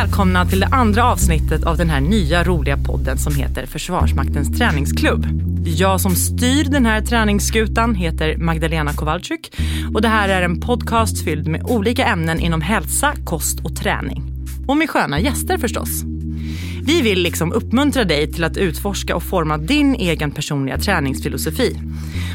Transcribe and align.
välkomna 0.00 0.46
till 0.46 0.60
det 0.60 0.66
andra 0.66 1.04
avsnittet 1.04 1.64
av 1.64 1.76
den 1.76 1.90
här 1.90 2.00
nya 2.00 2.44
roliga 2.44 2.76
podden 2.76 3.18
som 3.18 3.34
heter 3.34 3.66
Försvarsmaktens 3.66 4.58
träningsklubb. 4.58 5.26
Jag 5.64 6.00
som 6.00 6.14
styr 6.14 6.64
den 6.64 6.86
här 6.86 7.00
träningsskutan 7.00 7.94
heter 7.94 8.36
Magdalena 8.36 8.92
Kowalczyk 8.92 9.56
och 9.94 10.02
det 10.02 10.08
här 10.08 10.28
är 10.28 10.42
en 10.42 10.60
podcast 10.60 11.24
fylld 11.24 11.48
med 11.48 11.62
olika 11.62 12.04
ämnen 12.04 12.40
inom 12.40 12.60
hälsa, 12.60 13.14
kost 13.24 13.60
och 13.64 13.76
träning. 13.76 14.22
Och 14.68 14.76
med 14.76 14.90
sköna 14.90 15.20
gäster 15.20 15.58
förstås. 15.58 16.02
Vi 16.82 17.02
vill 17.02 17.22
liksom 17.22 17.52
uppmuntra 17.52 18.04
dig 18.04 18.32
till 18.32 18.44
att 18.44 18.56
utforska 18.56 19.16
och 19.16 19.22
forma 19.22 19.58
din 19.58 19.94
egen 19.94 20.30
personliga 20.30 20.78
träningsfilosofi. 20.78 21.80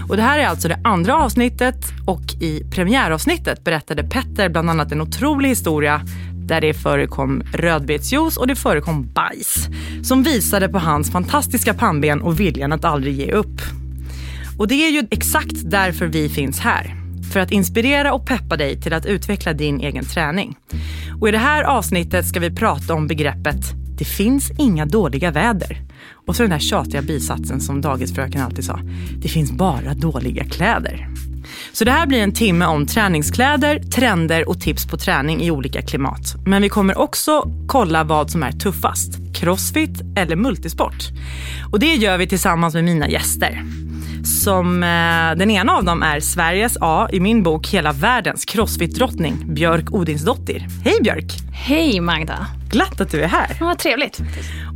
Och 0.09 0.16
det 0.16 0.23
här 0.23 0.39
är 0.39 0.47
alltså 0.47 0.67
det 0.67 0.79
andra 0.84 1.16
avsnittet 1.16 1.85
och 2.05 2.34
i 2.41 2.63
premiäravsnittet 2.71 3.63
berättade 3.63 4.03
Petter 4.03 4.49
bland 4.49 4.70
annat 4.70 4.91
en 4.91 5.02
otrolig 5.02 5.49
historia 5.49 6.02
där 6.48 6.62
det 6.62 6.73
förekom 6.73 7.44
rödbetsjuice 7.54 8.38
och 8.38 8.48
det 8.48 8.55
förekom 8.55 9.13
bajs 9.13 9.67
som 10.04 10.23
visade 10.23 10.70
på 10.70 10.80
hans 10.80 11.12
fantastiska 11.12 11.73
pannben 11.73 12.21
och 12.21 12.40
viljan 12.40 12.71
att 12.71 12.85
aldrig 12.85 13.16
ge 13.16 13.31
upp. 13.31 13.62
Och 14.58 14.68
det 14.68 14.76
är 14.76 14.91
ju 14.91 15.08
exakt 15.12 15.55
därför 15.71 16.05
vi 16.08 16.30
finns 16.30 16.59
här. 16.59 16.95
För 17.34 17.40
att 17.40 17.52
inspirera 17.52 18.13
och 18.13 18.27
peppa 18.27 18.58
dig 18.58 18.81
till 18.81 18.94
att 18.94 19.05
utveckla 19.05 19.54
din 19.54 19.80
egen 19.80 20.05
träning. 20.05 20.55
Och 21.20 21.30
i 21.30 21.31
det 21.31 21.38
här 21.38 21.63
avsnittet 21.63 22.26
ska 22.26 22.40
vi 22.40 22.55
prata 22.55 22.93
om 22.93 23.07
begreppet 23.07 23.84
det 23.98 24.05
finns 24.05 24.52
inga 24.58 24.85
dåliga 24.85 25.31
väder. 25.31 25.81
Och 26.27 26.35
så 26.35 26.44
den 26.44 26.52
här 26.52 26.59
tjatiga 26.59 27.02
bisatsen 27.02 27.62
som 27.62 27.81
dagisfröken 27.81 28.41
alltid 28.41 28.65
sa. 28.65 28.79
Det 29.18 29.27
finns 29.27 29.52
bara 29.52 29.93
dåliga 29.93 30.43
kläder. 30.43 31.07
Så 31.74 31.85
det 31.85 31.91
här 31.91 32.07
blir 32.07 32.20
en 32.20 32.34
timme 32.34 32.65
om 32.65 32.85
träningskläder, 32.85 33.79
trender 33.79 34.49
och 34.49 34.62
tips 34.62 34.85
på 34.85 34.98
träning 34.98 35.41
i 35.41 35.52
olika 35.52 35.82
klimat. 35.82 36.35
Men 36.46 36.62
vi 36.62 36.70
kommer 36.70 36.98
också 36.98 37.52
kolla 37.68 38.04
vad 38.04 38.32
som 38.32 38.43
är 38.43 38.52
tuffast. 38.52 39.10
Crossfit 39.35 40.02
eller 40.15 40.35
multisport. 40.35 41.04
Och 41.71 41.80
det 41.80 41.93
gör 41.93 42.18
vi 42.18 42.27
tillsammans 42.27 42.74
med 42.74 42.84
mina 42.84 43.09
gäster. 43.09 43.63
Som, 44.43 44.84
eh, 44.84 45.37
den 45.37 45.52
ena 45.52 45.74
av 45.74 45.84
dem 45.84 46.04
är 46.04 46.20
Sveriges, 46.20 46.77
ja 46.80 47.09
i 47.12 47.20
min 47.20 47.43
bok 47.43 47.68
hela 47.68 47.91
världens 47.91 48.46
crossfit-drottning 48.46 49.54
Björk 49.54 49.91
Odinsdottir. 49.91 50.68
Hej 50.84 50.99
Björk! 51.02 51.34
Hej 51.54 51.99
Magda! 51.99 52.48
Glatt 52.76 53.01
att 53.01 53.12
du 53.12 53.21
är 53.21 53.27
här. 53.27 53.57
Ja, 53.59 53.65
vad 53.65 53.79
trevligt. 53.79 54.20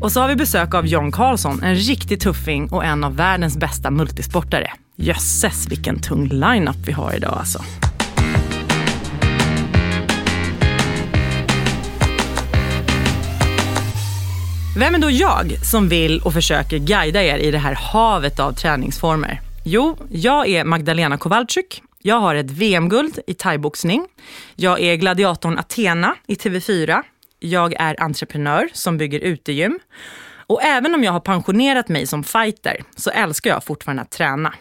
Och 0.01 0.11
så 0.11 0.21
har 0.21 0.27
vi 0.27 0.35
besök 0.35 0.73
av 0.73 0.87
John 0.87 1.11
Karlsson, 1.11 1.63
en 1.63 1.75
riktig 1.75 2.21
tuffing 2.21 2.69
och 2.71 2.85
en 2.85 3.03
av 3.03 3.15
världens 3.15 3.57
bästa 3.57 3.91
multisportare. 3.91 4.71
Jösses 4.95 5.67
vilken 5.71 6.01
tung 6.01 6.27
line-up 6.27 6.75
vi 6.85 6.91
har 6.91 7.15
idag 7.15 7.37
alltså. 7.39 7.63
Vem 14.77 14.95
är 14.95 14.99
då 14.99 15.09
jag 15.09 15.65
som 15.65 15.89
vill 15.89 16.21
och 16.21 16.33
försöker 16.33 16.77
guida 16.77 17.23
er 17.23 17.37
i 17.37 17.51
det 17.51 17.57
här 17.57 17.73
havet 17.73 18.39
av 18.39 18.51
träningsformer? 18.51 19.41
Jo, 19.65 19.97
jag 20.11 20.47
är 20.47 20.63
Magdalena 20.63 21.17
Kowalczyk. 21.17 21.81
Jag 22.01 22.19
har 22.19 22.35
ett 22.35 22.51
VM-guld 22.51 23.19
i 23.27 23.33
thaiboxning. 23.33 24.07
Jag 24.55 24.81
är 24.81 24.95
gladiatorn 24.95 25.57
Athena 25.57 26.15
i 26.27 26.35
TV4. 26.35 27.03
Jag 27.39 27.73
är 27.73 28.01
entreprenör 28.01 28.69
som 28.73 28.97
bygger 28.97 29.19
utegym. 29.19 29.79
Och 30.47 30.63
även 30.63 30.95
om 30.95 31.03
jag 31.03 31.11
har 31.11 31.19
pensionerat 31.19 31.89
mig 31.89 32.07
som 32.07 32.23
fighter 32.23 32.83
så 32.95 33.09
älskar 33.09 33.49
jag 33.49 33.63
fortfarande 33.63 34.01
att 34.01 34.11
träna. 34.11 34.53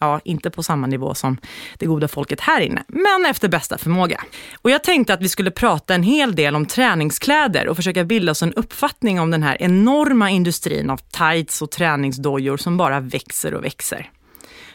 Ja, 0.00 0.20
inte 0.24 0.50
på 0.50 0.62
samma 0.62 0.86
nivå 0.86 1.14
som 1.14 1.36
det 1.78 1.86
goda 1.86 2.08
folket 2.08 2.40
här 2.40 2.60
inne, 2.60 2.84
men 2.88 3.26
efter 3.26 3.48
bästa 3.48 3.78
förmåga. 3.78 4.20
Och 4.62 4.70
jag 4.70 4.84
tänkte 4.84 5.14
att 5.14 5.22
vi 5.22 5.28
skulle 5.28 5.50
prata 5.50 5.94
en 5.94 6.02
hel 6.02 6.34
del 6.34 6.56
om 6.56 6.66
träningskläder 6.66 7.68
och 7.68 7.76
försöka 7.76 8.04
bilda 8.04 8.32
oss 8.32 8.42
en 8.42 8.54
uppfattning 8.54 9.20
om 9.20 9.30
den 9.30 9.42
här 9.42 9.56
enorma 9.62 10.30
industrin 10.30 10.90
av 10.90 10.96
tights 10.96 11.62
och 11.62 11.70
träningsdojor 11.70 12.56
som 12.56 12.76
bara 12.76 13.00
växer 13.00 13.54
och 13.54 13.64
växer. 13.64 14.10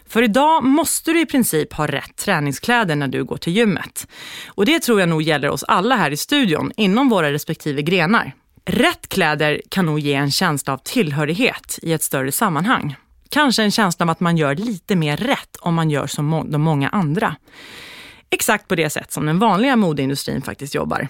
För 0.09 0.21
idag 0.21 0.63
måste 0.63 1.11
du 1.11 1.21
i 1.21 1.25
princip 1.25 1.73
ha 1.73 1.87
rätt 1.87 2.15
träningskläder 2.15 2.95
när 2.95 3.07
du 3.07 3.23
går 3.23 3.37
till 3.37 3.53
gymmet. 3.53 4.07
Och 4.47 4.65
det 4.65 4.79
tror 4.79 4.99
jag 4.99 5.09
nog 5.09 5.21
gäller 5.21 5.49
oss 5.49 5.63
alla 5.63 5.95
här 5.95 6.11
i 6.11 6.17
studion 6.17 6.71
inom 6.77 7.09
våra 7.09 7.31
respektive 7.31 7.81
grenar. 7.81 8.33
Rätt 8.65 9.09
kläder 9.09 9.61
kan 9.69 9.85
nog 9.85 9.99
ge 9.99 10.13
en 10.13 10.31
känsla 10.31 10.73
av 10.73 10.77
tillhörighet 10.77 11.79
i 11.81 11.93
ett 11.93 12.03
större 12.03 12.31
sammanhang. 12.31 12.95
Kanske 13.29 13.63
en 13.63 13.71
känsla 13.71 14.03
av 14.03 14.09
att 14.09 14.19
man 14.19 14.37
gör 14.37 14.55
lite 14.55 14.95
mer 14.95 15.17
rätt 15.17 15.55
om 15.59 15.73
man 15.73 15.89
gör 15.89 16.07
som 16.07 16.25
må 16.25 16.43
de 16.43 16.61
många 16.61 16.89
andra. 16.89 17.35
Exakt 18.29 18.67
på 18.67 18.75
det 18.75 18.89
sätt 18.89 19.11
som 19.11 19.25
den 19.25 19.39
vanliga 19.39 19.75
modeindustrin 19.75 20.41
faktiskt 20.41 20.75
jobbar. 20.75 21.07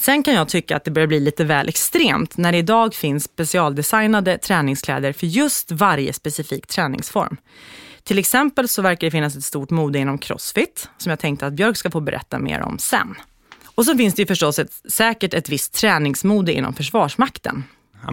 Sen 0.00 0.22
kan 0.22 0.34
jag 0.34 0.48
tycka 0.48 0.76
att 0.76 0.84
det 0.84 0.90
börjar 0.90 1.06
bli 1.06 1.20
lite 1.20 1.44
väl 1.44 1.68
extremt 1.68 2.36
när 2.36 2.52
det 2.52 2.58
idag 2.58 2.94
finns 2.94 3.24
specialdesignade 3.24 4.38
träningskläder 4.38 5.12
för 5.12 5.26
just 5.26 5.72
varje 5.72 6.12
specifik 6.12 6.66
träningsform. 6.66 7.36
Till 8.06 8.18
exempel 8.18 8.68
så 8.68 8.82
verkar 8.82 9.06
det 9.06 9.10
finnas 9.10 9.36
ett 9.36 9.44
stort 9.44 9.70
mode 9.70 9.98
inom 9.98 10.18
crossfit 10.18 10.88
som 10.98 11.10
jag 11.10 11.18
tänkte 11.18 11.46
att 11.46 11.52
Björk 11.52 11.76
ska 11.76 11.90
få 11.90 12.00
berätta 12.00 12.38
mer 12.38 12.60
om 12.60 12.78
sen. 12.78 13.14
Och 13.74 13.84
så 13.84 13.96
finns 13.96 14.14
det 14.14 14.22
ju 14.22 14.26
förstås 14.26 14.58
ett, 14.58 14.72
säkert 14.92 15.34
ett 15.34 15.48
visst 15.48 15.74
träningsmode 15.74 16.52
inom 16.52 16.74
Försvarsmakten. 16.74 17.64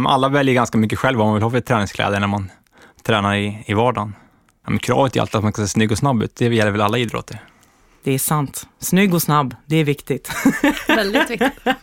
Alla 0.08 0.30
väljer 0.30 0.56
ganska 0.56 0.78
mycket 0.78 1.00
själva 1.00 1.20
vad 1.20 1.28
man 1.28 1.34
vill 1.34 1.44
ha 1.44 1.52
för 1.52 1.60
träningskläder 1.60 2.20
när 2.20 2.28
man 2.28 2.52
tränar 3.04 3.36
i, 3.36 3.64
i 3.68 3.74
vardagen. 3.74 4.16
Men 4.68 4.80
kravet 4.80 5.16
är 5.16 5.22
alltid 5.22 5.36
att 5.36 5.44
man 5.44 5.54
ska 5.54 5.62
se 5.62 5.68
snygg 5.68 5.92
och 5.92 5.98
snabb 5.98 6.24
ut. 6.24 6.36
Det 6.36 6.46
gäller 6.46 6.72
väl 6.72 6.82
alla 6.82 6.98
idrotter. 6.98 7.40
Det 8.04 8.12
är 8.12 8.20
sant. 8.20 8.68
Snygg 8.80 9.14
och 9.14 9.22
snabb, 9.22 9.56
det 9.66 9.76
är 9.76 9.84
viktigt. 9.84 10.32
Väldigt 10.88 11.30
viktigt. 11.30 11.54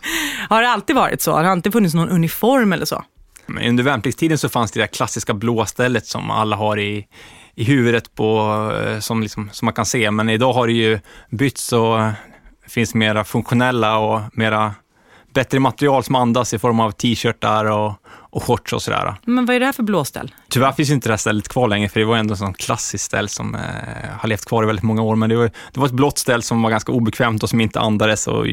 Har 0.49 0.61
det 0.61 0.69
alltid 0.69 0.95
varit 0.95 1.21
så? 1.21 1.31
Har 1.31 1.43
det 1.43 1.49
alltid 1.49 1.73
funnits 1.73 1.95
någon 1.95 2.09
uniform 2.09 2.73
eller 2.73 2.85
så? 2.85 3.03
Men 3.45 3.67
under 3.67 3.83
värnpliktstiden 3.83 4.37
så 4.37 4.49
fanns 4.49 4.71
det 4.71 4.79
det 4.79 4.87
klassiska 4.87 5.33
blåstället 5.33 6.07
som 6.07 6.31
alla 6.31 6.55
har 6.55 6.79
i, 6.79 7.07
i 7.55 7.63
huvudet 7.63 8.15
på, 8.15 8.51
eh, 8.85 8.99
som, 8.99 9.21
liksom, 9.21 9.49
som 9.51 9.65
man 9.65 9.73
kan 9.73 9.85
se. 9.85 10.11
Men 10.11 10.29
idag 10.29 10.53
har 10.53 10.67
det 10.67 10.73
ju 10.73 10.99
bytts 11.29 11.73
och 11.73 11.99
finns 12.67 12.93
mera 12.95 13.23
funktionella 13.23 13.97
och 13.97 14.21
mera 14.33 14.73
bättre 15.33 15.59
material 15.59 16.03
som 16.03 16.15
andas 16.15 16.53
i 16.53 16.59
form 16.59 16.79
av 16.79 16.91
t-shirtar 16.91 17.65
och, 17.65 17.93
och 18.07 18.43
shorts 18.43 18.73
och 18.73 18.81
sådär. 18.81 19.15
Men 19.25 19.45
vad 19.45 19.55
är 19.55 19.59
det 19.59 19.65
här 19.65 19.73
för 19.73 19.83
blåställ? 19.83 20.35
Tyvärr 20.49 20.71
finns 20.71 20.89
inte 20.89 21.09
det 21.09 21.11
här 21.11 21.17
stället 21.17 21.47
kvar 21.47 21.67
längre, 21.67 21.89
för 21.89 21.99
det 21.99 22.05
var 22.05 22.17
ändå 22.17 22.33
ett 22.33 22.57
klassiskt 22.57 23.05
ställ 23.05 23.29
som 23.29 23.55
eh, 23.55 23.61
har 24.19 24.29
levt 24.29 24.45
kvar 24.45 24.63
i 24.63 24.65
väldigt 24.65 24.83
många 24.83 25.01
år. 25.01 25.15
Men 25.15 25.29
det 25.29 25.35
var, 25.35 25.51
det 25.71 25.79
var 25.79 25.85
ett 25.85 25.93
blått 25.93 26.17
ställ 26.17 26.43
som 26.43 26.61
var 26.61 26.69
ganska 26.69 26.91
obekvämt 26.91 27.43
och 27.43 27.49
som 27.49 27.61
inte 27.61 27.79
andades 27.79 28.27
och 28.27 28.47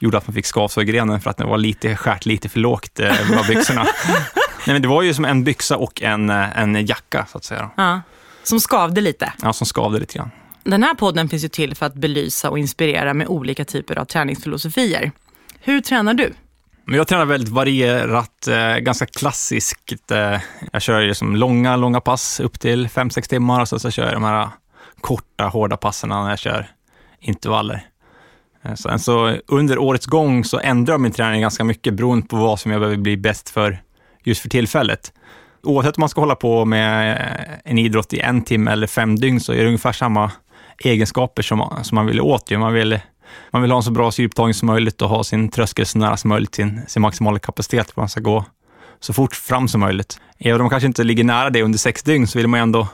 gjorde 0.00 0.18
att 0.18 0.26
man 0.26 0.34
fick 0.34 0.46
skavsår 0.46 0.82
i 0.82 0.86
grenen 0.86 1.20
för 1.20 1.30
att 1.30 1.36
det 1.36 1.44
var 1.44 1.58
lite 1.58 1.96
skärt 1.96 2.26
lite 2.26 2.48
för 2.48 2.60
lågt, 2.60 3.00
eh, 3.00 3.46
byxorna. 3.48 3.86
Nej, 4.66 4.74
men 4.74 4.82
det 4.82 4.88
var 4.88 5.02
ju 5.02 5.14
som 5.14 5.24
en 5.24 5.44
byxa 5.44 5.76
och 5.76 6.02
en, 6.02 6.30
eh, 6.30 6.58
en 6.58 6.86
jacka, 6.86 7.26
så 7.30 7.38
att 7.38 7.44
säga. 7.44 7.70
Ja, 7.76 8.00
som 8.44 8.60
skavde 8.60 9.00
lite? 9.00 9.32
Ja, 9.42 9.52
som 9.52 9.66
skavde 9.66 9.98
lite 9.98 10.14
grann. 10.18 10.30
Den 10.64 10.82
här 10.82 10.94
podden 10.94 11.28
finns 11.28 11.44
ju 11.44 11.48
till 11.48 11.74
för 11.74 11.86
att 11.86 11.94
belysa 11.94 12.50
och 12.50 12.58
inspirera 12.58 13.14
med 13.14 13.26
olika 13.26 13.64
typer 13.64 13.98
av 13.98 14.04
träningsfilosofier. 14.04 15.12
Hur 15.60 15.80
tränar 15.80 16.14
du? 16.14 16.32
Men 16.84 16.96
jag 16.96 17.08
tränar 17.08 17.24
väldigt 17.24 17.48
varierat, 17.48 18.48
eh, 18.48 18.76
ganska 18.76 19.06
klassiskt. 19.06 20.10
Eh, 20.10 20.40
jag 20.72 20.82
kör 20.82 21.00
ju 21.00 21.14
som 21.14 21.36
långa, 21.36 21.76
långa 21.76 22.00
pass 22.00 22.40
upp 22.40 22.60
till 22.60 22.88
5-6 22.88 23.28
timmar 23.28 23.60
och 23.60 23.68
så, 23.68 23.78
så 23.78 23.90
kör 23.90 24.04
jag 24.04 24.12
de 24.12 24.24
här 24.24 24.48
korta, 25.00 25.44
hårda 25.44 25.76
passen 25.76 26.08
när 26.08 26.30
jag 26.30 26.38
kör 26.38 26.66
intervaller. 27.20 27.86
Eh, 28.64 28.74
sen 28.74 28.98
så 28.98 29.36
under 29.46 29.78
årets 29.78 30.06
gång 30.06 30.44
så 30.44 30.58
ändrar 30.58 30.98
min 30.98 31.12
träning 31.12 31.40
ganska 31.40 31.64
mycket 31.64 31.94
beroende 31.94 32.26
på 32.26 32.36
vad 32.36 32.60
som 32.60 32.70
jag 32.70 32.80
behöver 32.80 32.96
bli 32.96 33.16
bäst 33.16 33.50
för 33.50 33.82
just 34.24 34.42
för 34.42 34.48
tillfället. 34.48 35.12
Oavsett 35.64 35.96
om 35.96 36.00
man 36.00 36.08
ska 36.08 36.20
hålla 36.20 36.34
på 36.34 36.64
med 36.64 37.12
eh, 37.12 37.58
en 37.64 37.78
idrott 37.78 38.12
i 38.12 38.20
en 38.20 38.42
timme 38.42 38.72
eller 38.72 38.86
fem 38.86 39.16
dygn 39.16 39.40
så 39.40 39.52
är 39.52 39.56
det 39.56 39.66
ungefär 39.66 39.92
samma 39.92 40.30
egenskaper 40.78 41.42
som, 41.42 41.78
som 41.82 41.96
man 41.96 42.06
vill 42.06 42.20
åt. 42.20 42.50
Man 42.50 42.72
vill 42.72 42.98
man 43.50 43.62
vill 43.62 43.70
ha 43.70 43.76
en 43.78 43.82
så 43.82 43.90
bra 43.90 44.10
syreupptagning 44.10 44.54
som 44.54 44.66
möjligt 44.66 45.02
och 45.02 45.08
ha 45.08 45.24
sin 45.24 45.48
tröskel 45.48 45.86
så 45.86 45.98
nära 45.98 46.16
som 46.16 46.28
möjligt, 46.28 46.54
sin, 46.54 46.80
sin 46.86 47.02
maximala 47.02 47.38
kapacitet. 47.38 47.96
Man 47.96 48.08
ska 48.08 48.20
gå 48.20 48.44
så 49.00 49.12
fort 49.12 49.34
fram 49.34 49.68
som 49.68 49.80
möjligt. 49.80 50.20
Även 50.38 50.60
om 50.60 50.64
man 50.64 50.70
kanske 50.70 50.86
inte 50.86 51.04
ligger 51.04 51.24
nära 51.24 51.50
det 51.50 51.62
under 51.62 51.78
sex 51.78 52.02
dygn 52.02 52.26
så 52.26 52.38
vill 52.38 52.48
man 52.48 52.60
ändå 52.60 52.88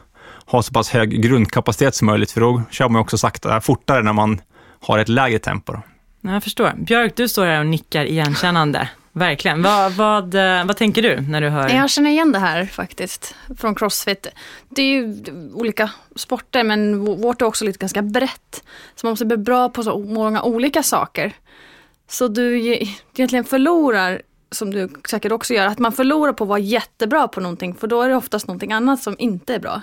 ha 0.47 0.63
så 0.63 0.73
pass 0.73 0.91
hög 0.91 1.23
grundkapacitet 1.23 1.95
som 1.95 2.07
möjligt, 2.07 2.31
för 2.31 2.41
då 2.41 2.63
kör 2.71 2.89
man 2.89 3.01
också 3.01 3.19
sakta, 3.19 3.61
fortare 3.61 4.03
när 4.03 4.13
man 4.13 4.41
har 4.81 4.99
ett 4.99 5.09
lägre 5.09 5.39
tempo. 5.39 5.77
Jag 6.21 6.43
förstår. 6.43 6.73
Björk, 6.77 7.17
du 7.17 7.29
står 7.29 7.47
här 7.47 7.61
och 7.61 7.67
nickar 7.67 8.05
igenkännande. 8.05 8.89
Verkligen. 9.13 9.63
Vad, 9.63 9.93
vad, 9.93 10.35
eh, 10.35 10.67
vad 10.67 10.77
tänker 10.77 11.03
du 11.03 11.21
när 11.21 11.41
du 11.41 11.49
hör? 11.49 11.69
Jag 11.69 11.91
känner 11.91 12.11
igen 12.11 12.33
det 12.33 12.39
här 12.39 12.65
faktiskt 12.65 13.35
från 13.59 13.75
Crossfit. 13.75 14.27
Det 14.69 14.83
är 14.83 14.87
ju 14.87 15.17
olika 15.55 15.91
sporter 16.17 16.65
men 16.65 17.05
vårt 17.05 17.43
är 17.43 17.47
också 17.47 17.65
lite 17.65 17.79
ganska 17.79 18.03
brett. 18.03 18.65
Så 18.95 19.07
man 19.07 19.13
måste 19.13 19.27
bli 19.27 19.37
bra 19.37 19.69
på 19.69 19.83
så 19.83 19.99
många 19.99 20.43
olika 20.43 20.83
saker. 20.83 21.33
Så 22.09 22.29
du 22.29 22.61
egentligen 23.15 23.45
förlorar, 23.45 24.23
som 24.51 24.71
du 24.71 24.89
säkert 25.09 25.33
också 25.33 25.55
gör, 25.55 25.67
att 25.67 25.79
man 25.79 25.93
förlorar 25.93 26.33
på 26.33 26.45
att 26.45 26.49
vara 26.49 26.59
jättebra 26.59 27.29
på 27.29 27.41
någonting 27.41 27.75
för 27.75 27.87
då 27.87 28.03
är 28.03 28.09
det 28.09 28.17
oftast 28.17 28.47
någonting 28.47 28.73
annat 28.73 29.03
som 29.03 29.17
inte 29.19 29.55
är 29.55 29.59
bra. 29.59 29.83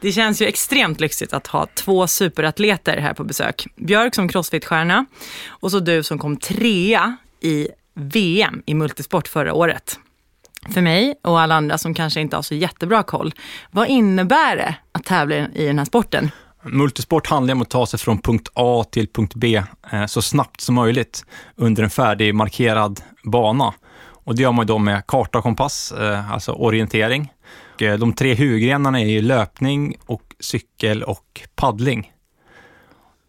Det 0.00 0.12
känns 0.12 0.42
ju 0.42 0.46
extremt 0.46 1.00
lyxigt 1.00 1.32
att 1.32 1.46
ha 1.46 1.66
två 1.74 2.06
superatleter 2.06 2.96
här 2.96 3.14
på 3.14 3.24
besök. 3.24 3.66
Björk 3.76 4.14
som 4.14 4.28
crossfit-stjärna 4.28 5.06
och 5.48 5.70
så 5.70 5.80
du 5.80 6.02
som 6.02 6.18
kom 6.18 6.36
trea 6.36 7.16
i 7.40 7.68
VM 7.98 8.62
i 8.66 8.74
multisport 8.74 9.28
förra 9.28 9.54
året. 9.54 9.98
För 10.70 10.80
mig 10.80 11.14
och 11.22 11.40
alla 11.40 11.54
andra 11.54 11.78
som 11.78 11.94
kanske 11.94 12.20
inte 12.20 12.36
har 12.36 12.42
så 12.42 12.54
jättebra 12.54 13.02
koll, 13.02 13.34
vad 13.70 13.88
innebär 13.88 14.56
det 14.56 14.74
att 14.92 15.04
tävla 15.04 15.34
i 15.36 15.66
den 15.66 15.78
här 15.78 15.84
sporten? 15.84 16.30
Multisport 16.62 17.26
handlar 17.26 17.54
om 17.54 17.62
att 17.62 17.70
ta 17.70 17.86
sig 17.86 17.98
från 17.98 18.18
punkt 18.18 18.48
A 18.54 18.84
till 18.90 19.08
punkt 19.08 19.34
B 19.34 19.62
eh, 19.92 20.06
så 20.06 20.22
snabbt 20.22 20.60
som 20.60 20.74
möjligt 20.74 21.24
under 21.56 21.82
en 21.82 21.90
färdig 21.90 22.34
markerad 22.34 23.00
bana. 23.24 23.74
Och 24.24 24.34
det 24.34 24.42
gör 24.42 24.52
man 24.52 24.66
då 24.66 24.78
med 24.78 25.06
karta 25.06 25.38
och 25.38 25.44
kompass, 25.44 25.92
eh, 25.92 26.32
alltså 26.32 26.52
orientering. 26.52 27.32
Eh, 27.80 27.94
de 27.94 28.12
tre 28.12 28.34
huvudgrenarna 28.34 29.00
är 29.00 29.22
löpning, 29.22 29.96
och 30.06 30.22
cykel 30.40 31.02
och 31.02 31.40
paddling. 31.56 32.12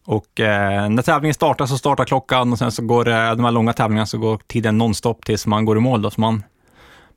Och 0.09 0.39
eh, 0.39 0.89
när 0.89 1.01
tävlingen 1.01 1.33
startar 1.33 1.65
så 1.65 1.77
startar 1.77 2.05
klockan 2.05 2.51
och 2.51 2.57
sen 2.57 2.71
så 2.71 2.81
går 2.83 3.05
det, 3.05 3.29
de 3.35 3.43
här 3.43 3.51
långa 3.51 3.73
tävlingarna 3.73 4.05
så 4.05 4.17
går 4.17 4.39
tiden 4.47 4.77
nonstop 4.77 5.25
tills 5.25 5.47
man 5.47 5.65
går 5.65 5.77
i 5.77 5.79
mål. 5.79 6.01
Då. 6.01 6.09
Så 6.09 6.21
man 6.21 6.43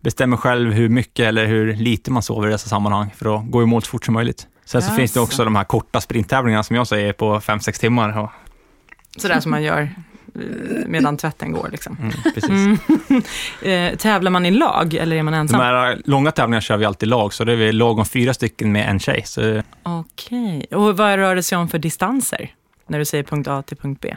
bestämmer 0.01 0.37
själv 0.37 0.73
hur 0.73 0.89
mycket 0.89 1.27
eller 1.27 1.47
hur 1.47 1.75
lite 1.75 2.11
man 2.11 2.23
sover 2.23 2.49
i 2.49 2.51
dessa 2.51 2.69
sammanhang 2.69 3.11
för 3.17 3.37
att 3.37 3.51
gå 3.51 3.63
i 3.63 3.67
mål 3.67 3.83
så 3.83 3.89
fort 3.89 4.05
som 4.05 4.15
möjligt. 4.15 4.47
Sen 4.65 4.83
så 4.83 4.87
Jaså. 4.87 4.97
finns 4.97 5.13
det 5.13 5.21
också 5.21 5.45
de 5.45 5.57
här 5.57 5.65
korta 5.65 6.01
sprinttävlingarna 6.01 6.63
som 6.63 6.77
jag 6.77 6.87
säger 6.87 7.13
på 7.13 7.41
5-6 7.41 7.81
timmar. 7.81 8.19
Och, 8.19 8.31
Sådär 9.17 9.41
som 9.41 9.51
man 9.51 9.63
gör 9.63 9.81
eh, 9.81 9.91
medan 10.87 11.17
tvätten 11.17 11.53
går. 11.53 11.69
Liksom. 11.73 11.97
mm, 12.01 12.13
precis. 12.35 12.81
Eh, 13.63 13.97
tävlar 13.97 14.31
man 14.31 14.47
i 14.47 14.51
lag 14.51 14.95
eller 14.95 15.17
är 15.17 15.23
man 15.23 15.33
De 15.33 15.39
ensam? 15.39 15.61
här 15.61 16.03
långa 16.05 16.31
tävlingarna 16.33 16.61
kör 16.61 16.77
vi 16.77 16.85
alltid 16.85 17.09
lag, 17.09 17.33
så 17.33 17.45
det 17.45 17.53
är 17.53 17.57
vi 17.57 17.73
lag 17.73 17.99
om 17.99 18.05
fyra 18.05 18.35
stycken 18.35 18.73
med 18.73 18.89
en 18.89 18.99
tjej. 18.99 19.23
Så, 19.27 19.63
Okej, 19.83 20.67
och 20.71 20.97
vad 20.97 21.17
rör 21.17 21.37
det 21.37 21.43
sig 21.43 21.59
om 21.59 21.69
för 21.69 21.79
distanser? 21.79 22.51
När 22.87 22.99
du 22.99 23.05
säger 23.05 23.25
punkt 23.25 23.49
A 23.49 23.63
till 23.63 23.77
punkt 23.77 23.99
B. 24.03 24.17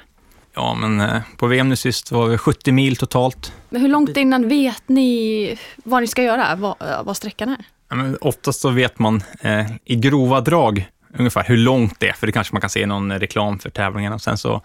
ja, 0.55 0.73
men 0.73 1.01
eh, 1.01 1.21
på 1.37 1.47
VM 1.47 1.69
nu 1.69 1.75
sist 1.75 2.11
var 2.11 2.27
vi 2.27 2.37
70 2.37 2.71
mil 2.71 2.95
totalt. 2.95 3.53
Men 3.69 3.81
hur 3.81 3.87
långt 3.89 4.17
innan 4.17 4.47
vet 4.47 4.83
ni 4.87 5.57
vad 5.75 6.01
ni 6.01 6.07
ska 6.07 6.23
göra? 6.23 6.55
Vad, 6.55 6.75
vad 7.03 7.17
sträckan 7.17 7.49
är? 7.49 7.65
Ja, 7.89 7.95
men 7.95 8.17
oftast 8.21 8.61
så 8.61 8.69
vet 8.69 8.99
man 8.99 9.23
eh, 9.41 9.65
i 9.85 9.95
grova 9.95 10.41
drag 10.41 10.89
ungefär 11.17 11.43
hur 11.43 11.57
långt 11.57 11.99
det 11.99 12.07
är, 12.09 12.13
för 12.13 12.27
det 12.27 12.33
kanske 12.33 12.53
man 12.53 12.61
kan 12.61 12.69
se 12.69 12.81
i 12.81 12.85
någon 12.85 13.19
reklam 13.19 13.59
för 13.59 13.69
tävlingarna. 13.69 14.15
Och 14.15 14.21
sen 14.21 14.37
så, 14.37 14.61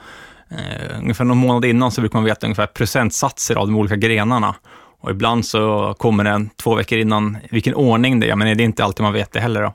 eh, 0.51 0.99
ungefär 0.99 1.25
någon 1.25 1.39
månad 1.39 1.65
innan 1.65 1.91
så 1.91 2.01
brukar 2.01 2.19
man 2.19 2.25
veta 2.25 2.47
ungefär 2.47 2.67
procentsatser 2.67 3.57
av 3.57 3.67
de 3.67 3.77
olika 3.77 3.97
grenarna. 3.97 4.55
Och 5.03 5.11
ibland 5.11 5.47
så 5.47 5.95
kommer 5.99 6.25
den 6.25 6.51
två 6.57 6.75
veckor 6.75 6.99
innan 6.99 7.39
vilken 7.51 7.75
ordning 7.75 8.21
det 8.21 8.31
är, 8.31 8.37
men 8.37 8.57
det 8.57 8.63
är 8.63 8.65
inte 8.65 8.85
alltid 8.85 9.03
man 9.03 9.13
vet 9.13 9.33
det 9.33 9.41
heller. 9.41 9.63
Då. 9.63 9.75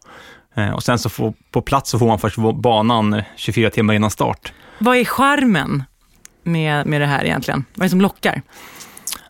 Eh, 0.55 0.69
och 0.69 0.83
sen 0.83 0.99
så 0.99 1.09
får, 1.09 1.33
på 1.51 1.61
plats 1.61 1.89
så 1.89 1.99
får 1.99 2.07
man 2.07 2.19
först 2.19 2.37
banan 2.37 3.13
eh, 3.13 3.23
24 3.35 3.69
timmar 3.69 3.93
innan 3.93 4.11
start. 4.11 4.53
Vad 4.77 4.97
är 4.97 5.05
charmen 5.05 5.83
med, 6.43 6.85
med 6.85 7.01
det 7.01 7.07
här 7.07 7.25
egentligen? 7.25 7.65
Vad 7.73 7.81
är 7.81 7.85
det 7.85 7.89
som 7.89 8.01
lockar? 8.01 8.41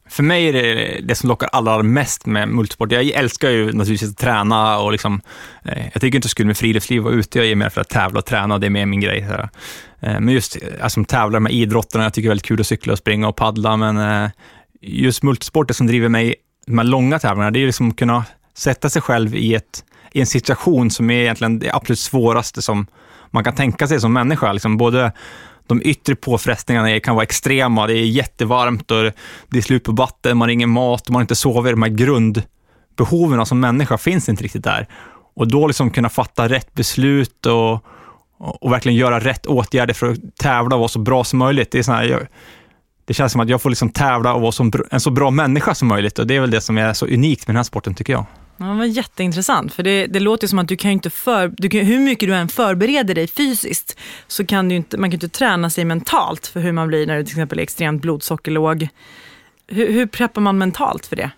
För 0.09 0.23
mig 0.23 0.47
är 0.47 0.53
det 0.53 0.99
det 1.03 1.15
som 1.15 1.29
lockar 1.29 1.49
allra 1.51 1.83
mest 1.83 2.25
med 2.25 2.49
multisport. 2.49 2.91
Jag 2.91 3.05
älskar 3.05 3.49
ju 3.49 3.73
naturligtvis 3.73 4.11
att 4.11 4.17
träna 4.17 4.79
och 4.79 4.91
liksom, 4.91 5.21
eh, 5.65 5.83
jag 5.93 6.01
tycker 6.01 6.15
inte 6.15 6.25
det 6.25 6.29
skulle 6.29 6.47
med 6.47 6.57
friluftsliv 6.57 7.01
vara 7.01 7.13
ute. 7.13 7.39
Jag 7.39 7.47
är 7.47 7.55
mer 7.55 7.69
för 7.69 7.81
att 7.81 7.89
tävla 7.89 8.19
och 8.19 8.25
träna, 8.25 8.57
det 8.57 8.65
är 8.65 8.69
mer 8.69 8.85
min 8.85 9.01
grej. 9.01 9.27
Eh, 9.99 10.19
men 10.19 10.29
just 10.29 10.57
alltså, 10.71 10.89
som 10.89 11.05
tävlar 11.05 11.39
med 11.39 11.51
idrotterna, 11.51 12.03
jag 12.03 12.13
tycker 12.13 12.27
det 12.27 12.27
är 12.27 12.31
väldigt 12.31 12.45
kul 12.45 12.59
att 12.59 12.67
cykla 12.67 12.93
och 12.93 12.99
springa 12.99 13.27
och 13.27 13.35
paddla, 13.35 13.77
men 13.77 14.29
just 14.81 15.23
multisport, 15.23 15.67
det 15.67 15.73
som 15.73 15.87
driver 15.87 16.09
mig, 16.09 16.35
de 16.67 16.77
här 16.77 16.85
långa 16.85 17.19
tävlingarna, 17.19 17.51
det 17.51 17.59
är 17.59 17.65
liksom 17.65 17.89
att 17.89 17.95
kunna 17.95 18.25
sätta 18.57 18.89
sig 18.89 19.01
själv 19.01 19.35
i, 19.35 19.55
ett, 19.55 19.83
i 20.15 20.19
en 20.19 20.27
situation 20.27 20.91
som 20.91 21.09
är 21.09 21.21
egentligen 21.21 21.59
det 21.59 21.71
absolut 21.71 21.99
svåraste 21.99 22.61
som 22.61 22.87
man 23.31 23.43
kan 23.43 23.55
tänka 23.55 23.87
sig 23.87 23.99
som 23.99 24.13
människa. 24.13 24.53
Liksom 24.53 24.77
både 24.77 25.11
de 25.67 25.81
yttre 25.83 26.15
påfrestningarna 26.15 26.99
kan 26.99 27.15
vara 27.15 27.23
extrema. 27.23 27.87
Det 27.87 27.93
är 27.93 28.05
jättevarmt 28.05 28.91
och 28.91 29.03
det 29.49 29.57
är 29.57 29.61
slut 29.61 29.83
på 29.83 29.91
vatten, 29.91 30.37
man 30.37 30.45
har 30.45 30.53
ingen 30.53 30.69
mat, 30.69 31.09
man 31.09 31.15
har 31.15 31.21
inte 31.21 31.35
sovit. 31.35 31.73
De 31.73 31.81
här 31.81 31.89
grundbehoven 31.89 33.45
som 33.45 33.59
människa 33.59 33.97
finns 33.97 34.29
inte 34.29 34.43
riktigt 34.43 34.63
där. 34.63 34.87
Och 35.35 35.47
då 35.47 35.67
liksom 35.67 35.89
kunna 35.89 36.09
fatta 36.09 36.49
rätt 36.49 36.73
beslut 36.73 37.45
och, 37.45 37.85
och, 38.37 38.71
verkligen 38.71 38.97
göra 38.97 39.19
rätt 39.19 39.45
åtgärder 39.45 39.93
för 39.93 40.11
att 40.11 40.37
tävla 40.37 40.75
och 40.75 40.79
vara 40.79 40.89
så 40.89 40.99
bra 40.99 41.23
som 41.23 41.39
möjligt. 41.39 41.71
Det, 41.71 41.87
är 41.87 41.93
här, 41.93 42.29
det 43.05 43.13
känns 43.13 43.31
som 43.31 43.41
att 43.41 43.49
jag 43.49 43.61
får 43.61 43.69
liksom 43.69 43.89
tävla 43.89 44.33
och 44.33 44.41
vara 44.41 44.83
en 44.91 44.99
så 44.99 45.09
bra 45.09 45.31
människa 45.31 45.75
som 45.75 45.87
möjligt 45.87 46.19
och 46.19 46.27
det 46.27 46.35
är 46.35 46.41
väl 46.41 46.51
det 46.51 46.61
som 46.61 46.77
är 46.77 46.93
så 46.93 47.05
unikt 47.05 47.47
med 47.47 47.53
den 47.53 47.59
här 47.59 47.63
sporten 47.63 47.95
tycker 47.95 48.13
jag. 48.13 48.25
Ja, 48.57 48.65
det 48.65 48.73
var 48.73 48.85
jätteintressant, 48.85 49.73
för 49.73 49.83
det, 49.83 50.07
det 50.07 50.19
låter 50.19 50.47
som 50.47 50.59
att 50.59 50.67
du 50.67 50.77
kan 50.77 50.91
ju 50.91 50.93
inte 50.93 51.09
för, 51.09 51.53
du 51.57 51.69
kan, 51.69 51.79
hur 51.79 51.99
mycket 51.99 52.29
du 52.29 52.35
än 52.35 52.47
förbereder 52.47 53.15
dig 53.15 53.27
fysiskt, 53.27 53.99
så 54.27 54.45
kan 54.45 54.69
du 54.69 54.75
inte, 54.75 54.97
man 54.97 55.11
kan 55.11 55.15
inte 55.15 55.29
träna 55.29 55.69
sig 55.69 55.85
mentalt 55.85 56.47
för 56.47 56.59
hur 56.59 56.71
man 56.71 56.87
blir 56.87 57.07
när 57.07 57.17
du 57.17 57.23
till 57.23 57.33
exempel 57.33 57.59
är 57.59 57.63
extremt 57.63 58.01
blodsockerlåg. 58.01 58.87
Hur, 59.67 59.91
hur 59.91 60.05
preppar 60.05 60.41
man 60.41 60.57
mentalt 60.57 61.05
för 61.05 61.15
det? 61.15 61.31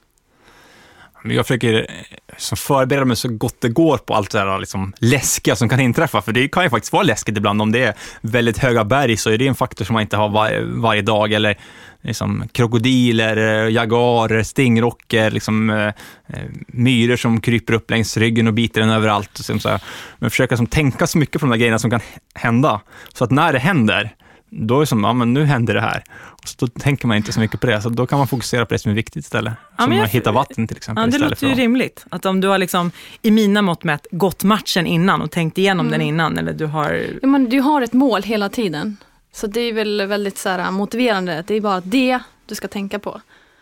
Jag 1.23 1.45
försöker 1.45 1.87
liksom 2.29 2.57
förbereda 2.57 3.05
mig 3.05 3.15
så 3.15 3.29
gott 3.29 3.61
det 3.61 3.69
går 3.69 3.97
på 3.97 4.13
allt 4.13 4.31
det 4.31 4.39
här 4.39 4.59
liksom 4.59 4.93
läskiga 4.99 5.55
som 5.55 5.69
kan 5.69 5.79
inträffa, 5.79 6.21
för 6.21 6.31
det 6.31 6.47
kan 6.47 6.63
ju 6.63 6.69
faktiskt 6.69 6.93
vara 6.93 7.03
läskigt 7.03 7.37
ibland. 7.37 7.61
Om 7.61 7.71
det 7.71 7.83
är 7.83 7.93
väldigt 8.21 8.57
höga 8.57 8.83
berg 8.83 9.17
så 9.17 9.29
är 9.29 9.37
det 9.37 9.47
en 9.47 9.55
faktor 9.55 9.85
som 9.85 9.93
man 9.93 10.01
inte 10.01 10.17
har 10.17 10.29
var, 10.29 10.81
varje 10.81 11.01
dag, 11.01 11.33
eller 11.33 11.57
liksom 12.01 12.43
krokodiler, 12.51 13.37
eh, 13.37 13.71
jagarer, 13.71 14.43
stingrocker, 14.43 15.31
liksom, 15.31 15.69
eh, 15.69 15.87
eh, 16.27 16.49
myror 16.67 17.15
som 17.15 17.41
kryper 17.41 17.73
upp 17.73 17.91
längs 17.91 18.17
ryggen 18.17 18.47
och 18.47 18.53
biter 18.53 18.81
en 18.81 18.89
överallt. 18.89 19.39
Och 19.39 19.45
så, 19.45 19.59
så. 19.59 19.79
Men 20.19 20.29
försöka 20.29 20.57
som, 20.57 20.67
tänka 20.67 21.07
så 21.07 21.17
mycket 21.17 21.41
på 21.41 21.45
de 21.45 21.49
där 21.49 21.57
grejerna 21.57 21.79
som 21.79 21.91
kan 21.91 22.01
hända, 22.33 22.81
så 23.13 23.23
att 23.23 23.31
när 23.31 23.53
det 23.53 23.59
händer, 23.59 24.15
då 24.49 24.75
är 24.75 24.79
det 24.79 24.85
som, 24.85 25.03
ja 25.03 25.13
men 25.13 25.33
nu 25.33 25.45
händer 25.45 25.73
det 25.73 25.81
här. 25.81 26.03
Och 26.19 26.47
så 26.47 26.55
då 26.59 26.67
tänker 26.67 27.07
man 27.07 27.17
inte 27.17 27.33
så 27.33 27.39
mycket 27.39 27.59
på 27.61 27.67
det, 27.67 27.81
så 27.81 27.89
då 27.89 28.07
kan 28.07 28.17
man 28.17 28.27
fokusera 28.27 28.65
på 28.65 28.73
det 28.73 28.79
som 28.79 28.91
är 28.91 28.95
viktigt 28.95 29.25
istället. 29.25 29.53
Ja, 29.77 29.83
som 29.83 29.93
jag- 29.93 30.03
att 30.05 30.11
hitta 30.11 30.31
vatten 30.31 30.67
till 30.67 30.77
exempel 30.77 31.03
Ja, 31.03 31.11
det 31.19 31.29
låter 31.29 31.45
ju 31.47 31.51
att- 31.51 31.57
rimligt. 31.57 32.05
Att 32.09 32.25
om 32.25 32.41
du 32.41 32.47
har 32.47 32.57
liksom, 32.57 32.91
i 33.21 33.31
mina 33.31 33.61
mått 33.61 33.83
mätt, 33.83 34.07
gått 34.11 34.43
matchen 34.43 34.87
innan 34.87 35.21
och 35.21 35.31
tänkt 35.31 35.57
igenom 35.57 35.89
den 35.91 36.01
innan, 36.01 36.37
eller 36.37 36.53
du 36.53 36.65
har... 36.65 37.05
Ja, 37.21 37.27
men 37.27 37.49
du 37.49 37.59
har 37.59 37.81
ett 37.81 37.93
mål 37.93 38.23
hela 38.23 38.49
tiden. 38.49 38.97
Så 39.31 39.47
det 39.47 39.61
är 39.61 39.73
väl 39.73 40.05
väldigt 40.07 40.37
så 40.37 40.49
här, 40.49 40.71
motiverande. 40.71 41.43
Det 41.47 41.55
är 41.55 41.61
bara 41.61 41.81
det 41.81 42.19
du 42.45 42.55
ska 42.55 42.67
tänka 42.67 42.99
på. 42.99 43.21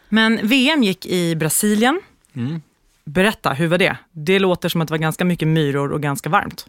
Men 0.10 0.40
VM 0.48 0.84
gick 0.84 1.06
i 1.06 1.36
Brasilien. 1.36 2.02
Mm. 2.36 2.62
Berätta, 3.06 3.54
hur 3.54 3.68
var 3.68 3.78
det? 3.78 3.98
Det 4.12 4.40
låter 4.40 4.70
som 4.70 4.82
att 4.82 4.88
det 4.88 4.92
var 4.92 4.98
ganska 4.98 5.26
mycket 5.26 5.48
myror 5.48 5.92
och 5.92 6.02
ganska 6.02 6.30
varmt. 6.30 6.68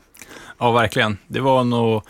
Ja, 0.58 0.73
verkligen. 0.73 1.18
Det 1.26 1.40
var 1.40 1.64
nog 1.64 2.02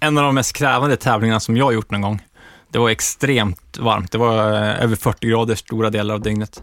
en 0.00 0.18
av 0.18 0.24
de 0.24 0.34
mest 0.34 0.52
krävande 0.52 0.96
tävlingarna 0.96 1.40
som 1.40 1.56
jag 1.56 1.64
har 1.64 1.72
gjort 1.72 1.90
någon 1.90 2.00
gång. 2.00 2.22
Det 2.70 2.78
var 2.78 2.90
extremt 2.90 3.78
varmt. 3.78 4.12
Det 4.12 4.18
var 4.18 4.52
eh, 4.52 4.82
över 4.82 4.96
40 4.96 5.28
grader 5.28 5.54
stora 5.54 5.90
delar 5.90 6.14
av 6.14 6.20
dygnet. 6.20 6.62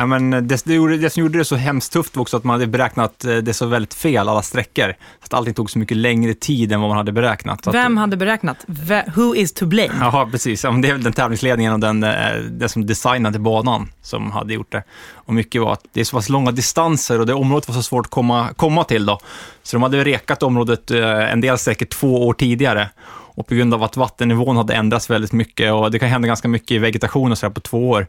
Ja, 0.00 0.06
men 0.06 0.30
det, 0.30 0.64
det, 0.64 0.74
gjorde, 0.74 0.96
det 0.96 1.10
som 1.10 1.22
gjorde 1.22 1.38
det 1.38 1.44
så 1.44 1.56
hemskt 1.56 1.92
tufft 1.92 2.16
var 2.16 2.22
också 2.22 2.36
att 2.36 2.44
man 2.44 2.54
hade 2.54 2.66
beräknat 2.66 3.24
eh, 3.24 3.36
det 3.36 3.54
så 3.54 3.66
väldigt 3.66 3.94
fel, 3.94 4.28
alla 4.28 4.42
sträckor. 4.42 4.94
Så 5.20 5.24
att 5.24 5.34
allting 5.34 5.54
tog 5.54 5.70
så 5.70 5.78
mycket 5.78 5.96
längre 5.96 6.34
tid 6.34 6.72
än 6.72 6.80
vad 6.80 6.88
man 6.90 6.96
hade 6.96 7.12
beräknat. 7.12 7.64
Så 7.64 7.70
att, 7.70 7.76
Vem 7.76 7.96
hade 7.96 8.16
beräknat? 8.16 8.56
Ve- 8.66 9.04
Who 9.14 9.34
is 9.36 9.52
to 9.52 9.66
blame? 9.66 9.90
Ja, 10.00 10.28
precis. 10.30 10.64
Ja, 10.64 10.70
det 10.70 10.88
är 10.88 10.92
väl 10.92 11.02
den 11.02 11.12
tävlingsledningen 11.12 11.72
och 11.72 11.80
den, 11.80 12.02
eh, 12.02 12.34
den 12.50 12.68
som 12.68 12.86
designade 12.86 13.38
banan 13.38 13.88
som 14.02 14.30
hade 14.30 14.54
gjort 14.54 14.72
det. 14.72 14.82
Och 15.14 15.34
mycket 15.34 15.62
var 15.62 15.72
att 15.72 15.84
det 15.92 16.00
är 16.00 16.04
så 16.04 16.16
pass 16.16 16.28
långa 16.28 16.50
distanser 16.50 17.20
och 17.20 17.26
det 17.26 17.34
området 17.34 17.68
var 17.68 17.74
så 17.74 17.82
svårt 17.82 18.06
att 18.06 18.10
komma, 18.10 18.48
komma 18.56 18.84
till 18.84 19.06
då. 19.06 19.18
Så 19.62 19.76
de 19.76 19.82
hade 19.82 20.04
rekat 20.04 20.42
området 20.42 20.90
eh, 20.90 21.32
en 21.32 21.40
del 21.40 21.58
säkert 21.58 21.90
två 21.90 22.26
år 22.26 22.32
tidigare. 22.32 22.88
Och 23.34 23.46
på 23.46 23.54
grund 23.54 23.74
av 23.74 23.82
att 23.82 23.96
vattennivån 23.96 24.56
hade 24.56 24.74
ändrats 24.74 25.10
väldigt 25.10 25.32
mycket 25.32 25.72
och 25.72 25.90
det 25.90 25.98
kan 25.98 26.08
hända 26.08 26.28
ganska 26.28 26.48
mycket 26.48 26.70
i 26.70 26.78
vegetation 26.78 27.32
och 27.32 27.38
så 27.38 27.50
på 27.50 27.60
två 27.60 27.90
år. 27.90 28.06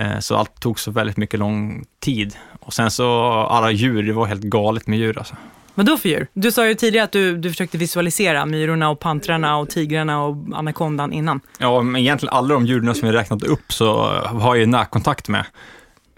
Eh, 0.00 0.18
Så 0.18 0.36
allt 0.36 0.60
tog 0.60 0.80
så 0.80 0.90
väldigt 0.90 1.16
mycket 1.16 1.40
lång 1.40 1.84
tid. 2.00 2.36
Och 2.60 2.72
sen 2.74 2.90
så 2.90 3.22
alla 3.30 3.70
djur, 3.70 4.02
det 4.02 4.12
var 4.12 4.26
helt 4.26 4.42
galet 4.42 4.86
med 4.86 4.98
djur 4.98 5.18
alltså. 5.18 5.36
Vad 5.74 5.86
då 5.86 5.96
för 5.96 6.08
djur? 6.08 6.26
Du 6.32 6.52
sa 6.52 6.66
ju 6.66 6.74
tidigare 6.74 7.04
att 7.04 7.12
du, 7.12 7.36
du 7.36 7.50
försökte 7.50 7.78
visualisera 7.78 8.46
myrorna 8.46 8.90
och 8.90 9.00
pantrarna 9.00 9.56
och 9.56 9.68
tigrarna 9.70 10.24
och 10.24 10.36
anakondan 10.54 11.12
innan. 11.12 11.40
Ja, 11.58 11.82
men 11.82 12.02
egentligen 12.02 12.34
alla 12.34 12.54
de 12.54 12.66
djuren 12.66 12.94
som 12.94 13.08
vi 13.08 13.14
räknat 13.14 13.42
upp 13.42 13.72
så 13.72 14.02
har 14.24 14.54
jag 14.54 14.58
ju 14.58 14.66
närkontakt 14.66 15.28
med. 15.28 15.44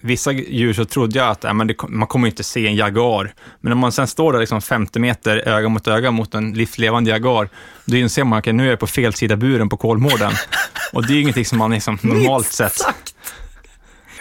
Vissa 0.01 0.33
djur 0.33 0.73
så 0.73 0.85
trodde 0.85 1.19
jag 1.19 1.29
att 1.29 1.45
äh, 1.45 1.55
men 1.55 1.67
det, 1.67 1.75
man 1.89 2.09
kommer 2.09 2.29
inte 2.29 2.45
se 2.45 2.67
en 2.67 2.77
jaguar. 2.77 3.35
Men 3.61 3.71
när 3.71 3.77
man 3.77 3.93
sen 3.93 4.07
står 4.07 4.33
där 4.33 4.41
liksom 4.41 4.63
50 4.63 4.99
meter 4.99 5.49
öga 5.49 5.69
mot 5.69 5.89
öga 5.89 6.11
mot 6.11 6.35
en 6.35 6.53
livslevande 6.53 7.11
jaguar, 7.11 7.49
då 7.85 7.97
inser 7.97 8.25
man 8.25 8.39
att 8.39 8.43
okay, 8.43 8.53
nu 8.53 8.67
är 8.67 8.71
jag 8.71 8.79
på 8.79 8.87
fel 8.87 9.15
sida 9.15 9.37
buren 9.37 9.69
på 9.69 9.77
Kolmården. 9.77 10.33
Och 10.93 11.07
det 11.07 11.13
är 11.13 11.15
ju 11.15 11.21
ingenting 11.21 11.45
som 11.45 11.59
man 11.59 11.71
liksom 11.71 11.99
normalt 12.03 12.47
sett... 12.47 12.73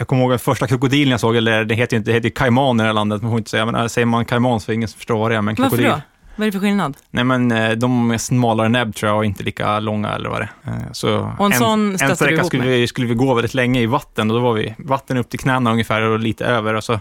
Jag 0.02 0.08
kommer 0.08 0.22
ihåg 0.22 0.30
den 0.32 0.38
första 0.38 0.66
krokodilen 0.66 1.10
jag 1.10 1.20
såg, 1.20 1.36
eller 1.36 1.64
det 1.64 1.74
heter 1.74 1.96
ju 1.96 1.98
inte, 1.98 2.10
det 2.10 2.14
heter 2.14 2.28
ju 2.28 2.34
kaiman 2.34 2.80
i 2.80 2.82
det 2.82 2.86
här 2.86 2.92
landet, 2.94 3.22
man 3.22 3.30
får 3.30 3.38
inte 3.38 3.50
säga, 3.50 3.66
men 3.66 3.74
äh, 3.74 3.86
säger 3.86 4.06
man 4.06 4.24
kaiman 4.24 4.60
så 4.60 4.72
är 4.72 4.74
ingen 4.74 4.88
som 4.88 4.96
förstår 4.98 5.18
vad 5.18 5.30
det 5.30 5.36
är, 5.36 5.42
men 5.42 5.54
Varför 5.54 5.76
krokodil. 5.76 5.86
då? 5.90 6.00
Vad 6.36 6.46
är 6.46 6.50
det 6.50 6.52
för 6.52 6.66
skillnad? 6.66 6.96
Nej 7.10 7.24
men 7.24 7.52
eh, 7.52 7.70
de 7.70 8.10
är 8.10 8.18
smalare 8.18 8.68
näbb 8.68 8.94
tror 8.94 9.10
jag 9.10 9.18
och 9.18 9.24
inte 9.24 9.42
lika 9.44 9.80
långa 9.80 10.08
eller 10.10 10.28
vad 10.30 10.40
det 10.40 10.48
är. 10.64 10.72
Eh, 10.72 10.92
Så 10.92 11.32
Och 11.38 11.46
en 11.46 11.52
sån 11.52 11.96
en 12.00 12.08
du 12.08 12.16
sträcka 12.16 12.44
skulle 12.44 12.64
vi, 12.64 12.86
skulle 12.86 13.06
vi 13.06 13.14
gå 13.14 13.34
väldigt 13.34 13.54
länge 13.54 13.80
i 13.80 13.86
vatten 13.86 14.30
och 14.30 14.36
då 14.36 14.42
var 14.42 14.52
vi 14.52 14.74
vatten 14.78 15.16
upp 15.16 15.28
till 15.30 15.38
knäna 15.40 15.72
ungefär 15.72 16.02
och 16.02 16.18
lite 16.18 16.44
över 16.44 16.74
och 16.74 16.84
så 16.84 17.00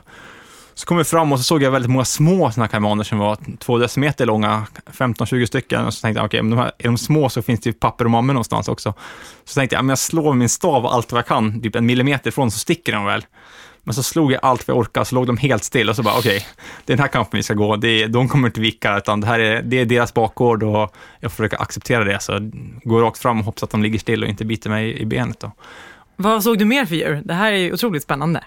så 0.74 0.86
kom 0.86 0.98
vi 0.98 1.04
fram 1.04 1.32
och 1.32 1.40
så 1.40 1.44
såg 1.44 1.64
jag 1.64 1.72
väldigt 1.72 1.92
många 1.92 2.06
små 2.06 2.52
såna 2.52 2.68
kaimaner 2.68 3.04
som 3.04 3.18
var 3.18 3.38
två 3.60 3.78
decimeter 3.78 4.26
långa, 4.26 4.68
15-20 4.86 5.46
stycken. 5.46 5.86
Och 5.86 5.94
så 5.94 6.02
tänkte 6.02 6.20
jag, 6.20 6.26
okej, 6.26 6.42
men 6.42 6.52
de 6.52 6.58
här, 6.58 6.72
är 6.78 6.84
de 6.84 6.98
små 6.98 7.30
så 7.30 7.42
finns 7.42 7.60
det 7.60 7.70
ju 7.70 7.74
papper 7.74 8.06
och 8.06 8.12
mammor 8.12 8.34
någonstans 8.34 8.68
också. 8.68 8.94
Så 9.46 9.60
tänkte 9.60 9.76
jag, 9.76 9.86
men 9.86 9.90
jag 9.90 10.00
slår 10.00 10.34
min 10.34 10.50
stav 10.50 10.86
allt 10.86 11.12
vad 11.12 11.20
jag 11.20 11.28
kan, 11.28 11.62
typ 11.62 11.76
en 11.76 11.86
millimeter 11.86 12.30
ifrån 12.30 12.52
så 12.52 12.60
sticker 12.60 12.92
de 12.92 13.06
väl. 13.06 13.26
Men 13.84 13.94
så 13.94 14.04
slog 14.04 14.32
jag 14.32 14.40
allt 14.44 14.68
vad 14.68 14.76
jag 14.76 14.80
orkade, 14.80 15.06
så 15.06 15.16
låg 15.16 15.28
de 15.28 15.38
helt 15.38 15.64
still 15.64 15.90
och 15.90 15.96
så 15.96 16.04
bara, 16.04 16.18
okej, 16.18 16.46
det 16.86 16.94
är 16.94 16.98
den 16.98 17.04
här 17.04 17.12
kampen 17.12 17.38
vi 17.38 17.44
ska 17.44 17.54
gå. 17.54 17.76
Det 17.76 18.04
är, 18.04 18.08
de 18.08 18.30
kommer 18.30 18.48
inte 18.48 18.62
vika, 18.62 18.98
utan 18.98 19.22
det 19.22 19.28
här 19.28 19.40
är, 19.40 19.62
det 19.62 19.80
är 19.80 19.86
deras 19.86 20.14
bakgård 20.14 20.64
och 20.64 20.96
jag 21.20 21.32
försöker 21.32 21.62
acceptera 21.62 22.04
det. 22.04 22.20
Så 22.20 22.52
går 22.84 23.02
rakt 23.02 23.18
fram 23.18 23.40
och 23.40 23.46
hoppas 23.46 23.64
att 23.64 23.70
de 23.70 23.84
ligger 23.84 24.00
still 24.00 24.24
och 24.24 24.30
inte 24.30 24.46
biter 24.46 24.70
mig 24.70 25.02
i 25.02 25.06
benet. 25.06 25.40
Då. 25.40 25.52
Vad 26.16 26.44
såg 26.44 26.60
du 26.60 26.66
mer 26.66 26.86
för 26.86 26.96
djur? 26.96 27.22
Det 27.26 27.34
här 27.34 27.52
är 27.52 27.58
ju 27.58 27.74
otroligt 27.74 28.04
spännande. 28.04 28.44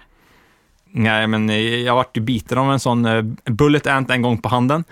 Nej, 0.97 1.27
men 1.27 1.49
jag 1.85 1.95
vart 1.95 2.17
ju 2.17 2.21
biten 2.21 2.59
av 2.59 2.73
en 2.73 2.81
sån 2.81 3.05
eh, 3.05 3.23
bullet 3.45 3.87
ant 3.87 4.11
en 4.11 4.23
gång 4.23 4.39
på 4.39 4.49
handen. 4.49 4.85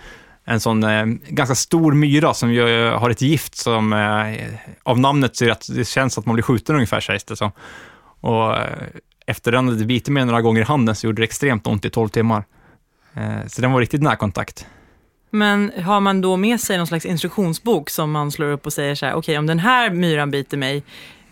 En 0.45 0.61
sån 0.61 0.85
eh, 0.85 1.05
ganska 1.29 1.55
stor 1.55 1.93
myra 1.93 2.35
som 2.35 2.53
ju 2.53 2.91
har 2.91 3.11
ett 3.11 3.23
gift 3.23 3.57
som 3.57 3.93
eh, 3.93 4.59
av 4.83 4.99
namnet 4.99 5.37
så 5.37 5.51
att 5.51 5.69
det 5.75 5.85
känns 5.85 6.19
att 6.19 6.27
man 6.27 6.35
blir 6.35 6.43
skjuten 6.43 6.75
ungefär 6.75 7.01
sägs 7.01 7.25
det 7.25 7.37
så. 7.37 7.53
Och 8.21 8.57
eh, 8.57 8.87
efter 9.27 9.53
den 9.53 9.69
hade 9.69 9.85
bitit 9.85 10.09
mig 10.09 10.25
några 10.25 10.43
gånger 10.43 10.61
i 10.61 10.65
handen 10.65 10.95
så 10.97 11.07
gjorde 11.07 11.23
det 11.23 11.25
extremt 11.25 11.67
ont 11.67 11.85
i 11.85 11.91
12 11.91 12.09
timmar. 12.09 12.45
Eh, 13.15 13.47
så 13.47 13.63
den 13.63 13.73
var 13.73 13.81
riktigt 13.81 14.03
närkontakt. 14.03 14.67
Men 15.31 15.73
har 15.83 16.01
man 16.01 16.21
då 16.21 16.37
med 16.37 16.61
sig 16.61 16.77
någon 16.79 16.87
slags 16.87 17.07
instruktionsbok 17.07 17.91
som 17.91 18.11
man 18.11 18.33
slår 18.33 18.53
upp 18.53 18.67
och 18.67 18.73
säger 18.73 18.95
så 18.95 19.07
här, 19.07 19.13
okej 19.13 19.19
okay, 19.19 19.39
om 19.39 19.47
den 19.47 19.59
här 19.59 19.91
myran 19.91 20.31
biter 20.31 20.57
mig, 20.57 20.83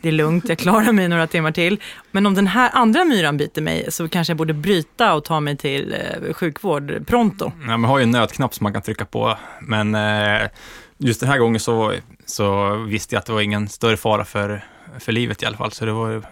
det 0.03 0.09
är 0.09 0.13
lugnt, 0.13 0.49
jag 0.49 0.59
klarar 0.59 0.93
mig 0.93 1.09
några 1.09 1.27
timmar 1.27 1.53
till. 1.53 1.81
Men 2.11 2.27
om 2.27 2.35
den 2.35 2.47
här 2.47 2.71
andra 2.73 3.05
myran 3.05 3.37
biter 3.37 3.63
mig 3.63 3.87
så 3.89 4.09
kanske 4.09 4.31
jag 4.31 4.39
borde 4.39 4.55
bryta 4.55 5.15
och 5.15 5.25
ta 5.25 5.41
mig 5.41 5.57
till 5.57 5.95
eh, 5.95 6.33
sjukvård 6.33 7.07
pronto. 7.07 7.53
Ja, 7.69 7.77
man 7.77 7.85
har 7.85 7.99
ju 7.99 8.03
en 8.03 8.11
nödknapp 8.11 8.55
som 8.55 8.65
man 8.65 8.73
kan 8.73 8.83
trycka 8.83 9.05
på, 9.05 9.37
men 9.61 9.95
eh, 9.95 10.49
just 10.99 11.21
den 11.21 11.29
här 11.29 11.39
gången 11.39 11.61
så, 11.61 11.95
så 12.27 12.77
visste 12.77 13.15
jag 13.15 13.21
att 13.21 13.27
det 13.27 13.33
var 13.33 13.41
ingen 13.41 13.69
större 13.69 13.97
fara 13.97 14.25
för, 14.25 14.65
för 14.99 15.13
livet 15.13 15.43
i 15.43 15.47
alla 15.47 15.57
fall. 15.57 15.73
Så 15.73 15.85
det 15.85 15.93
var 15.93 16.23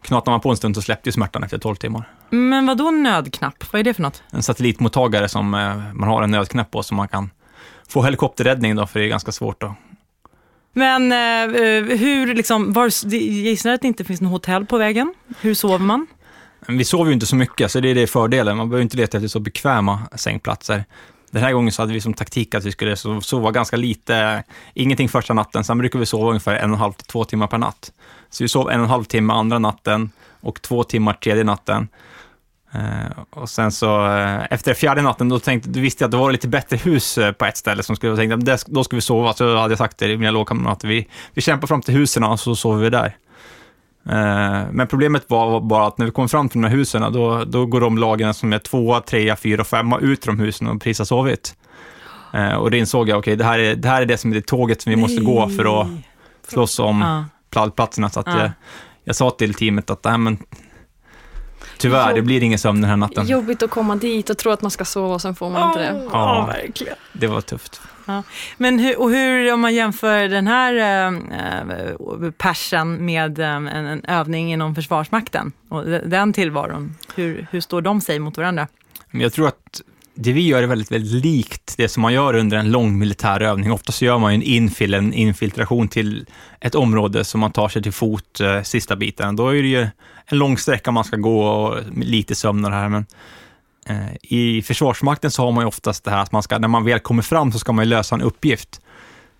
knatar 0.00 0.32
man 0.32 0.40
på 0.40 0.50
en 0.50 0.56
stund 0.56 0.74
så 0.74 0.82
släppte 0.82 1.08
ju 1.08 1.12
smärtan 1.12 1.42
efter 1.42 1.58
12 1.58 1.76
timmar. 1.76 2.08
Men 2.30 2.66
vad 2.66 2.78
då 2.78 2.90
nödknapp? 2.90 3.72
Vad 3.72 3.80
är 3.80 3.84
det 3.84 3.94
för 3.94 4.02
något? 4.02 4.22
En 4.30 4.42
satellitmottagare 4.42 5.28
som 5.28 5.54
eh, 5.54 5.76
man 5.94 6.08
har 6.08 6.22
en 6.22 6.30
nödknapp 6.30 6.70
på 6.70 6.82
så 6.82 6.94
man 6.94 7.08
kan 7.08 7.30
få 7.88 8.02
helikopterräddning 8.02 8.76
då, 8.76 8.86
för 8.86 9.00
det 9.00 9.06
är 9.06 9.08
ganska 9.08 9.32
svårt 9.32 9.60
då. 9.60 9.74
Men 10.78 11.12
eh, 11.12 11.18
eh, 11.18 11.84
hur, 11.84 12.34
liksom, 12.34 12.72
var, 12.72 13.06
gissar 13.14 13.70
att 13.70 13.80
det 13.80 13.88
inte 13.88 14.04
finns 14.04 14.20
något 14.20 14.32
hotell 14.32 14.66
på 14.66 14.78
vägen? 14.78 15.14
Hur 15.40 15.54
sover 15.54 15.78
man? 15.78 16.06
Vi 16.68 16.84
sover 16.84 17.06
ju 17.06 17.12
inte 17.14 17.26
så 17.26 17.36
mycket, 17.36 17.70
så 17.70 17.80
det 17.80 17.90
är 17.90 17.94
det 17.94 18.06
fördelen. 18.06 18.56
Man 18.56 18.68
behöver 18.68 18.82
inte 18.82 18.96
leta 18.96 19.16
efter 19.16 19.28
så 19.28 19.40
bekväma 19.40 20.00
sängplatser. 20.14 20.84
Den 21.30 21.42
här 21.42 21.52
gången 21.52 21.72
så 21.72 21.82
hade 21.82 21.92
vi 21.92 22.00
som 22.00 22.14
taktik 22.14 22.54
att 22.54 22.64
vi 22.64 22.72
skulle 22.72 22.96
sova 23.20 23.50
ganska 23.50 23.76
lite, 23.76 24.42
ingenting 24.74 25.08
första 25.08 25.34
natten, 25.34 25.64
sen 25.64 25.78
brukar 25.78 25.98
vi 25.98 26.06
sova 26.06 26.28
ungefär 26.28 26.54
en 26.54 26.70
och 26.70 26.76
en 26.76 26.80
halv 26.80 26.92
till 26.92 27.06
två 27.06 27.24
timmar 27.24 27.46
per 27.46 27.58
natt. 27.58 27.92
Så 28.30 28.44
vi 28.44 28.48
sov 28.48 28.70
en 28.70 28.80
och 28.80 28.84
en 28.84 28.90
halv 28.90 29.04
timme 29.04 29.32
andra 29.32 29.58
natten 29.58 30.10
och 30.40 30.62
två 30.62 30.84
timmar 30.84 31.12
tredje 31.12 31.44
natten. 31.44 31.88
Uh, 32.76 33.24
och 33.30 33.48
sen 33.48 33.72
så 33.72 34.06
uh, 34.06 34.52
efter 34.52 34.74
fjärde 34.74 35.02
natten, 35.02 35.28
då, 35.28 35.38
tänkte, 35.38 35.68
då 35.68 35.80
visste 35.80 36.04
jag 36.04 36.08
att 36.08 36.10
det 36.10 36.16
var 36.16 36.32
lite 36.32 36.48
bättre 36.48 36.76
hus 36.76 37.18
uh, 37.18 37.32
på 37.32 37.44
ett 37.44 37.56
ställe 37.56 37.82
som 37.82 37.96
skulle, 37.96 38.22
jag 38.22 38.38
tänkte, 38.38 38.58
då 38.66 38.84
ska 38.84 38.96
vi 38.96 39.02
sova. 39.02 39.32
Så 39.32 39.56
hade 39.56 39.72
jag 39.72 39.78
sagt 39.78 39.96
till 39.96 40.18
mina 40.18 40.30
lågkamrater, 40.30 40.88
vi, 40.88 41.08
vi 41.34 41.42
kämpar 41.42 41.66
fram 41.66 41.82
till 41.82 41.94
husen 41.94 42.24
och 42.24 42.40
så 42.40 42.56
sover 42.56 42.82
vi 42.82 42.90
där. 42.90 43.16
Men 44.70 44.86
problemet 44.86 45.24
var 45.28 45.60
bara 45.60 45.86
att 45.86 45.98
när 45.98 46.06
vi 46.06 46.12
kom 46.12 46.28
fram 46.28 46.48
till 46.48 46.60
de 46.60 46.68
här 46.68 46.76
husen, 46.76 47.12
då, 47.12 47.44
då 47.44 47.66
går 47.66 47.80
de 47.80 47.98
lagen 47.98 48.34
som 48.34 48.52
är 48.52 48.58
tvåa, 48.58 49.00
trea, 49.00 49.36
fyra 49.36 49.60
och 49.60 49.66
femma 49.66 49.98
ut 49.98 50.20
till 50.20 50.28
de 50.36 50.38
husen 50.38 50.66
och 50.66 50.82
precis 50.82 50.98
har 50.98 51.04
sovit. 51.04 51.54
Och 52.58 52.70
då 52.70 52.76
insåg 52.76 53.08
jag, 53.08 53.18
okej, 53.18 53.34
okay, 53.34 53.36
det, 53.36 53.44
här 53.44 53.58
är, 53.58 53.74
det 53.74 53.88
här 53.88 54.02
är 54.02 54.06
det 54.06 54.18
som 54.18 54.30
är 54.30 54.34
det 54.34 54.46
tåget 54.46 54.82
som 54.82 54.90
vi 54.90 54.96
måste 54.96 55.22
gå 55.22 55.48
för 55.48 55.80
att 55.80 55.88
slåss 56.48 56.78
om 56.78 57.24
platserna. 57.50 58.10
Så 58.10 58.20
att 58.20 58.26
jag, 58.26 58.50
jag 59.04 59.16
sa 59.16 59.30
till 59.30 59.54
teamet 59.54 59.90
att, 59.90 60.04
nej 60.04 60.18
men 60.18 60.38
Tyvärr, 61.78 62.14
det 62.14 62.22
blir 62.22 62.42
ingen 62.42 62.58
sömn 62.58 62.80
den 62.80 62.90
här 62.90 62.96
natten. 62.96 63.26
Jobbigt 63.26 63.62
att 63.62 63.70
komma 63.70 63.96
dit 63.96 64.30
och 64.30 64.38
tro 64.38 64.52
att 64.52 64.62
man 64.62 64.70
ska 64.70 64.84
sova 64.84 65.14
och 65.14 65.22
sen 65.22 65.34
får 65.34 65.50
man 65.50 65.62
oh, 65.62 65.66
inte 65.66 65.78
det. 65.78 66.08
Ja, 66.12 66.42
oh, 66.42 66.46
verkligen. 66.46 66.96
Det 67.12 67.26
var 67.26 67.40
tufft. 67.40 67.80
Ja. 68.06 68.22
Men 68.56 68.78
hur, 68.78 69.00
och 69.00 69.10
hur, 69.10 69.52
om 69.52 69.60
man 69.60 69.74
jämför 69.74 70.28
den 70.28 70.46
här 70.46 71.06
äh, 71.06 72.30
persen 72.30 73.04
med 73.04 73.38
äh, 73.38 73.48
en, 73.48 73.66
en, 73.66 74.04
övning 74.04 74.52
inom 74.52 74.74
Försvarsmakten 74.74 75.52
och 75.68 75.84
den 75.84 76.32
tillvaron, 76.32 76.94
hur, 77.14 77.46
hur 77.50 77.60
står 77.60 77.82
de 77.82 78.00
sig 78.00 78.18
mot 78.18 78.36
varandra? 78.36 78.68
Jag 79.10 79.32
tror 79.32 79.48
att 79.48 79.82
det 80.16 80.32
vi 80.32 80.46
gör 80.46 80.62
är 80.62 80.66
väldigt, 80.66 80.92
väldigt 80.92 81.24
likt 81.24 81.74
det 81.76 81.88
som 81.88 82.02
man 82.02 82.12
gör 82.12 82.34
under 82.34 82.56
en 82.56 82.70
lång 82.70 82.98
militär 82.98 83.42
övning. 83.42 83.72
Ofta 83.72 83.92
så 83.92 84.04
gör 84.04 84.18
man 84.18 84.32
en 84.32 84.42
infil, 84.42 84.94
en 84.94 85.12
infiltration 85.12 85.88
till 85.88 86.26
ett 86.60 86.74
område 86.74 87.24
som 87.24 87.40
man 87.40 87.52
tar 87.52 87.68
sig 87.68 87.82
till 87.82 87.92
fot 87.92 88.40
eh, 88.40 88.62
sista 88.62 88.96
biten. 88.96 89.36
Då 89.36 89.48
är 89.48 89.62
det 89.62 89.68
ju 89.68 89.88
en 90.26 90.38
lång 90.38 90.58
sträcka 90.58 90.90
man 90.90 91.04
ska 91.04 91.16
gå 91.16 91.46
och 91.46 91.78
lite 91.96 92.34
sömn 92.34 92.64
och 92.64 92.70
det 92.70 92.76
här. 92.76 92.88
Men, 92.88 93.06
eh, 93.86 94.16
I 94.22 94.62
Försvarsmakten 94.62 95.30
så 95.30 95.44
har 95.44 95.52
man 95.52 95.62
ju 95.62 95.68
oftast 95.68 96.04
det 96.04 96.10
här 96.10 96.22
att 96.22 96.32
man 96.32 96.42
ska, 96.42 96.58
när 96.58 96.68
man 96.68 96.84
väl 96.84 96.98
kommer 96.98 97.22
fram 97.22 97.52
så 97.52 97.58
ska 97.58 97.72
man 97.72 97.88
lösa 97.88 98.14
en 98.14 98.22
uppgift. 98.22 98.80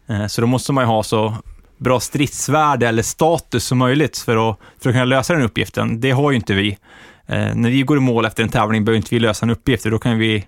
Eh, 0.07 0.27
så 0.27 0.41
då 0.41 0.47
måste 0.47 0.73
man 0.73 0.85
ju 0.85 0.89
ha 0.89 1.03
så 1.03 1.37
bra 1.79 2.01
stridsvärde 2.01 2.89
eller 2.89 3.03
status 3.03 3.65
som 3.65 3.79
möjligt 3.79 4.19
för 4.19 4.51
att, 4.51 4.59
för 4.83 4.91
att 4.91 4.95
kunna 4.95 5.05
lösa 5.05 5.33
den 5.33 5.43
uppgiften. 5.43 6.01
Det 6.01 6.11
har 6.11 6.31
ju 6.31 6.37
inte 6.37 6.55
vi. 6.55 6.79
Eh, 7.27 7.55
när 7.55 7.71
vi 7.71 7.83
går 7.83 7.97
i 7.97 8.01
mål 8.01 8.25
efter 8.25 8.43
en 8.43 8.49
tävling 8.49 8.85
behöver 8.85 8.97
inte 8.97 9.15
vi 9.15 9.19
lösa 9.19 9.47
en 9.47 9.51
uppgift, 9.51 9.85
då 9.85 9.99
kan 9.99 10.19
vi 10.19 10.47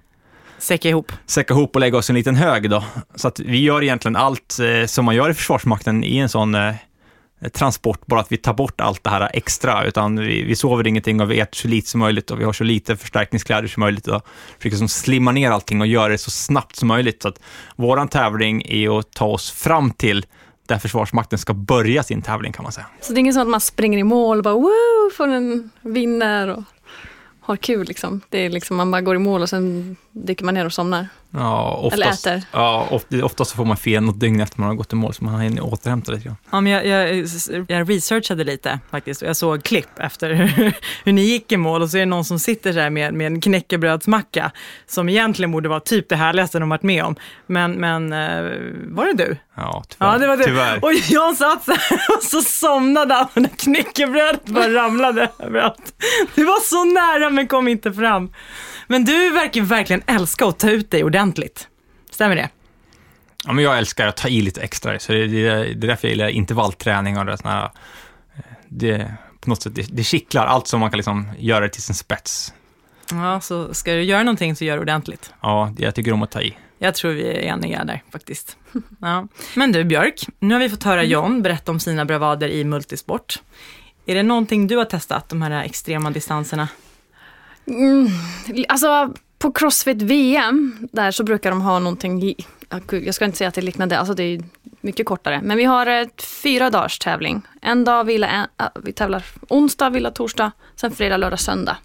Säcka 0.58 0.88
ihop. 0.88 1.12
Säcka 1.26 1.54
ihop 1.54 1.74
och 1.74 1.80
lägga 1.80 1.98
oss 1.98 2.10
i 2.10 2.12
en 2.12 2.16
liten 2.16 2.36
hög 2.36 2.70
då. 2.70 2.84
Så 3.14 3.28
att 3.28 3.40
vi 3.40 3.62
gör 3.62 3.82
egentligen 3.82 4.16
allt 4.16 4.58
eh, 4.58 4.86
som 4.86 5.04
man 5.04 5.14
gör 5.14 5.30
i 5.30 5.34
Försvarsmakten 5.34 6.04
i 6.04 6.18
en 6.18 6.28
sån 6.28 6.54
eh, 6.54 6.74
transport, 7.52 8.06
bara 8.06 8.20
att 8.20 8.32
vi 8.32 8.36
tar 8.36 8.54
bort 8.54 8.80
allt 8.80 9.04
det 9.04 9.10
här 9.10 9.30
extra, 9.32 9.84
utan 9.84 10.20
vi, 10.20 10.42
vi 10.42 10.56
sover 10.56 10.86
ingenting 10.86 11.20
och 11.20 11.30
vi 11.30 11.40
äter 11.40 11.56
så 11.56 11.68
lite 11.68 11.88
som 11.88 12.00
möjligt 12.00 12.30
och 12.30 12.40
vi 12.40 12.44
har 12.44 12.52
så 12.52 12.64
lite 12.64 12.96
förstärkningskläder 12.96 13.68
som 13.68 13.80
möjligt 13.80 14.06
och 14.08 14.26
försöker 14.58 14.76
som 14.76 14.88
slimma 14.88 15.32
ner 15.32 15.50
allting 15.50 15.80
och 15.80 15.86
göra 15.86 16.08
det 16.08 16.18
så 16.18 16.30
snabbt 16.30 16.76
som 16.76 16.88
möjligt. 16.88 17.22
Så 17.22 17.28
att 17.28 17.40
våran 17.76 18.08
tävling 18.08 18.62
är 18.68 18.98
att 18.98 19.10
ta 19.12 19.26
oss 19.26 19.50
fram 19.50 19.90
till 19.90 20.26
där 20.66 20.78
Försvarsmakten 20.78 21.38
ska 21.38 21.54
börja 21.54 22.02
sin 22.02 22.22
tävling 22.22 22.52
kan 22.52 22.62
man 22.62 22.72
säga. 22.72 22.86
Så 23.00 23.12
det 23.12 23.18
är 23.18 23.20
inget 23.20 23.34
så 23.34 23.40
att 23.40 23.48
man 23.48 23.60
springer 23.60 23.98
i 23.98 24.04
mål 24.04 24.36
och 24.36 24.44
bara 24.44 24.54
woo, 24.54 25.10
får 25.16 25.28
en 25.28 25.70
vinner 25.80 26.48
och 26.48 26.62
har 27.40 27.56
kul 27.56 27.86
liksom. 27.86 28.20
Det 28.28 28.38
är 28.38 28.50
liksom 28.50 28.76
man 28.76 28.90
bara 28.90 29.00
går 29.00 29.16
i 29.16 29.18
mål 29.18 29.42
och 29.42 29.48
sen 29.48 29.96
dyker 30.26 30.44
man 30.44 30.54
ner 30.54 30.64
och 30.64 30.72
somnar. 30.72 31.08
Ja, 31.30 31.80
oftast, 31.82 32.26
Eller 32.26 32.36
äter. 32.36 32.48
Ja, 32.52 33.00
oftast 33.22 33.52
får 33.52 33.64
man 33.64 33.76
fel 33.76 34.02
något 34.02 34.20
dygn 34.20 34.40
efter 34.40 34.60
man 34.60 34.68
har 34.68 34.76
gått 34.76 34.92
i 34.92 34.96
mål, 34.96 35.14
så 35.14 35.24
man 35.24 35.40
hinner 35.40 35.64
återhämta 35.64 36.12
lite 36.12 36.24
grann. 36.24 36.36
Ja, 36.50 36.60
men 36.60 36.72
jag, 36.72 36.86
jag, 36.86 37.26
jag 37.68 37.90
researchade 37.90 38.44
lite 38.44 38.80
faktiskt 38.90 39.22
och 39.22 39.28
jag 39.28 39.36
såg 39.36 39.62
klipp 39.62 39.98
efter 39.98 40.34
hur, 40.34 40.72
hur 41.04 41.12
ni 41.12 41.22
gick 41.22 41.52
i 41.52 41.56
mål 41.56 41.82
och 41.82 41.90
så 41.90 41.96
är 41.96 42.00
det 42.00 42.06
någon 42.06 42.24
som 42.24 42.38
sitter 42.38 42.72
så 42.72 42.78
här 42.78 42.90
med, 42.90 43.14
med 43.14 43.26
en 43.26 43.40
knäckebrödsmacka 43.40 44.50
som 44.86 45.08
egentligen 45.08 45.52
borde 45.52 45.68
vara 45.68 45.80
typ 45.80 46.08
det 46.08 46.16
härligaste 46.16 46.58
de 46.58 46.68
varit 46.68 46.82
med 46.82 47.04
om. 47.04 47.16
Men, 47.46 47.72
men 47.72 48.12
eh, 48.12 48.42
var 48.88 49.06
det 49.06 49.24
du? 49.24 49.36
Ja, 49.54 49.84
tyvärr. 49.88 50.12
Ja, 50.12 50.18
det 50.18 50.26
var 50.26 50.36
du. 50.36 50.44
Tyvärr. 50.44 50.84
Och 50.84 50.92
jag 50.92 51.36
satt 51.36 51.64
så 51.64 51.72
här 51.72 51.98
och 52.16 52.22
så 52.22 52.42
somnade 52.42 53.14
han 53.14 53.44
och 53.44 53.58
knäckebrödet 53.58 54.44
bara 54.44 54.68
ramlade 54.74 55.28
överallt. 55.38 56.02
Det 56.34 56.44
var 56.44 56.60
så 56.60 56.84
nära 56.84 57.30
men 57.30 57.48
kom 57.48 57.68
inte 57.68 57.92
fram. 57.92 58.30
Men 58.90 59.04
du 59.04 59.30
verkar 59.30 59.60
verkligen 59.60 60.02
älska 60.06 60.46
att 60.46 60.58
ta 60.58 60.70
ut 60.70 60.90
dig 60.90 61.04
ordentligt. 61.04 61.68
Stämmer 62.10 62.36
det? 62.36 62.48
Ja, 63.44 63.52
men 63.52 63.64
jag 63.64 63.78
älskar 63.78 64.06
att 64.06 64.16
ta 64.16 64.28
i 64.28 64.40
lite 64.40 64.60
extra, 64.60 64.98
så 64.98 65.12
det, 65.12 65.26
det, 65.26 65.42
det 65.74 65.86
är 65.86 65.88
därför 65.88 66.08
jag 66.08 66.12
gillar 66.12 66.28
intervallträning 66.28 67.18
och 67.18 67.26
det, 67.26 67.38
såna, 67.38 67.72
det, 68.68 69.14
på 69.40 69.50
något 69.50 69.62
sätt, 69.62 69.74
det, 69.74 69.86
det 69.90 70.04
kittlar 70.04 70.46
allt 70.46 70.66
som 70.66 70.80
man 70.80 70.90
kan 70.90 70.96
liksom 70.96 71.28
göra 71.38 71.68
till 71.68 71.82
sin 71.82 71.94
spets. 71.94 72.54
Ja, 73.10 73.40
så 73.40 73.74
ska 73.74 73.92
du 73.92 74.02
göra 74.02 74.22
någonting 74.22 74.56
så 74.56 74.64
gör 74.64 74.76
det 74.76 74.80
ordentligt. 74.80 75.32
Ja, 75.42 75.74
jag 75.78 75.94
tycker 75.94 76.12
om 76.12 76.22
att 76.22 76.30
ta 76.30 76.42
i. 76.42 76.56
Jag 76.78 76.94
tror 76.94 77.12
vi 77.12 77.28
är 77.28 77.40
eniga 77.40 77.84
där 77.84 78.02
faktiskt. 78.12 78.56
Ja. 79.00 79.28
Men 79.54 79.72
du 79.72 79.84
Björk, 79.84 80.26
nu 80.38 80.54
har 80.54 80.60
vi 80.60 80.68
fått 80.68 80.82
höra 80.82 81.04
John 81.04 81.42
berätta 81.42 81.72
om 81.72 81.80
sina 81.80 82.04
bravader 82.04 82.48
i 82.48 82.64
multisport. 82.64 83.42
Är 84.06 84.14
det 84.14 84.22
någonting 84.22 84.66
du 84.66 84.76
har 84.76 84.84
testat, 84.84 85.28
de 85.28 85.42
här 85.42 85.64
extrema 85.64 86.10
distanserna? 86.10 86.68
Mm, 87.68 88.08
alltså 88.68 89.14
på 89.38 89.52
Crossfit 89.52 90.02
VM, 90.02 90.88
där 90.92 91.10
så 91.10 91.24
brukar 91.24 91.50
de 91.50 91.60
ha 91.60 91.78
någonting, 91.78 92.34
jag 92.90 93.14
ska 93.14 93.24
inte 93.24 93.38
säga 93.38 93.48
att 93.48 93.54
det 93.54 93.62
liknar 93.62 93.86
det, 93.86 93.98
alltså 93.98 94.14
det 94.14 94.22
är 94.22 94.42
mycket 94.80 95.06
kortare. 95.06 95.40
Men 95.42 95.56
vi 95.56 95.64
har 95.64 95.86
ett 95.86 96.22
fyra 96.22 96.70
dagars 96.70 96.98
tävling. 96.98 97.42
En 97.62 97.84
dag 97.84 98.04
vila, 98.04 98.28
en, 98.28 98.46
vi 98.82 98.92
tävlar 98.92 99.24
onsdag, 99.48 99.90
vila 99.90 100.10
torsdag, 100.10 100.52
sen 100.76 100.90
fredag, 100.90 101.16
lördag, 101.16 101.40
söndag. 101.40 101.76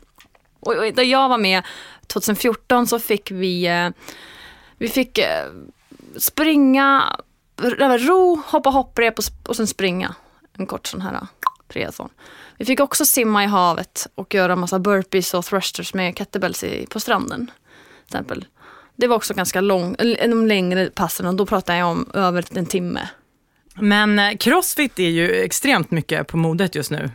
Och, 0.60 0.75
och 0.75 0.94
där 0.94 1.04
jag 1.04 1.30
var 1.30 1.38
med 1.38 1.63
2014 2.08 2.88
så 2.88 3.00
fick 3.00 3.32
vi, 3.32 3.68
eh, 3.68 3.90
vi 4.78 4.90
fick 4.90 5.18
eh, 5.18 5.46
springa, 6.18 7.20
ro, 8.00 8.42
hoppa 8.46 8.70
hopprep 8.70 9.20
och, 9.20 9.25
och 9.48 9.56
sen 9.56 9.68
springa 9.68 10.16
en 10.58 10.66
kort 10.66 10.88
sån 10.88 11.02
här 11.02 11.28
triathlon. 11.74 12.10
Vi 12.58 12.65
fick 12.65 12.80
också 12.80 13.06
simma 13.06 13.44
i 13.44 13.48
havet 13.48 14.08
och 14.15 14.34
göra 14.34 14.56
massa 14.56 14.80
burpees 14.80 15.34
och 15.34 15.46
thrusters 15.46 15.94
med 15.94 16.18
kettlebells 16.18 16.63
i, 16.63 16.88
på 16.89 17.00
stranden. 17.00 17.51
Till 18.08 18.15
exempel. 18.15 18.46
Det 18.96 19.08
var 19.08 19.15
också 19.15 19.34
ganska 19.34 19.62
lång, 19.62 19.96
de 20.30 20.48
längre 20.48 20.89
passen 20.89 21.25
och 21.25 21.36
då 21.36 21.46
pratar 21.46 21.75
jag 21.75 21.88
om 21.88 22.10
över 22.13 22.46
en 22.58 22.65
timme. 22.65 23.10
Men 23.75 24.20
eh, 24.20 24.38
crossfit 24.38 25.00
är 25.00 25.10
ju 25.10 25.32
extremt 25.32 25.92
mycket 25.92 26.27
på 26.27 26.38
modet 26.38 26.75
just 26.75 26.92
nu. 26.92 27.12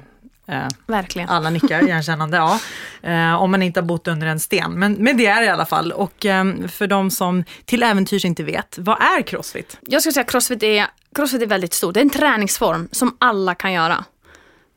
Eh, 0.49 0.69
Verkligen. 0.87 1.29
alla 1.29 1.51
nickar 1.51 1.83
igenkännande, 1.85 2.37
ja. 2.37 2.61
Eh, 3.03 3.43
om 3.43 3.51
man 3.51 3.63
inte 3.63 3.81
har 3.81 3.87
bott 3.87 4.09
under 4.09 4.27
en 4.27 4.41
sten. 4.41 4.79
Men, 4.79 4.93
men 4.93 5.17
det 5.17 5.27
är 5.27 5.41
det 5.41 5.47
i 5.47 5.51
alla 5.51 5.67
fall. 5.67 5.93
Och 5.93 6.27
eh, 6.27 6.55
för 6.69 6.87
de 6.87 7.11
som 7.11 7.45
till 7.65 7.83
äventyrs 7.83 8.25
inte 8.25 8.43
vet, 8.43 8.79
vad 8.79 9.03
är 9.03 9.23
crossfit? 9.23 9.79
Jag 9.81 10.03
skulle 10.03 10.13
säga 10.13 10.25
att 10.25 10.31
crossfit 10.31 10.63
är, 10.63 10.87
crossfit 11.15 11.43
är 11.43 11.47
väldigt 11.47 11.75
stort. 11.75 11.95
Det 11.95 12.01
är 12.01 12.05
en 12.05 12.11
träningsform 12.11 12.89
som 12.93 13.17
alla 13.19 13.55
kan 13.55 13.73
göra. 13.73 14.05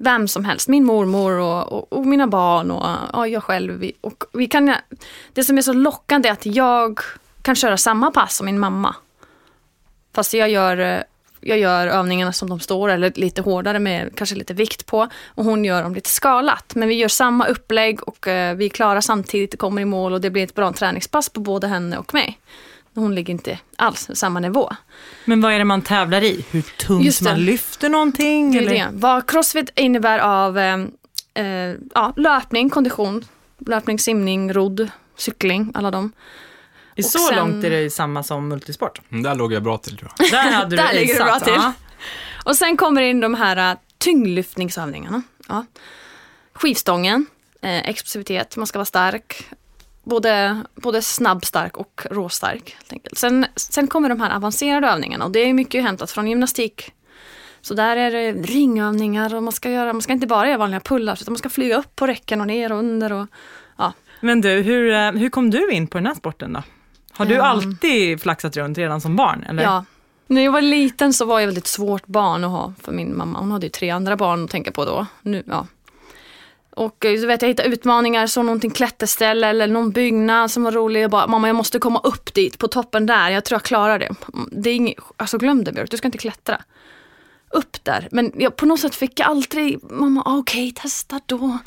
Vem 0.03 0.27
som 0.27 0.45
helst, 0.45 0.67
min 0.67 0.85
mormor 0.85 1.31
och, 1.31 1.71
och, 1.71 1.93
och 1.93 2.05
mina 2.05 2.27
barn 2.27 2.71
och 2.71 3.19
och 3.19 3.27
jag 3.27 3.43
själv. 3.43 3.73
Vi, 3.73 3.93
och 4.01 4.23
vi 4.33 4.47
kan, 4.47 4.75
det 5.33 5.43
som 5.43 5.57
är 5.57 5.61
så 5.61 5.73
lockande 5.73 6.29
är 6.29 6.33
att 6.33 6.45
jag 6.45 6.99
kan 7.41 7.55
köra 7.55 7.77
samma 7.77 8.11
pass 8.11 8.35
som 8.35 8.45
min 8.45 8.59
mamma. 8.59 8.95
Fast 10.13 10.33
jag 10.33 10.49
gör, 10.49 10.77
eh, 10.77 11.01
jag 11.41 11.59
gör 11.59 11.87
övningarna 11.87 12.33
som 12.33 12.49
de 12.49 12.59
står 12.59 12.89
eller 12.89 13.11
lite 13.15 13.41
hårdare 13.41 13.79
med 13.79 14.15
kanske 14.15 14.35
lite 14.35 14.53
vikt 14.53 14.85
på. 14.85 15.07
Och 15.25 15.45
hon 15.45 15.65
gör 15.65 15.83
dem 15.83 15.95
lite 15.95 16.09
skalat. 16.09 16.75
Men 16.75 16.87
vi 16.87 16.95
gör 16.95 17.07
samma 17.07 17.45
upplägg 17.45 18.07
och 18.07 18.27
eh, 18.27 18.55
vi 18.55 18.65
är 18.65 18.69
klara 18.69 19.01
samtidigt, 19.01 19.59
kommer 19.59 19.81
i 19.81 19.85
mål 19.85 20.13
och 20.13 20.21
det 20.21 20.29
blir 20.29 20.43
ett 20.43 20.55
bra 20.55 20.73
träningspass 20.73 21.29
på 21.29 21.39
både 21.39 21.67
henne 21.67 21.97
och 21.97 22.13
mig. 22.13 22.39
Hon 22.95 23.15
ligger 23.15 23.31
inte 23.31 23.59
alls 23.75 24.07
på 24.07 24.15
samma 24.15 24.39
nivå. 24.39 24.69
Men 25.25 25.41
vad 25.41 25.53
är 25.53 25.57
det 25.59 25.65
man 25.65 25.81
tävlar 25.81 26.23
i? 26.23 26.45
Hur 26.51 26.61
tungt 26.61 27.21
man 27.21 27.45
lyfter 27.45 27.89
någonting? 27.89 28.51
Det 28.51 28.57
är 28.57 28.61
eller? 28.61 28.71
det. 28.73 28.89
Vad 28.93 29.29
crossfit 29.29 29.69
innebär 29.75 30.19
av 30.19 30.57
eh, 30.57 30.77
eh, 31.33 31.75
ja, 31.95 32.13
löpning, 32.17 32.69
kondition, 32.69 33.25
löpning, 33.67 33.99
simning, 33.99 34.53
rodd, 34.53 34.89
cykling, 35.17 35.71
alla 35.75 35.91
de. 35.91 36.11
I 36.95 37.03
så 37.03 37.19
sen- 37.19 37.35
långt 37.37 37.63
är 37.65 37.69
det 37.69 37.89
samma 37.89 38.23
som 38.23 38.47
multisport. 38.47 39.01
Mm, 39.09 39.23
Där 39.23 39.35
låg 39.35 39.53
jag 39.53 39.63
bra 39.63 39.77
till 39.77 39.97
tror 39.97 40.11
jag. 40.17 40.31
Där 40.31 40.51
hade 40.51 40.69
du 40.69 40.75
Där 40.75 40.93
ligger 40.93 41.13
du 41.13 41.23
bra 41.23 41.39
till. 41.39 41.53
ja. 41.53 41.73
Och 42.45 42.55
sen 42.55 42.77
kommer 42.77 43.01
in 43.01 43.19
de 43.19 43.33
här 43.33 43.71
uh, 43.73 43.79
tyngdlyftningsövningarna. 43.97 45.21
Ja. 45.47 45.65
Skivstången, 46.53 47.25
eh, 47.61 47.89
explosivitet, 47.89 48.57
man 48.57 48.67
ska 48.67 48.79
vara 48.79 48.85
stark. 48.85 49.45
Både, 50.03 50.57
både 50.75 51.01
snabb, 51.01 51.45
stark 51.45 51.77
och 51.77 52.01
råstark. 52.11 52.75
Helt 52.77 52.93
enkelt. 52.93 53.17
Sen, 53.17 53.45
sen 53.55 53.87
kommer 53.87 54.09
de 54.09 54.21
här 54.21 54.35
avancerade 54.35 54.87
övningarna 54.87 55.25
och 55.25 55.31
det 55.31 55.39
är 55.39 55.53
mycket 55.53 55.83
hämtat 55.83 56.11
från 56.11 56.27
gymnastik. 56.27 56.91
Så 57.61 57.73
där 57.73 57.97
är 57.97 58.11
det 58.11 58.31
ringövningar 58.31 59.35
och 59.35 59.43
man 59.43 59.53
ska, 59.53 59.69
göra, 59.71 59.93
man 59.93 60.01
ska 60.01 60.13
inte 60.13 60.27
bara 60.27 60.47
göra 60.47 60.57
vanliga 60.57 60.79
pullar 60.79 61.17
utan 61.21 61.31
man 61.33 61.37
ska 61.37 61.49
flyga 61.49 61.77
upp 61.77 61.95
på 61.95 62.07
räcken 62.07 62.41
och 62.41 62.47
ner 62.47 62.71
och 62.71 62.77
under. 62.79 63.13
Och, 63.13 63.27
ja. 63.77 63.93
Men 64.21 64.41
du, 64.41 64.49
hur, 64.49 64.91
eh, 64.93 65.11
hur 65.11 65.29
kom 65.29 65.49
du 65.49 65.71
in 65.71 65.87
på 65.87 65.97
den 65.97 66.05
här 66.07 66.13
sporten 66.15 66.53
då? 66.53 66.63
Har 67.11 67.25
du 67.25 67.35
Ehm. 67.35 67.41
alltid 67.41 68.21
flaxat 68.21 68.57
runt 68.57 68.77
redan 68.77 69.01
som 69.01 69.15
barn? 69.15 69.43
Eller? 69.49 69.63
Ja. 69.63 69.85
När 70.27 70.41
jag 70.41 70.51
var 70.51 70.61
liten 70.61 71.13
så 71.13 71.25
var 71.25 71.39
jag 71.39 71.47
väldigt 71.47 71.67
svårt 71.67 72.05
barn 72.07 72.43
att 72.43 72.49
ha 72.51 72.73
för 72.81 72.91
min 72.91 73.17
mamma. 73.17 73.39
Hon 73.39 73.51
hade 73.51 73.65
ju 73.65 73.69
tre 73.69 73.89
andra 73.89 74.15
barn 74.17 74.43
att 74.43 74.49
tänka 74.49 74.71
på 74.71 74.85
då. 74.85 75.05
Nu, 75.21 75.43
ja. 75.47 75.67
Och 76.75 76.95
du 76.99 77.17
så 77.17 77.27
vet 77.27 77.41
jag, 77.41 77.47
jag 77.47 77.51
hittade 77.51 77.69
utmaningar, 77.69 78.27
såg 78.27 78.45
någonting 78.45 78.71
klätterställe 78.71 79.47
eller 79.47 79.67
någon 79.67 79.91
byggnad 79.91 80.51
som 80.51 80.63
var 80.63 80.71
rolig. 80.71 81.01
Jag 81.03 81.11
bara, 81.11 81.27
mamma 81.27 81.47
jag 81.47 81.55
måste 81.55 81.79
komma 81.79 81.99
upp 82.03 82.33
dit, 82.33 82.57
på 82.57 82.67
toppen 82.67 83.05
där. 83.05 83.29
Jag 83.29 83.45
tror 83.45 83.55
jag 83.55 83.63
klarar 83.63 83.99
det. 83.99 84.15
Mm, 84.33 84.49
det 84.51 84.69
är 84.69 84.75
inget, 84.75 84.97
alltså 85.17 85.37
glöm 85.37 85.63
det 85.63 85.71
Björk, 85.71 85.91
du 85.91 85.97
ska 85.97 86.07
inte 86.07 86.17
klättra. 86.17 86.61
Upp 87.49 87.83
där. 87.83 88.07
Men 88.11 88.31
jag, 88.35 88.55
på 88.55 88.65
något 88.65 88.79
sätt 88.79 88.95
fick 88.95 89.19
jag 89.19 89.29
aldrig, 89.29 89.91
mamma 89.91 90.23
ah, 90.25 90.37
okej 90.37 90.71
testa 90.71 91.21
då. 91.25 91.57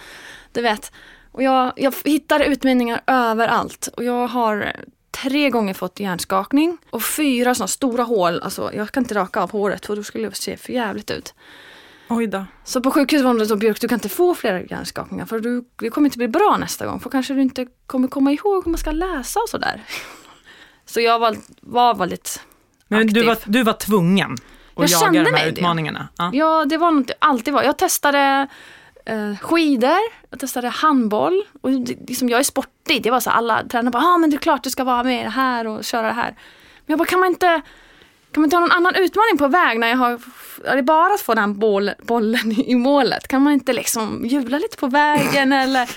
Du 0.52 0.62
vet. 0.62 0.92
Och 1.32 1.42
jag, 1.42 1.72
jag 1.76 1.94
hittar 2.04 2.40
utmaningar 2.40 3.02
överallt. 3.06 3.88
Och 3.96 4.04
jag 4.04 4.26
har 4.26 4.72
tre 5.10 5.50
gånger 5.50 5.74
fått 5.74 6.00
hjärnskakning 6.00 6.78
och 6.90 7.02
fyra 7.02 7.54
sådana 7.54 7.68
stora 7.68 8.02
hål. 8.02 8.40
Alltså 8.42 8.70
jag 8.74 8.92
kan 8.92 9.02
inte 9.02 9.14
raka 9.14 9.42
av 9.42 9.50
håret 9.50 9.86
för 9.86 9.96
då 9.96 10.02
skulle 10.02 10.28
det 10.28 10.34
se 10.34 10.56
för 10.56 10.72
jävligt 10.72 11.10
ut. 11.10 11.34
Oj 12.08 12.26
då. 12.26 12.44
Så 12.64 12.80
på 12.80 12.90
sjukhuset 12.90 13.24
var 13.24 13.34
det 13.34 13.46
så 13.46 13.56
Björk, 13.56 13.80
du 13.80 13.88
kan 13.88 13.96
inte 13.96 14.08
få 14.08 14.34
fler 14.34 14.66
hjärnskakningar 14.70 15.26
för 15.26 15.40
du, 15.40 15.64
det 15.76 15.90
kommer 15.90 16.06
inte 16.06 16.18
bli 16.18 16.28
bra 16.28 16.56
nästa 16.60 16.86
gång. 16.86 17.00
För 17.00 17.10
kanske 17.10 17.34
du 17.34 17.42
inte 17.42 17.66
kommer 17.86 18.08
komma 18.08 18.32
ihåg 18.32 18.64
hur 18.64 18.70
man 18.70 18.78
ska 18.78 18.90
läsa 18.90 19.40
och 19.40 19.48
sådär. 19.48 19.82
Så 20.86 21.00
jag 21.00 21.18
var, 21.18 21.36
var 21.60 21.94
väldigt 21.94 22.40
Men 22.88 22.98
aktiv. 23.00 23.14
du 23.14 23.22
var, 23.22 23.38
du 23.46 23.62
var 23.62 23.72
tvungen 23.72 24.32
att 24.32 24.38
Jag 24.76 24.88
jaga 24.88 25.00
kände 25.04 25.18
de 25.18 25.24
här 25.24 25.32
mig 25.32 25.44
det. 25.44 25.50
utmaningarna? 25.58 26.08
Ja. 26.18 26.30
Ja, 26.34 26.64
det 26.64 26.76
var 26.76 26.90
något 26.90 27.08
jag 27.08 27.16
alltid 27.18 27.54
var. 27.54 27.62
Jag 27.62 27.78
testade 27.78 28.48
eh, 29.06 29.36
skidor, 29.40 29.98
jag 30.30 30.40
testade 30.40 30.68
handboll. 30.68 31.42
Och 31.60 31.70
det, 31.70 31.96
liksom, 32.08 32.28
jag 32.28 32.40
är 32.40 32.44
sportig. 32.44 33.02
Det 33.02 33.10
var 33.10 33.20
så 33.20 33.30
alla 33.30 33.62
tränare 33.68 33.90
bara, 33.90 34.02
ah, 34.02 34.18
men 34.18 34.30
det 34.30 34.36
är 34.36 34.38
klart 34.38 34.62
du 34.64 34.70
ska 34.70 34.84
vara 34.84 35.02
med 35.04 35.32
här 35.32 35.66
och 35.66 35.84
köra 35.84 36.06
det 36.06 36.12
här. 36.12 36.30
Men 36.86 36.92
jag 36.92 36.98
bara, 36.98 37.08
kan 37.08 37.20
man 37.20 37.28
inte, 37.28 37.62
kan 38.34 38.40
man 38.40 38.46
inte 38.46 38.56
ha 38.56 38.60
någon 38.60 38.72
annan 38.72 38.94
utmaning 38.94 39.38
på 39.38 39.48
väg 39.48 39.78
när 39.80 39.88
jag 39.88 39.96
har, 39.96 40.20
är 40.64 40.76
det 40.76 40.82
bara 40.82 41.14
att 41.14 41.20
få 41.20 41.34
den 41.34 41.58
boll, 41.58 41.90
bollen 42.02 42.52
i 42.52 42.74
målet? 42.74 43.28
Kan 43.28 43.42
man 43.42 43.52
inte 43.52 43.72
liksom 43.72 44.26
hjula 44.26 44.58
lite 44.58 44.76
på 44.76 44.86
vägen 44.86 45.52
eller 45.62 45.90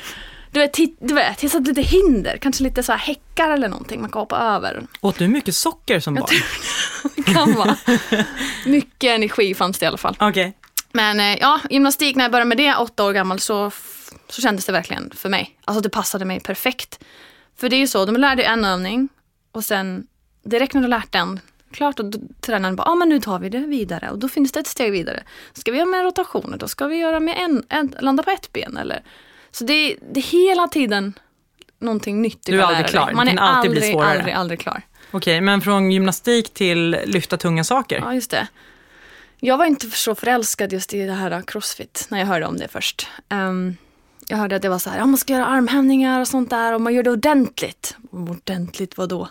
du 0.52 0.60
vet, 0.60 0.78
du 1.00 1.14
vet, 1.14 1.44
jag 1.44 1.52
satt 1.52 1.68
lite 1.68 1.82
hinder, 1.82 2.38
kanske 2.38 2.64
lite 2.64 2.84
så 2.84 2.92
här 2.92 3.00
häckar 3.00 3.50
eller 3.50 3.68
någonting 3.68 4.02
man 4.02 4.12
kan 4.12 4.20
hoppa 4.20 4.38
över. 4.38 4.88
Åt 5.02 5.20
du 5.20 5.28
mycket 5.28 5.56
socker 5.56 6.00
som 6.00 6.16
barn? 6.16 6.28
Det 7.16 7.24
kan 7.24 7.54
vara. 7.54 7.78
Mycket 8.66 9.10
energi 9.10 9.54
fanns 9.54 9.80
det 9.80 9.84
i 9.84 9.88
alla 9.88 9.98
fall. 9.98 10.18
Okej. 10.20 10.58
Men 10.92 11.20
eh, 11.20 11.38
ja, 11.42 11.60
gymnastik 11.70 12.16
när 12.16 12.24
jag 12.24 12.32
började 12.32 12.50
med 12.50 12.58
det, 12.58 12.76
åtta 12.76 13.06
år 13.06 13.14
gammal, 13.14 13.40
så, 13.40 13.72
så 14.30 14.42
kändes 14.42 14.66
det 14.66 14.72
verkligen 14.72 15.12
för 15.16 15.30
mig. 15.30 15.58
Alltså 15.66 15.82
det 15.82 15.90
passade 15.90 16.26
mig 16.26 16.40
perfekt. 16.40 17.00
För 17.60 17.70
det 17.70 17.76
är 17.76 17.80
ju 17.80 17.88
så, 17.88 18.06
de 18.06 18.16
lärde 18.16 18.44
en 18.44 18.66
övning 18.66 19.10
och 19.52 19.64
sen 19.64 20.08
direkt 20.46 20.74
när 20.74 20.82
du 20.82 20.88
lärt 20.88 21.12
den 21.12 21.40
klart 21.72 22.00
och 22.00 22.06
då, 22.06 22.20
tränaren 22.42 22.76
bara, 22.76 22.84
ja 22.84 22.92
ah, 22.92 22.96
men 22.96 23.10
nu 23.10 23.20
tar 23.20 23.40
vi 23.40 23.50
det 23.50 23.60
vidare 23.60 24.10
och 24.10 24.20
då 24.20 24.30
finns 24.30 24.52
det 24.52 24.60
ett 24.60 24.68
steg 24.68 24.92
vidare. 24.92 25.24
Ska 25.54 25.72
vi 25.72 25.78
göra 25.78 25.90
med 25.90 26.04
rotationer, 26.04 26.58
då 26.58 26.68
ska 26.68 26.88
vi 26.88 26.98
göra 26.98 27.20
med 27.20 27.36
en, 27.38 27.64
en 27.70 27.96
landa 28.00 28.24
på 28.24 28.32
ett 28.32 28.54
ben 28.54 28.78
eller. 28.78 29.04
Så 29.52 29.64
det, 29.64 29.98
det 30.14 30.20
är 30.20 30.24
hela 30.24 30.68
tiden 30.68 31.14
någonting 31.80 32.22
nytt 32.22 32.46
Du 32.46 32.60
är 32.60 32.64
aldrig 32.64 32.88
klar. 32.88 33.12
Man 33.12 33.28
är 33.28 33.38
alltid 33.38 33.72
aldrig, 33.72 33.92
svårare. 33.92 34.18
aldrig, 34.18 34.34
aldrig 34.34 34.60
klar. 34.60 34.82
Okej, 35.12 35.42
men 35.42 35.62
från 35.62 35.92
gymnastik 35.92 36.54
till 36.54 36.98
lyfta 37.06 37.38
tunga 37.38 37.64
saker? 37.64 37.98
Ja, 37.98 38.14
just 38.14 38.32
det. 38.32 38.48
Jag 39.40 39.58
var 39.58 39.66
inte 39.66 39.90
så 39.90 40.16
förälskad 40.16 40.74
just 40.74 40.94
i 40.94 41.06
det 41.06 41.14
här 41.14 41.42
crossfit 41.42 42.08
när 42.10 42.20
jag 42.20 42.26
hörde 42.26 42.46
om 42.46 42.58
det 42.58 42.68
först. 42.68 43.08
Ehm, 43.30 43.78
jag 44.28 44.38
hörde 44.38 44.56
att 44.56 44.62
det 44.62 44.70
var 44.70 44.80
så 44.80 44.90
här, 44.90 44.98
ja, 44.98 45.06
man 45.06 45.18
ska 45.18 45.34
göra 45.34 45.46
armhävningar 45.46 46.22
och 46.22 46.28
sånt 46.28 46.50
där 46.50 46.74
och 46.74 46.82
man 46.82 46.94
gör 46.94 47.04
det 47.04 47.12
ordentligt. 47.12 47.96
Ordentligt 48.12 48.98
vadå? 48.98 49.20
Ja, 49.20 49.30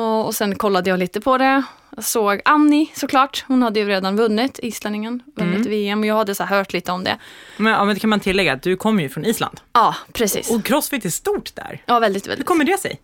och 0.00 0.34
sen 0.34 0.54
kollade 0.58 0.90
jag 0.90 0.98
lite 0.98 1.20
på 1.20 1.38
det. 1.38 1.62
Jag 1.96 2.04
såg 2.04 2.40
Annie 2.44 2.86
såklart. 2.94 3.44
Hon 3.48 3.62
hade 3.62 3.80
ju 3.80 3.86
redan 3.88 4.16
vunnit, 4.16 4.60
islänningen, 4.62 5.22
vunnit 5.36 5.66
VM 5.66 6.00
och 6.00 6.06
jag 6.06 6.14
hade 6.16 6.34
så 6.34 6.44
hört 6.44 6.72
lite 6.72 6.92
om 6.92 7.04
det. 7.04 7.18
Men, 7.56 7.72
ja, 7.72 7.84
men 7.84 7.94
det 7.94 8.00
kan 8.00 8.10
man 8.10 8.20
tillägga 8.20 8.52
att 8.52 8.62
du 8.62 8.76
kommer 8.76 9.02
ju 9.02 9.08
från 9.08 9.24
Island. 9.24 9.60
Ja, 9.72 9.94
precis. 10.12 10.50
Och 10.50 10.64
crossfit 10.64 11.04
är 11.04 11.10
stort 11.10 11.54
där. 11.54 11.82
Ja, 11.86 11.98
väldigt, 11.98 12.24
Hur 12.24 12.28
väldigt. 12.30 12.46
kommer 12.46 12.64
det 12.64 12.78
sig? 12.80 13.00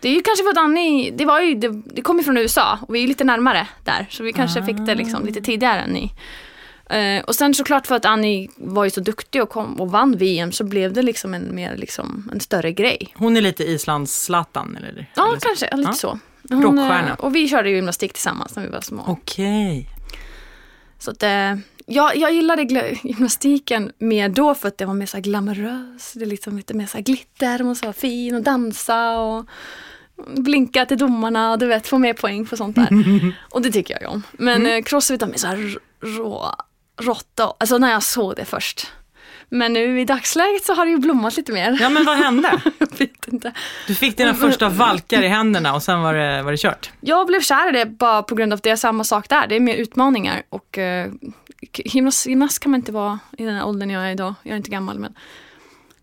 Det 0.00 0.08
är 0.08 0.12
ju 0.12 0.22
kanske 0.22 0.44
för 0.44 0.50
att 0.50 0.58
Annie, 0.58 1.10
det 1.10 1.24
var 1.24 1.40
ju, 1.40 1.54
det, 1.54 1.68
det 1.94 2.02
kom 2.02 2.18
ju 2.18 2.24
från 2.24 2.36
USA 2.36 2.78
och 2.88 2.94
vi 2.94 2.98
är 2.98 3.02
ju 3.02 3.08
lite 3.08 3.24
närmare 3.24 3.66
där. 3.84 4.06
Så 4.10 4.22
vi 4.22 4.32
kanske 4.32 4.62
fick 4.62 4.76
det 4.86 4.94
liksom 4.94 5.26
lite 5.26 5.40
tidigare 5.40 5.80
än 5.80 5.90
ni. 5.90 6.12
Eh, 6.90 7.24
och 7.24 7.34
sen 7.34 7.54
såklart 7.54 7.86
för 7.86 7.94
att 7.94 8.04
Annie 8.04 8.48
var 8.56 8.84
ju 8.84 8.90
så 8.90 9.00
duktig 9.00 9.42
och, 9.42 9.48
kom 9.50 9.80
och 9.80 9.90
vann 9.90 10.16
VM 10.16 10.52
så 10.52 10.64
blev 10.64 10.92
det 10.92 11.02
liksom 11.02 11.34
en 11.34 11.54
mer 11.54 11.76
liksom 11.76 12.30
en 12.32 12.40
större 12.40 12.72
grej. 12.72 13.14
Hon 13.16 13.36
är 13.36 13.40
lite 13.40 13.64
Islands 13.64 14.22
Zlatan, 14.24 14.76
eller? 14.76 15.10
Ja, 15.16 15.28
eller 15.28 15.40
kanske 15.40 15.76
lite 15.76 15.88
Ja. 15.90 15.92
så. 15.94 16.18
Rockstjärna. 16.50 17.08
eh, 17.08 17.14
och 17.14 17.34
vi 17.34 17.48
körde 17.48 17.68
ju 17.70 17.76
gymnastik 17.76 18.12
tillsammans 18.12 18.56
när 18.56 18.62
vi 18.62 18.68
var 18.68 18.80
små. 18.80 19.04
Okej. 19.06 19.88
Så 20.98 21.10
att, 21.10 21.22
eh, 21.22 21.54
jag, 21.86 22.16
jag 22.16 22.32
gillade 22.34 22.62
gymnastiken 23.02 23.92
mer 23.98 24.28
då 24.28 24.54
för 24.54 24.68
att 24.68 24.78
det 24.78 24.86
var 24.86 24.94
mer 24.94 25.06
så 25.06 25.20
glamorös. 25.20 26.12
Det 26.12 26.24
är 26.24 26.26
liksom 26.26 26.56
lite 26.56 26.74
mer 26.74 26.86
så 26.86 26.98
glitter, 27.00 27.58
man 27.64 27.76
ska 27.76 27.86
vara 27.86 27.92
fin 27.92 28.34
och 28.34 28.42
dansa 28.42 29.18
och 29.18 29.46
blinka 30.36 30.86
till 30.86 30.98
domarna 30.98 31.52
och 31.52 31.58
du 31.58 31.66
vet, 31.66 31.86
få 31.86 31.98
mer 31.98 32.12
poäng 32.12 32.46
för 32.46 32.56
sånt 32.56 32.76
där. 32.76 32.88
och 33.50 33.62
det 33.62 33.70
tycker 33.70 33.98
jag 34.02 34.12
om. 34.12 34.22
Men 34.32 34.60
Mm. 34.60 34.78
eh, 34.78 34.82
crossfit 34.82 35.20
var 35.20 35.28
mer 35.28 35.36
så 35.36 35.46
här 35.46 35.78
rå, 36.00 36.54
råtta, 37.02 37.54
alltså 37.58 37.78
när 37.78 37.90
jag 37.92 38.02
såg 38.02 38.36
det 38.36 38.44
först. 38.44 38.86
Men 39.54 39.72
nu 39.72 40.00
i 40.00 40.04
dagsläget 40.04 40.64
så 40.64 40.74
har 40.74 40.84
det 40.84 40.90
ju 40.90 40.98
blommat 40.98 41.36
lite 41.36 41.52
mer. 41.52 41.78
Ja, 41.80 41.88
men 41.88 42.04
vad 42.04 42.16
hände? 42.16 42.60
jag 42.78 42.98
vet 42.98 43.28
inte. 43.28 43.52
Du 43.86 43.94
fick 43.94 44.16
dina 44.16 44.34
första 44.34 44.68
valkar 44.68 45.22
i 45.22 45.28
händerna 45.28 45.74
och 45.74 45.82
sen 45.82 46.00
var 46.02 46.14
det, 46.14 46.42
var 46.42 46.50
det 46.50 46.58
kört. 46.58 46.90
Jag 47.00 47.26
blev 47.26 47.40
kär 47.40 47.68
i 47.68 47.78
det 47.78 47.86
bara 47.86 48.22
på 48.22 48.34
grund 48.34 48.52
av 48.52 48.56
att 48.56 48.62
det 48.62 48.70
är 48.70 48.76
samma 48.76 49.04
sak 49.04 49.28
där. 49.28 49.46
Det 49.46 49.56
är 49.56 49.60
mer 49.60 49.76
utmaningar 49.76 50.42
och 50.48 50.78
eh, 50.78 51.10
gymnast, 51.72 52.26
gymnast 52.26 52.58
kan 52.58 52.70
man 52.70 52.80
inte 52.80 52.92
vara 52.92 53.18
i 53.38 53.44
den 53.44 53.54
här 53.54 53.66
åldern 53.66 53.90
jag 53.90 54.06
är 54.06 54.10
idag. 54.10 54.34
Jag 54.42 54.52
är 54.52 54.56
inte 54.56 54.70
gammal 54.70 54.98
men, 54.98 55.14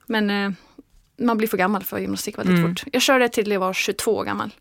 men 0.05 0.29
eh, 0.29 0.51
man 1.19 1.37
blir 1.37 1.47
för 1.47 1.57
gammal 1.57 1.83
för 1.83 1.99
gymnastik 1.99 2.37
väldigt 2.37 2.57
Mm. 2.57 2.69
fort. 2.75 2.83
Jag 2.91 3.01
körde 3.01 3.29
till 3.29 3.51
jag 3.51 3.59
var 3.59 3.73
22 3.73 4.15
år 4.15 4.23
gammal. 4.25 4.51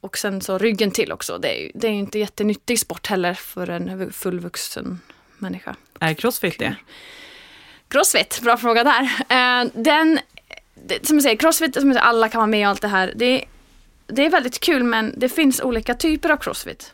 Och 0.00 0.18
sen 0.18 0.40
så 0.40 0.58
ryggen 0.58 0.90
till 0.90 1.12
också. 1.12 1.38
Det 1.38 1.58
är 1.58 1.62
ju 1.62 1.70
det 1.74 1.86
är 1.86 1.92
inte 1.92 2.18
jättenyttig 2.18 2.78
sport 2.78 3.06
heller 3.06 3.34
för 3.34 3.70
en 3.70 4.12
fullvuxen 4.12 5.00
människa. 5.38 5.76
Är 6.00 6.14
crossfit 6.14 6.58
det? 6.58 6.76
Crossfit, 7.88 8.40
bra 8.42 8.56
fråga 8.56 8.84
där. 8.84 9.02
Eh, 9.28 9.70
den, 9.74 10.18
som 11.02 11.16
jag 11.16 11.22
säger, 11.22 11.36
crossfit, 11.36 11.74
som 11.74 11.86
jag 11.86 11.96
säger, 11.96 12.08
alla 12.08 12.28
kan 12.28 12.38
vara 12.38 12.46
med 12.46 12.66
och 12.66 12.70
allt 12.70 12.82
det 12.82 12.88
här. 12.88 13.12
Det, 13.16 13.44
det 14.06 14.26
är 14.26 14.30
väldigt 14.30 14.60
kul 14.60 14.84
men 14.84 15.14
det 15.16 15.28
finns 15.28 15.60
olika 15.60 15.94
typer 15.94 16.30
av 16.30 16.36
crossfit. 16.36 16.92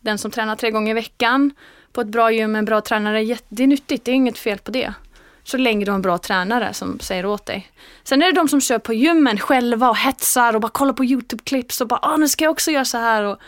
Den 0.00 0.18
som 0.18 0.30
tränar 0.30 0.56
tre 0.56 0.70
gånger 0.70 0.90
i 0.90 0.94
veckan 0.94 1.50
på 1.92 2.00
ett 2.00 2.06
bra 2.06 2.30
gym 2.30 2.52
med 2.52 2.58
en 2.58 2.64
bra 2.64 2.80
tränare, 2.80 3.36
det 3.48 3.62
är 3.62 3.66
nyttigt, 3.66 4.04
det 4.04 4.10
är 4.10 4.14
inget 4.14 4.38
fel 4.38 4.58
på 4.58 4.70
det. 4.70 4.94
Så 5.44 5.56
länge 5.56 5.84
du 5.84 5.90
har 5.90 5.96
en 5.96 6.02
bra 6.02 6.18
tränare 6.18 6.74
som 6.74 7.00
säger 7.00 7.26
åt 7.26 7.46
dig. 7.46 7.70
Sen 8.04 8.22
är 8.22 8.26
det 8.26 8.32
de 8.32 8.48
som 8.48 8.60
kör 8.60 8.78
på 8.78 8.94
gymmen 8.94 9.38
själva 9.38 9.90
och 9.90 9.96
hetsar 9.96 10.54
och 10.54 10.60
bara 10.60 10.72
kollar 10.72 10.92
på 10.92 11.04
YouTube-klipps 11.04 11.80
och 11.80 11.88
bara 11.88 12.00
ah, 12.02 12.16
nu 12.16 12.28
ska 12.28 12.44
jag 12.44 12.50
också 12.50 12.70
göra 12.70 12.84
så 12.84 12.98
här 12.98 13.22
och 13.22 13.38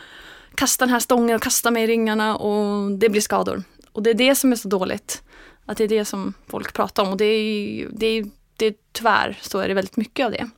kasta 0.55 0.85
den 0.85 0.93
här 0.93 1.01
stången 1.01 1.37
och 1.37 1.43
kasta 1.43 1.71
mig 1.71 1.85
i 1.85 1.87
ringarna 1.87 2.37
och 2.37 2.93
det 2.93 3.09
blir 3.09 3.21
skador. 3.21 3.63
Och 3.93 4.03
det 4.03 4.11
är 4.11 4.15
det 4.15 4.35
som 4.35 4.53
är 4.53 4.57
så 4.57 4.69
dåligt. 4.69 5.23
Att 5.67 5.77
det 5.79 5.85
är 5.85 5.89
det 5.89 6.05
som 6.05 6.35
folk 6.49 6.73
pratar 6.73 7.03
om 7.03 7.09
och 7.09 7.17
det 7.17 7.25
är, 7.25 7.89
det 7.93 8.07
är, 8.07 8.27
det 8.57 8.67
är 8.67 8.75
tyvärr 8.93 9.39
så 9.41 9.59
är 9.59 9.69
det 9.69 9.75
väldigt 9.75 9.97
mycket 9.97 10.27
av 10.27 10.33
det. 10.33 10.49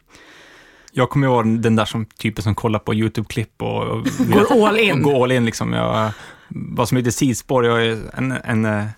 Jag 0.93 1.11
kommer 1.11 1.27
ihåg 1.27 1.61
den 1.61 1.77
där 1.77 1.85
som 1.85 2.05
typen 2.05 2.43
som 2.43 2.55
kollar 2.55 2.79
på 2.79 2.95
YouTube-klipp 2.95 3.63
och, 3.63 3.83
och 3.83 4.07
Går 4.33 4.69
all 4.69 4.79
in. 4.79 4.93
Och 4.93 5.03
går 5.03 5.23
all 5.23 5.33
in 5.33 5.45
liksom. 5.45 5.73
Jag, 5.73 6.11
vad 6.49 6.89
som 6.89 6.97
heter 6.97 7.11
sidspår, 7.11 7.67
jag 7.67 7.87
är 7.87 7.99
en, 8.15 8.33
en, 8.33 8.89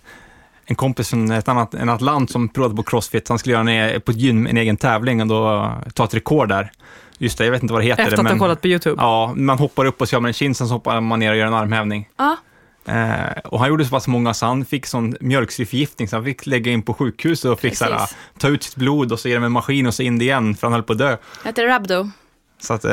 en 0.65 0.77
kompis 0.77 1.11
från 1.11 1.31
ett 1.31 1.49
annat, 1.49 1.75
ett 1.75 1.81
annat 1.81 2.01
land 2.01 2.31
som 2.31 2.49
provade 2.49 2.77
på 2.77 2.83
crossfit. 2.83 3.29
Han 3.29 3.39
skulle 3.39 3.55
göra 3.55 3.71
en, 3.71 4.01
på 4.01 4.11
ett 4.11 4.17
gym 4.17 4.47
en 4.47 4.57
egen 4.57 4.77
tävling 4.77 5.21
och 5.21 5.27
då 5.27 5.73
ta 5.95 6.05
ett 6.05 6.15
rekord 6.15 6.49
där. 6.49 6.73
Just 7.19 7.39
det, 7.39 7.45
jag 7.45 7.53
vet 7.53 7.63
inte 7.63 7.73
vad 7.73 7.83
det 7.83 7.87
heter. 7.87 8.03
Efter 8.03 8.17
att 8.17 8.23
men, 8.23 8.33
ha 8.33 8.39
kollat 8.39 8.61
på 8.61 8.69
YouTube? 8.69 9.03
Ja, 9.03 9.33
man 9.37 9.59
hoppar 9.59 9.85
upp 9.85 10.01
och 10.01 10.09
så 10.09 10.15
gör 10.15 10.21
man 10.21 10.29
en 10.29 10.35
chin, 10.35 10.55
sen 10.55 10.69
så 10.69 10.75
hoppar 10.75 11.01
man 11.01 11.19
ner 11.19 11.31
och 11.31 11.37
gör 11.37 11.47
en 11.47 11.55
armhävning. 11.55 12.09
Ja, 12.17 12.37
Eh, 12.85 13.39
och 13.45 13.61
han 13.61 13.69
gjorde 13.69 13.85
så 13.85 13.91
pass 13.91 14.07
många 14.09 14.35
så 14.35 14.47
han 14.47 14.65
fick 14.65 14.87
sån 14.87 15.17
mjölksyreförgiftning 15.21 16.09
så 16.09 16.17
han 16.17 16.25
fick 16.25 16.47
lägga 16.47 16.73
in 16.73 16.83
på 16.83 16.95
sjukhus 16.95 17.45
och 17.45 17.61
fick 17.61 17.77
så 17.77 17.85
här, 17.85 17.99
Precis. 17.99 18.17
ta 18.39 18.49
ut 18.49 18.63
sitt 18.63 18.77
blod 18.77 19.13
och 19.13 19.21
så 19.21 19.29
ge 19.29 19.35
det 19.35 19.41
med 19.41 19.47
en 19.47 19.53
maskin 19.53 19.87
och 19.87 19.95
så 19.95 20.03
in 20.03 20.19
det 20.19 20.25
igen 20.25 20.55
för 20.55 20.67
han 20.67 20.73
höll 20.73 20.83
på 20.83 20.93
att 20.93 20.99
dö. 20.99 21.17
det 21.43 21.49
heter 21.49 21.67
Rabdo. 21.67 22.11
Så 22.59 22.75
att, 22.75 22.85
eh, 22.85 22.93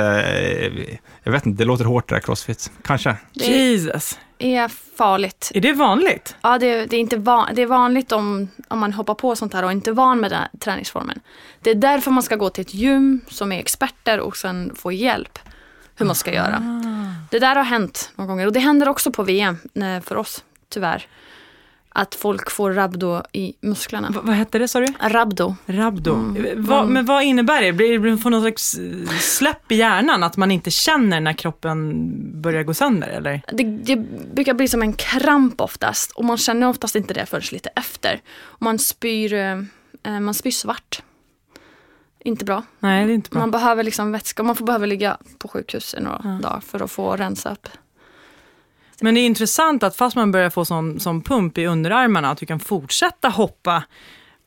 jag 1.24 1.32
vet 1.32 1.46
inte, 1.46 1.64
det 1.64 1.66
låter 1.66 1.86
hårt 1.86 2.10
det 2.10 2.16
där 2.16 2.20
crossfit. 2.20 2.72
Kanske. 2.82 3.16
Det 3.34 3.46
Jesus. 3.46 4.20
är 4.40 4.68
farligt. 4.98 5.52
Är 5.54 5.62
det 5.62 5.74
vanligt? 5.74 6.36
Ja, 6.42 6.58
det, 6.58 6.86
det, 6.86 6.96
är 6.96 7.00
inte 7.00 7.18
van, 7.18 7.48
det 7.56 7.62
är 7.62 7.66
vanligt 7.66 8.12
om, 8.12 8.48
om 8.68 8.80
man 8.80 8.94
hoppar 8.94 9.14
på 9.14 9.36
sånt 9.36 9.54
här 9.54 9.64
och 9.64 9.72
inte 9.72 9.90
är 9.90 9.94
van 9.94 10.20
med 10.20 10.32
den 10.32 10.40
här 10.40 10.50
träningsformen. 10.60 11.20
Det 11.62 11.70
är 11.70 11.76
därför 11.76 12.12
man 12.12 12.24
ska 12.24 12.36
gå 12.36 12.50
till 12.50 12.62
ett 12.62 12.74
gym 12.74 13.22
som 13.28 13.52
är 13.52 13.60
experter 13.60 14.20
och 14.20 14.38
sen 14.38 14.76
få 14.76 14.92
hjälp 14.92 15.40
hur 15.98 16.06
man 16.06 16.16
ska 16.16 16.34
göra. 16.34 16.84
Det 17.32 17.40
där 17.40 17.56
har 17.56 17.64
hänt 17.64 18.12
några 18.16 18.28
gånger 18.28 18.46
och 18.48 18.54
det 18.54 18.60
händer 18.60 18.90
också 18.90 19.12
på 19.12 19.24
VM 19.24 19.58
eh, 19.76 20.02
för 20.04 20.16
oss, 20.16 20.44
tyvärr. 20.70 21.08
Att 21.90 22.16
folk 22.16 22.52
får 22.52 22.74
rabdo 22.74 23.22
i 23.34 23.54
musklerna. 23.62 24.10
V- 24.10 24.20
vad 24.24 24.36
hette 24.36 24.60
det 24.60 24.68
sa 24.68 24.80
du? 24.80 24.88
Rabdo. 25.00 25.56
Rabdo. 25.66 26.14
Mm. 26.14 26.64
Va, 26.64 26.86
men 26.86 27.06
vad 27.06 27.24
innebär 27.24 27.62
det? 27.62 27.74
Blir 27.74 28.00
det 28.00 28.18
får 28.18 28.30
någon 28.30 28.42
slags 28.42 28.78
eh, 28.78 29.18
släpp 29.20 29.72
i 29.72 29.76
hjärnan? 29.76 30.24
Att 30.24 30.38
man 30.38 30.52
inte 30.52 30.72
känner 30.72 31.20
när 31.20 31.34
kroppen 31.34 32.12
börjar 32.42 32.64
gå 32.64 32.74
sönder 32.74 33.08
eller? 33.08 33.42
Det, 33.52 33.64
det 33.64 33.96
brukar 34.36 34.54
bli 34.54 34.68
som 34.68 34.82
en 34.82 34.94
kramp 34.94 35.62
oftast 35.62 36.12
och 36.12 36.26
man 36.26 36.38
känner 36.38 36.68
oftast 36.70 36.96
inte 36.96 37.14
det 37.14 37.26
förrän 37.26 37.44
lite 37.52 37.70
efter. 37.76 38.22
Man 38.60 38.80
spyr, 38.80 39.34
eh, 39.34 39.62
eh, 40.04 40.20
man 40.20 40.34
spyr 40.34 40.52
svart. 40.52 41.02
Inte 42.28 42.46
bra. 42.46 42.64
Nej, 42.80 43.06
det 43.06 43.12
är 43.12 43.16
inte 43.16 43.30
bra. 43.30 43.40
Man 43.40 43.52
behöver 43.52 43.84
liksom 43.84 44.12
vätska 44.12 44.44
man 44.44 44.56
får 44.56 44.66
behöver 44.66 44.88
ligga 44.88 45.18
på 45.38 45.48
sjukhus 45.48 45.96
i 45.98 46.02
några 46.02 46.40
dagar 46.42 46.60
för 46.60 46.84
att 46.84 46.92
få 46.92 47.16
rensa 47.16 47.52
upp. 47.52 47.70
Men 49.02 49.16
det 49.16 49.22
är 49.22 49.26
intressant 49.26 49.84
att 49.84 49.96
fast 49.96 50.16
man 50.16 50.32
börjar 50.32 50.50
få 50.50 50.66
sån, 50.66 51.00
sån 51.00 51.22
pump 51.22 51.58
i 51.58 51.66
underarmarna, 51.66 52.30
att 52.30 52.38
du 52.38 52.46
kan 52.46 52.60
fortsätta 52.60 53.30
hoppa 53.30 53.84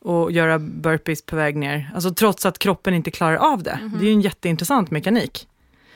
och 0.01 0.31
göra 0.31 0.59
burpees 0.59 1.21
på 1.21 1.35
väg 1.35 1.55
ner. 1.55 1.91
Alltså 1.93 2.13
trots 2.13 2.45
att 2.45 2.59
kroppen 2.59 2.93
inte 2.93 3.11
klarar 3.11 3.35
av 3.35 3.63
det. 3.63 3.79
Mhm. 3.81 3.97
Det 3.99 4.05
är 4.05 4.07
ju 4.07 4.13
en 4.13 4.21
jätteintressant 4.21 4.91
mekanik. 4.91 5.47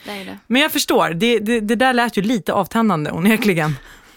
Det 0.05 0.11
är 0.11 0.25
det. 0.25 0.37
Men 0.47 0.61
jag 0.61 0.71
förstår, 0.71 1.09
det, 1.09 1.39
det, 1.39 1.59
det 1.59 1.75
där 1.75 1.93
lät 1.93 2.17
ju 2.17 2.21
lite 2.21 2.53
avtändande 2.53 3.11
onekligen. 3.11 3.75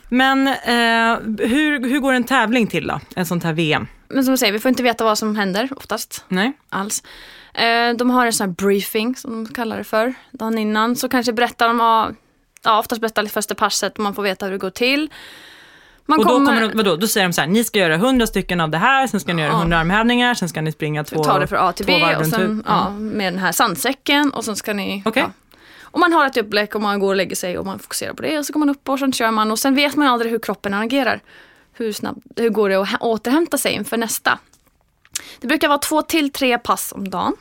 Men 0.09 0.47
eh, 0.49 1.47
hur, 1.49 1.89
hur 1.89 1.99
går 2.01 2.13
en 2.13 2.25
tävling 2.25 2.67
till 2.67 2.87
då? 2.87 3.01
En 3.17 3.27
sånt 3.27 3.45
här 3.45 3.53
VM? 3.53 3.87
Men 4.09 4.25
som 4.25 4.33
jag 4.33 4.39
säger, 4.39 4.53
vi 4.53 4.59
får 4.59 4.69
inte 4.69 4.83
veta 4.83 5.05
vad 5.05 5.19
som 5.19 5.37
händer 5.37 5.69
oftast 5.77 6.25
Nej? 6.29 6.53
alls. 6.69 7.03
Eh, 7.55 7.97
de 7.97 8.11
har 8.11 8.27
en 8.27 8.33
sån 8.33 8.49
här 8.49 8.55
briefing 8.55 9.17
som 9.17 9.45
de 9.45 9.55
kallar 9.55 9.79
det 9.79 9.85
för. 9.85 10.15
Dagen 10.31 10.59
innan 10.59 10.97
så 10.97 11.09
kanske 11.09 11.33
berättar 11.33 11.69
de, 11.69 11.81
ja, 12.63 12.79
oftast 12.79 13.01
berättar 13.01 13.23
lite 13.23 13.33
första 13.33 13.55
passet 13.55 13.93
och 13.95 14.01
man 14.01 14.15
får 14.15 14.23
veta 14.23 14.47
hur 14.47 14.53
det 14.53 14.59
går 14.59 14.71
till. 14.71 15.11
Man 16.07 16.19
Och 16.19 16.25
då, 16.27 16.33
kommer 16.35 16.61
de, 16.61 16.77
vadå, 16.77 16.97
då 16.97 17.07
säger 17.07 17.27
de 17.29 17.33
så 17.33 17.41
här, 17.41 17.49
ni 17.49 17.65
ska 17.65 17.79
göra 17.79 17.95
100 17.95 18.27
stycken 18.27 18.61
av 18.61 18.71
det 18.71 18.79
här, 18.79 19.07
sen 19.07 19.21
ska 19.21 19.35
ni 19.35 19.43
göra 19.43 19.53
Ja. 19.53 19.59
100 19.59 19.79
armhävningar, 19.79 20.35
sen 20.35 20.49
ska 20.49 20.61
ni 20.61 20.73
springa 20.73 21.05
två, 21.05 21.25
ta 21.25 21.39
det 21.39 21.47
från 21.47 21.59
A 21.59 21.73
till 21.73 21.87
B 21.87 22.17
och 22.19 22.27
sen 22.27 22.65
ja, 22.67 22.91
med 22.91 23.33
den 23.33 23.41
här 23.41 23.53
sandsäcken 23.53 24.31
och 24.31 24.45
sen 24.45 24.57
ska 24.57 24.73
ni... 24.73 25.03
Okej. 25.05 25.23
Ja. 25.23 25.33
Och 25.83 26.01
man 26.01 26.13
har 26.13 26.27
ett 26.27 26.37
upplägg 26.37 26.77
och 26.77 26.83
man 26.83 27.01
går 27.01 27.09
och 27.09 27.17
lägger 27.17 27.37
sig 27.37 27.59
och 27.59 27.67
man 27.67 27.79
fokuserar 27.79 28.15
på 28.15 28.23
det 28.23 28.39
och 28.39 28.47
så 28.47 28.53
går 28.53 28.61
man 28.61 28.71
upp 28.71 28.89
och 28.89 28.99
sen 28.99 29.13
kör 29.13 29.31
man 29.31 29.51
och 29.51 29.59
sen 29.59 29.75
vet 29.75 29.97
man 29.97 30.07
aldrig 30.09 30.33
hur 30.33 30.39
kroppen 30.39 30.75
agerar. 30.75 31.21
Hur 31.73 31.93
snabbt, 31.93 32.19
hur 32.37 32.49
går 32.51 32.69
det 32.69 32.75
att 32.75 32.89
hä- 32.89 32.99
återhämta 33.01 33.59
sig 33.59 33.73
inför 33.73 33.97
nästa? 33.97 34.39
Det 35.41 35.47
brukar 35.47 35.69
vara 35.69 35.79
två 35.79 36.03
till 36.03 36.33
tre 36.33 36.59
pass 36.59 36.93
om 36.97 37.11
dagen. 37.11 37.37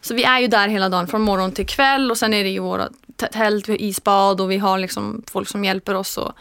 Så 0.00 0.14
vi 0.14 0.24
är 0.24 0.38
ju 0.38 0.46
där 0.46 0.68
hela 0.68 0.88
dagen 0.88 1.06
från 1.06 1.22
morgon 1.22 1.52
till 1.52 1.66
kväll 1.66 2.10
och 2.10 2.18
sen 2.18 2.34
är 2.34 2.44
det 2.44 2.50
ju 2.50 2.58
våra 2.60 2.88
tält, 3.32 3.68
vi 3.68 3.72
har 3.72 3.80
isbad 3.80 4.40
och 4.40 4.50
vi 4.50 4.58
har 4.58 4.78
liksom 4.78 5.22
folk 5.30 5.48
som 5.48 5.64
hjälper 5.64 5.94
oss 5.94 6.16
och 6.18 6.32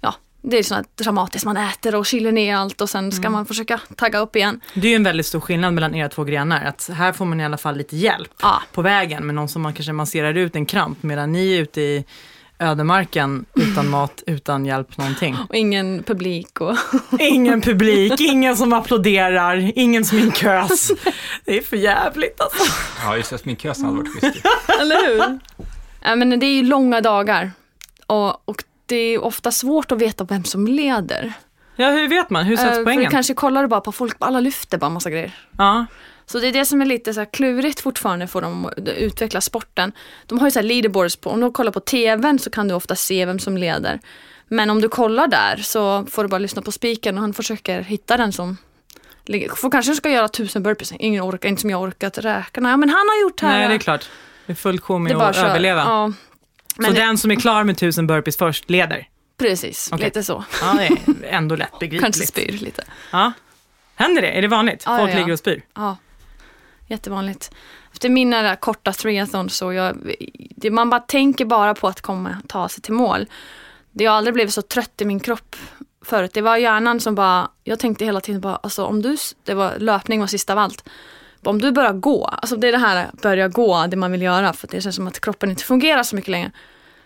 ja, 0.00 0.14
det 0.42 0.58
är 0.58 0.62
sånt 0.62 0.96
dramatiskt. 0.96 1.44
Man 1.44 1.56
äter 1.56 1.94
och 1.94 2.06
kyler 2.06 2.32
ner 2.32 2.56
allt 2.56 2.80
och 2.80 2.90
sen 2.90 3.12
ska 3.12 3.30
man 3.30 3.46
försöka 3.46 3.80
tagga 3.96 4.18
upp 4.18 4.36
igen. 4.36 4.60
Det 4.74 4.86
är 4.86 4.90
ju 4.90 4.96
en 4.96 5.02
väldigt 5.04 5.26
stor 5.26 5.40
skillnad 5.40 5.74
mellan 5.74 5.94
era 5.94 6.08
två 6.08 6.24
grenar. 6.24 6.64
Att 6.64 6.90
här 6.94 7.12
får 7.12 7.24
man 7.24 7.40
i 7.40 7.44
alla 7.44 7.56
fall 7.58 7.76
lite 7.76 7.96
hjälp 7.96 8.30
Ja. 8.42 8.62
på 8.72 8.82
vägen 8.82 9.26
med 9.26 9.34
någon 9.34 9.48
som 9.48 9.62
man 9.62 9.74
kanske 9.74 9.92
masserar 9.92 10.34
ut 10.34 10.56
en 10.56 10.66
kramp 10.66 11.02
medan 11.02 11.32
ni 11.32 11.54
är 11.56 11.60
ute 11.62 11.80
i 11.80 12.04
ödemarken 12.58 13.44
utan 13.54 13.90
mat, 13.90 14.22
utan 14.26 14.66
hjälp 14.66 14.96
någonting. 14.98 15.36
Och 15.48 15.54
ingen 15.54 16.02
publik 16.02 16.60
och 16.60 16.76
Ingen 17.18 17.60
publik, 17.60 18.20
ingen 18.20 18.56
som 18.56 18.72
applåderar, 18.72 19.72
ingen 19.74 20.04
sminkös. 20.04 20.90
Det 21.44 21.58
är 21.58 21.62
för 21.62 21.76
jävligt 21.76 22.40
alltså. 22.40 22.72
Ja, 23.04 23.16
just 23.16 23.30
det, 23.30 23.38
sminkösen 23.38 23.84
hade 23.84 23.96
varit 23.96 24.12
schysst. 24.20 24.46
Eller 24.80 25.06
hur? 25.06 25.38
ja, 26.02 26.16
men 26.16 26.40
det 26.40 26.46
är 26.46 26.54
ju 26.54 26.62
långa 26.62 27.00
dagar. 27.00 27.50
Och, 28.06 28.48
och 28.48 28.64
det 28.86 28.96
är 28.96 29.24
ofta 29.24 29.50
svårt 29.50 29.92
att 29.92 29.98
veta 29.98 30.24
vem 30.24 30.44
som 30.44 30.66
leder. 30.66 31.32
Ja, 31.76 31.90
hur 31.90 32.08
vet 32.08 32.30
man? 32.30 32.44
Hur 32.44 32.56
sätts 32.56 32.76
för 32.76 32.84
poängen? 32.84 33.04
du 33.04 33.10
kanske 33.10 33.34
kollar 33.34 33.62
du 33.62 33.68
bara 33.68 33.80
på 33.80 33.92
folk, 33.92 34.16
alla 34.18 34.40
lyfter 34.40 34.78
bara 34.78 34.90
massa 34.90 35.10
grejer. 35.10 35.34
Ja. 35.58 35.86
Så 36.26 36.38
det 36.38 36.46
är 36.48 36.52
det 36.52 36.64
som 36.64 36.80
är 36.80 36.86
lite 36.86 37.14
så 37.14 37.20
här 37.20 37.28
klurigt 37.32 37.80
fortfarande 37.80 38.26
för 38.26 38.40
dem 38.40 38.66
att 38.66 38.78
utveckla 38.88 39.40
sporten. 39.40 39.92
De 40.26 40.38
har 40.38 40.46
ju 40.46 40.50
så 40.50 40.58
här 40.58 40.66
leaderboards 40.66 41.16
på, 41.16 41.30
om 41.30 41.40
du 41.40 41.50
kollar 41.50 41.72
på 41.72 41.80
tvn 41.80 42.38
så 42.38 42.50
kan 42.50 42.68
du 42.68 42.74
ofta 42.74 42.96
se 42.96 43.26
vem 43.26 43.38
som 43.38 43.56
leder. 43.56 44.00
Men 44.48 44.70
om 44.70 44.80
du 44.80 44.88
kollar 44.88 45.26
där 45.26 45.56
så 45.56 46.06
får 46.10 46.22
du 46.22 46.28
bara 46.28 46.38
lyssna 46.38 46.62
på 46.62 46.72
spiken 46.72 47.14
och 47.16 47.20
han 47.20 47.32
försöker 47.34 47.80
hitta 47.80 48.16
den 48.16 48.32
som. 48.32 48.56
För 49.56 49.70
kanske 49.70 49.94
ska 49.94 50.10
göra 50.10 50.28
tusen 50.28 50.62
burpees, 50.62 50.92
ingen 50.98 51.22
orkar, 51.22 51.48
inte 51.48 51.60
som 51.60 51.70
jag 51.70 51.82
orkat 51.82 52.18
räkna. 52.18 52.70
Ja 52.70 52.76
men 52.76 52.88
han 52.88 53.08
har 53.08 53.22
gjort 53.22 53.40
här. 53.40 53.58
Nej, 53.58 53.68
det 53.68 53.74
är 53.74 53.78
klart. 53.78 54.08
Det 54.46 54.52
är 54.52 54.56
full 54.56 54.80
show 54.80 55.04
Det 55.04 55.16
med 55.16 55.28
att 55.28 55.36
överleva. 55.36 55.80
Ja. 55.80 56.12
Så 56.76 56.82
det, 56.82 57.00
den 57.00 57.18
som 57.18 57.30
är 57.30 57.34
klar 57.34 57.64
med 57.64 57.78
tusen 57.78 58.06
burpees 58.06 58.36
först 58.36 58.70
leder? 58.70 59.08
precis, 59.38 59.88
Okej. 59.92 60.04
lite 60.04 60.22
så. 60.22 60.44
Ja, 60.60 60.74
det 60.78 60.86
är 60.86 61.36
ändå 61.36 61.56
lätt 61.56 61.70
Kanske 61.80 61.86
begripligt. 61.88 62.28
spyr 62.28 62.52
lite. 62.52 62.84
Ja. 63.12 63.32
Händer 63.94 64.22
det? 64.22 64.28
Är 64.28 64.42
det 64.42 64.48
vanligt? 64.48 64.82
Ja, 64.86 64.98
Folk 64.98 65.12
ja. 65.12 65.16
ligger 65.16 65.32
och 65.32 65.38
spyr? 65.38 65.62
Ja, 65.74 65.96
jättevanligt. 66.86 67.50
Efter 67.92 68.08
mina 68.08 68.42
där 68.42 68.56
korta 68.56 68.92
triathlon 68.92 69.50
så 69.50 69.72
jag, 69.72 70.14
det, 70.56 70.70
man 70.70 70.90
bara 70.90 71.00
tänker 71.00 71.44
bara 71.44 71.74
på 71.74 71.88
att 71.88 72.00
komma 72.00 72.36
ta 72.46 72.68
sig 72.68 72.82
till 72.82 72.92
mål. 72.92 73.26
Det 73.92 74.06
har 74.06 74.16
aldrig 74.16 74.34
blivit 74.34 74.54
så 74.54 74.62
trött 74.62 75.00
i 75.00 75.04
min 75.04 75.20
kropp 75.20 75.56
förut. 76.04 76.30
Det 76.34 76.40
var 76.40 76.56
hjärnan 76.56 77.00
som 77.00 77.14
bara, 77.14 77.50
jag 77.64 77.78
tänkte 77.78 78.04
hela 78.04 78.20
tiden 78.20 78.40
bara, 78.40 78.56
alltså 78.56 78.84
om 78.84 79.02
du, 79.02 79.16
det 79.44 79.54
var 79.54 79.78
löpning 79.78 80.20
var 80.20 80.26
sista 80.26 80.52
av 80.52 80.58
allt. 80.58 80.88
Om 81.44 81.60
du 81.60 81.72
börjar 81.72 81.92
gå, 81.92 82.24
alltså 82.24 82.56
det 82.56 82.68
är 82.68 82.72
det 82.72 82.78
här 82.78 83.10
börja 83.22 83.48
gå, 83.48 83.86
det 83.86 83.96
man 83.96 84.12
vill 84.12 84.22
göra 84.22 84.52
för 84.52 84.68
det 84.68 84.80
känns 84.80 84.96
som 84.96 85.06
att 85.06 85.20
kroppen 85.20 85.50
inte 85.50 85.64
fungerar 85.64 86.02
så 86.02 86.16
mycket 86.16 86.30
längre. 86.30 86.50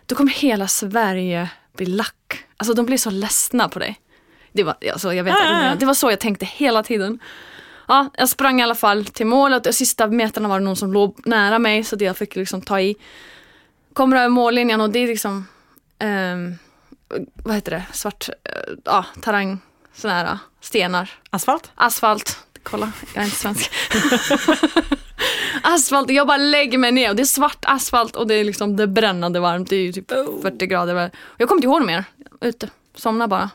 Då 0.06 0.14
kommer 0.14 0.32
hela 0.32 0.68
Sverige 0.68 1.50
bli 1.76 1.86
lack. 1.86 2.44
Alltså 2.56 2.74
de 2.74 2.86
blir 2.86 2.98
så 2.98 3.10
ledsna 3.10 3.68
på 3.68 3.78
dig. 3.78 4.00
Det 4.52 4.62
var, 4.62 4.74
alltså, 4.92 5.14
jag 5.14 5.24
vet 5.24 5.34
inte, 5.34 5.76
det 5.78 5.86
var 5.86 5.94
så 5.94 6.10
jag 6.10 6.20
tänkte 6.20 6.46
hela 6.46 6.82
tiden. 6.82 7.18
Ja, 7.90 8.10
jag 8.16 8.28
sprang 8.28 8.60
i 8.60 8.62
alla 8.62 8.74
fall 8.74 9.04
till 9.04 9.26
målet 9.26 9.66
och 9.66 9.74
sista 9.74 10.06
meterna 10.06 10.48
var 10.48 10.58
det 10.58 10.64
någon 10.64 10.76
som 10.76 10.92
låg 10.92 11.26
nära 11.26 11.58
mig 11.58 11.84
så 11.84 11.96
det 11.96 12.04
jag 12.04 12.16
fick 12.16 12.36
liksom 12.36 12.62
ta 12.62 12.80
i. 12.80 12.96
Kommer 13.92 14.16
över 14.16 14.28
mållinjen 14.28 14.80
och 14.80 14.90
det 14.90 14.98
är 14.98 15.06
liksom, 15.06 15.46
ehm, 15.98 16.54
vad 17.34 17.54
heter 17.54 17.70
det, 17.70 17.84
svart, 17.92 18.28
eh, 18.28 18.72
ja, 18.84 19.04
terräng, 19.20 19.58
sådana 19.94 20.18
här 20.18 20.38
stenar, 20.60 21.10
Asfalt? 21.30 21.70
asfalt. 21.74 22.38
Kolla, 22.62 22.92
jag 23.14 23.22
är 23.22 23.24
inte 23.24 23.36
svensk. 23.36 23.72
asfalt, 25.62 26.10
jag 26.10 26.26
bara 26.26 26.36
lägger 26.36 26.78
mig 26.78 26.92
ner 26.92 27.10
och 27.10 27.16
det 27.16 27.22
är 27.22 27.24
svart 27.24 27.64
asfalt 27.64 28.16
och 28.16 28.26
det 28.26 28.34
är 28.34 28.44
liksom 28.44 28.76
det 28.76 28.86
brännande 28.86 29.40
varmt. 29.40 29.70
Det 29.70 29.76
är 29.76 29.82
ju 29.82 29.92
typ 29.92 30.10
40 30.42 30.66
grader. 30.66 31.10
Jag 31.36 31.48
kommer 31.48 31.58
inte 31.58 31.66
ihåg 31.66 31.82
mer. 31.82 32.04
Ute, 32.40 32.70
somnar 32.94 33.26
bara. 33.26 33.50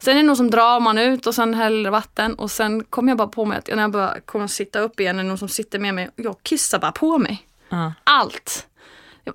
Sen 0.00 0.12
är 0.16 0.20
det 0.20 0.26
någon 0.26 0.36
som 0.36 0.50
drar 0.50 0.80
man 0.80 0.98
ut 0.98 1.26
och 1.26 1.34
sen 1.34 1.54
häller 1.54 1.90
vatten 1.90 2.34
och 2.34 2.50
sen 2.50 2.84
kommer 2.84 3.10
jag 3.10 3.18
bara 3.18 3.28
på 3.28 3.44
mig 3.44 3.58
att 3.58 3.68
när 3.68 3.82
jag 3.82 3.90
bara 3.90 4.20
kommer 4.20 4.44
att 4.44 4.50
sitta 4.50 4.78
upp 4.80 5.00
igen 5.00 5.18
är 5.18 5.22
det 5.22 5.28
någon 5.28 5.38
som 5.38 5.48
sitter 5.48 5.78
med 5.78 5.94
mig 5.94 6.06
och 6.08 6.12
jag 6.24 6.36
kissar 6.42 6.78
bara 6.78 6.92
på 6.92 7.18
mig. 7.18 7.46
Ja. 7.68 7.92
Allt. 8.04 8.66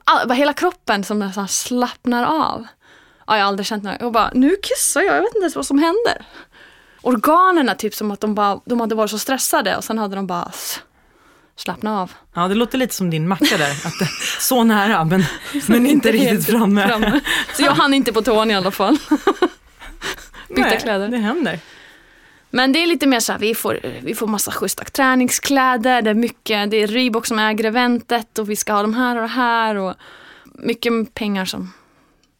All, 0.03 0.27
bara 0.27 0.33
hela 0.33 0.53
kroppen 0.53 1.03
som 1.03 1.19
nästan 1.19 1.47
slappnar 1.47 2.23
av. 2.25 2.67
Ja, 3.27 3.37
jag 3.37 3.43
har 3.43 3.47
aldrig 3.47 3.65
känt 3.65 3.83
något. 3.83 3.95
Jag 3.99 4.11
bara, 4.11 4.31
nu 4.33 4.55
kissar 4.63 5.01
jag, 5.01 5.15
jag 5.15 5.21
vet 5.21 5.29
inte 5.35 5.39
ens 5.39 5.55
vad 5.55 5.65
som 5.65 5.77
händer. 5.79 6.25
Organen 7.01 7.77
typ 7.77 7.95
som 7.95 8.11
att 8.11 8.19
de, 8.19 8.35
bara, 8.35 8.59
de 8.65 8.79
hade 8.79 8.95
varit 8.95 9.11
så 9.11 9.19
stressade 9.19 9.77
och 9.77 9.83
sen 9.83 9.97
hade 9.97 10.15
de 10.15 10.27
bara 10.27 10.49
s- 10.53 10.79
slappnat 11.55 11.91
av. 12.01 12.11
ja, 12.33 12.47
det 12.47 12.55
låter 12.55 12.77
lite 12.77 12.95
som 12.95 13.09
din 13.09 13.27
macka 13.27 13.57
där. 13.57 13.71
Att 13.71 13.99
det, 13.99 14.07
så 14.39 14.63
nära, 14.63 15.03
men, 15.03 15.23
men 15.67 15.87
inte 15.87 16.11
riktigt 16.11 16.29
helt 16.29 16.45
framme. 16.47 16.87
framme. 16.87 17.19
Så 17.55 17.63
jag 17.63 17.71
hann 17.71 17.93
inte 17.93 18.13
på 18.13 18.21
tån 18.21 18.51
i 18.51 18.55
alla 18.55 18.71
fall. 18.71 18.97
Byta 20.55 20.67
Nej, 20.67 20.79
kläder. 20.79 21.07
Det 21.07 21.17
händer. 21.17 21.59
Men 22.49 22.71
det 22.71 22.83
är 22.83 22.87
lite 22.87 23.07
mer 23.07 23.19
så 23.19 23.31
här, 23.31 23.39
vi 23.39 23.55
får, 23.55 23.79
vi 24.01 24.15
får 24.15 24.27
massa 24.27 24.51
schyssta 24.51 24.83
träningskläder, 24.83 26.01
det 26.01 26.09
är 26.09 26.13
mycket, 26.13 26.71
det 26.71 26.77
är 26.77 26.87
Reebok 26.87 27.25
som 27.25 27.39
äger 27.39 27.65
eventet 27.65 28.39
och 28.39 28.49
vi 28.49 28.55
ska 28.55 28.73
ha 28.73 28.81
de 28.81 28.93
här 28.93 29.15
och 29.15 29.21
det 29.21 29.27
här 29.27 29.75
och 29.75 29.93
mycket 30.43 31.13
pengar 31.13 31.45
som 31.45 31.73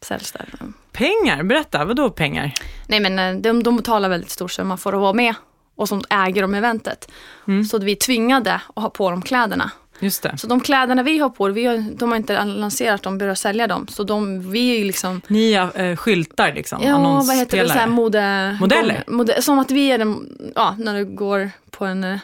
säljs 0.00 0.32
där. 0.32 0.48
Pengar, 0.92 1.42
berätta, 1.42 1.84
vad 1.84 1.96
då 1.96 2.10
pengar? 2.10 2.54
Nej 2.86 3.00
men 3.00 3.18
eh, 3.18 3.40
de, 3.40 3.62
de 3.62 3.76
betalar 3.76 4.08
väldigt 4.08 4.30
stor 4.30 4.48
summa 4.48 4.76
för 4.76 4.92
att 4.92 5.00
vara 5.00 5.12
med 5.12 5.34
och 5.74 5.88
som 5.88 6.02
äger 6.10 6.42
de 6.42 6.54
eventet. 6.54 7.10
Mm. 7.48 7.64
Så 7.64 7.78
vi 7.78 7.92
är 7.92 7.96
tvingade 7.96 8.60
att 8.74 8.82
ha 8.82 8.90
på 8.90 9.10
de 9.10 9.22
kläderna. 9.22 9.70
Just 10.00 10.22
det. 10.22 10.38
Så 10.38 10.46
de 10.46 10.60
kläderna 10.60 11.02
vi 11.02 11.18
har 11.18 11.30
på, 11.30 11.48
vi 11.48 11.64
har, 11.66 11.96
de 11.96 12.10
har 12.10 12.16
inte 12.16 12.44
lanserat 12.44 13.02
dem, 13.02 13.18
börjat 13.18 13.38
sälja 13.38 13.66
dem. 13.66 13.86
Så 13.88 14.04
de, 14.04 14.50
vi 14.50 14.80
är 14.80 14.84
liksom 14.84 15.20
Ni 15.28 15.52
äh, 15.52 15.96
skyltar 15.96 16.52
liksom, 16.52 16.82
Ja, 16.82 17.22
vad 17.26 17.36
heter 17.36 17.62
det? 17.62 17.68
Så 17.68 17.74
här 17.74 17.86
mode... 17.86 18.56
Modeller? 18.60 19.04
Mode, 19.06 19.42
som 19.42 19.58
att 19.58 19.70
vi 19.70 19.86
är 19.90 19.98
den, 19.98 20.36
ja, 20.54 20.76
när 20.78 20.94
du 20.94 21.04
går 21.04 21.50
på 21.70 21.84
en 21.86 22.04
eh, 22.04 22.18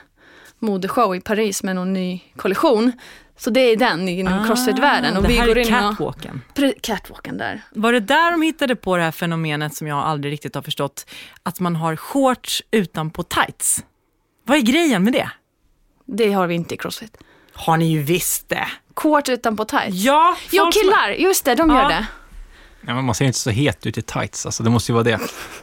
modeshow 0.59 1.17
i 1.17 1.21
Paris 1.21 1.63
med 1.63 1.77
någon 1.77 1.93
ny 1.93 2.21
kollektion. 2.37 2.93
Så 3.37 3.51
det 3.51 3.61
är 3.61 3.77
den 3.77 4.09
inom 4.09 4.47
crossfit-världen. 4.47 5.17
Och 5.17 5.19
Ah, 5.19 5.23
det 5.23 5.29
vi 5.29 5.39
här 5.39 5.47
går 5.47 5.59
är 5.59 5.69
in 5.69 5.75
och... 5.75 5.81
catwalken. 5.81 6.43
Pre- 6.55 6.75
Catwalken 6.81 7.39
där. 7.39 7.61
Var 7.75 7.93
det 7.93 8.01
där 8.01 8.31
de 8.31 8.43
hittade 8.43 8.77
på 8.77 8.97
det 8.97 9.03
här 9.03 9.11
fenomenet 9.11 9.75
som 9.75 9.87
jag 9.87 9.99
aldrig 9.99 10.33
riktigt 10.33 10.55
har 10.55 10.63
förstått? 10.63 11.07
Att 11.43 11.61
man 11.61 11.77
har 11.77 11.97
shorts 11.97 12.63
utanpå 12.71 13.23
tights. 13.23 13.85
Vad 14.45 14.59
är 14.59 14.63
grejen 14.63 15.05
med 15.05 15.13
det? 15.13 15.31
Det 16.07 16.33
har 16.33 16.47
vi 16.47 16.55
inte 16.55 16.75
i 16.75 16.79
crossfit. 16.79 17.17
Har 17.61 17.77
ni 17.77 17.91
ju 17.93 18.03
visst 18.03 18.49
det. 18.49 18.69
Shorts 18.97 19.29
utanpå 19.29 19.65
tights. 19.65 19.97
Ja, 19.97 20.37
Jo, 20.51 20.71
killar! 20.73 21.09
Just 21.11 21.45
det, 21.45 21.55
de 21.55 21.71
Ja. 21.71 21.83
gör 21.83 21.89
det. 21.89 22.07
Ja, 22.87 22.95
men 22.95 23.05
man 23.05 23.15
ser 23.15 23.25
inte 23.25 23.39
så 23.39 23.51
het 23.51 23.87
ut 23.87 23.99
i 23.99 24.03
tights, 24.03 24.47
alltså, 24.47 24.63
det 24.63 24.71
måste 24.71 24.93
ju 24.93 24.95
vara 24.95 25.05
det. 25.05 25.19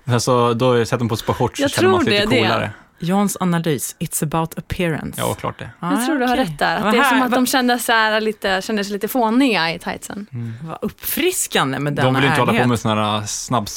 Alltså, 0.06 0.54
då 0.54 0.86
sätter 0.86 0.98
man 1.00 1.10
på 1.10 1.16
ett 1.16 1.26
par 1.26 1.34
shorts 1.34 1.62
så 1.62 1.70
känner 1.70 1.90
man 1.90 2.04
sig 2.04 2.14
lite 2.14 2.26
det, 2.36 2.42
det. 2.42 2.72
Jans 3.00 3.38
analys, 3.40 3.96
it's 4.00 4.24
about 4.24 4.58
appearance. 4.58 5.22
Ja, 5.22 5.34
klart 5.34 5.60
det. 5.60 5.70
Ah, 5.80 5.92
Jag 5.92 6.06
tror 6.06 6.20
du 6.20 6.26
har 6.26 6.34
okej. 6.34 6.46
rätt 6.46 6.60
där. 6.60 6.76
Att 6.76 6.84
Vad 6.84 6.94
det 6.94 6.98
är 7.00 7.04
som 7.04 7.22
att 7.22 7.32
de 7.32 7.46
kände, 7.48 7.80
så 7.80 7.92
här 7.92 8.22
lite, 8.22 8.62
kände 8.62 8.84
sig 8.84 8.94
lite 8.94 9.08
fåniga 9.08 9.74
i 9.74 9.80
tightsen. 9.80 10.28
Vad 10.64 10.78
uppfriskande 10.82 11.80
med 11.80 11.94
denna 11.94 12.06
De 12.08 12.16
vill 12.16 12.24
ju 12.24 12.30
inte 12.30 12.42
hålla 12.42 12.52
på 12.52 12.56
ärlighet. 12.56 12.70
med 12.70 12.80
sån 12.80 12.98
här 12.98 13.22
snabb 13.26 13.68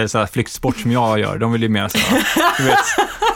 eh, 0.00 0.06
så 0.06 0.18
här 0.18 0.26
flyktsport 0.26 0.76
som 0.76 0.92
jag 0.92 1.18
gör. 1.18 1.38
De 1.38 1.52
vill 1.52 1.62
ju 1.62 1.68
mer 1.68 1.88
så 1.88 1.98
här, 1.98 2.22
du 2.58 2.64
vet, 2.64 2.78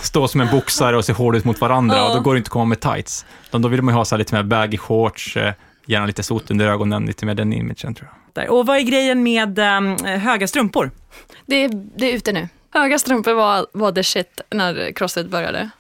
stå 0.03 0.29
som 0.29 0.41
en 0.41 0.49
boxare 0.51 0.97
och 0.97 1.05
se 1.05 1.13
hård 1.13 1.37
ut 1.37 1.45
mot 1.45 1.61
varandra 1.61 2.05
och 2.09 2.17
då 2.17 2.21
går 2.23 2.35
det 2.35 2.39
inte 2.39 2.49
att 2.49 2.53
komma 2.53 2.65
med 2.65 2.81
tights. 2.81 3.27
De, 3.51 3.63
då 3.63 3.69
vill 3.69 3.83
man 3.83 3.95
ju 3.95 3.97
ha 3.97 4.05
så 4.05 4.17
lite 4.17 4.35
mer 4.35 4.43
baggy 4.43 4.79
shorts, 4.79 5.37
eh, 5.37 5.53
gärna 5.87 6.07
lite 6.07 6.23
sot 6.23 6.51
under 6.51 6.67
ögonen, 6.69 7.07
lite 7.07 7.27
mer 7.27 7.35
den 7.35 7.53
imagen 7.53 7.95
tror 7.95 8.09
jag. 8.35 8.51
Och 8.51 8.67
vad 8.67 8.77
är 8.77 8.81
grejen 8.81 9.23
med 9.23 9.59
ehm, 9.59 9.97
höga 10.05 10.49
strumpor? 10.49 10.91
Det 11.47 11.65
är, 11.65 11.71
det 11.99 12.07
är 12.13 12.17
ute 12.17 12.33
nu. 12.33 12.49
Höga 12.73 12.99
strumpor 12.99 13.33
var, 13.33 13.67
var 13.73 13.93
the 13.93 14.05
shit 14.05 14.41
när 14.51 14.93
crossfit 14.93 15.27
började. 15.27 15.71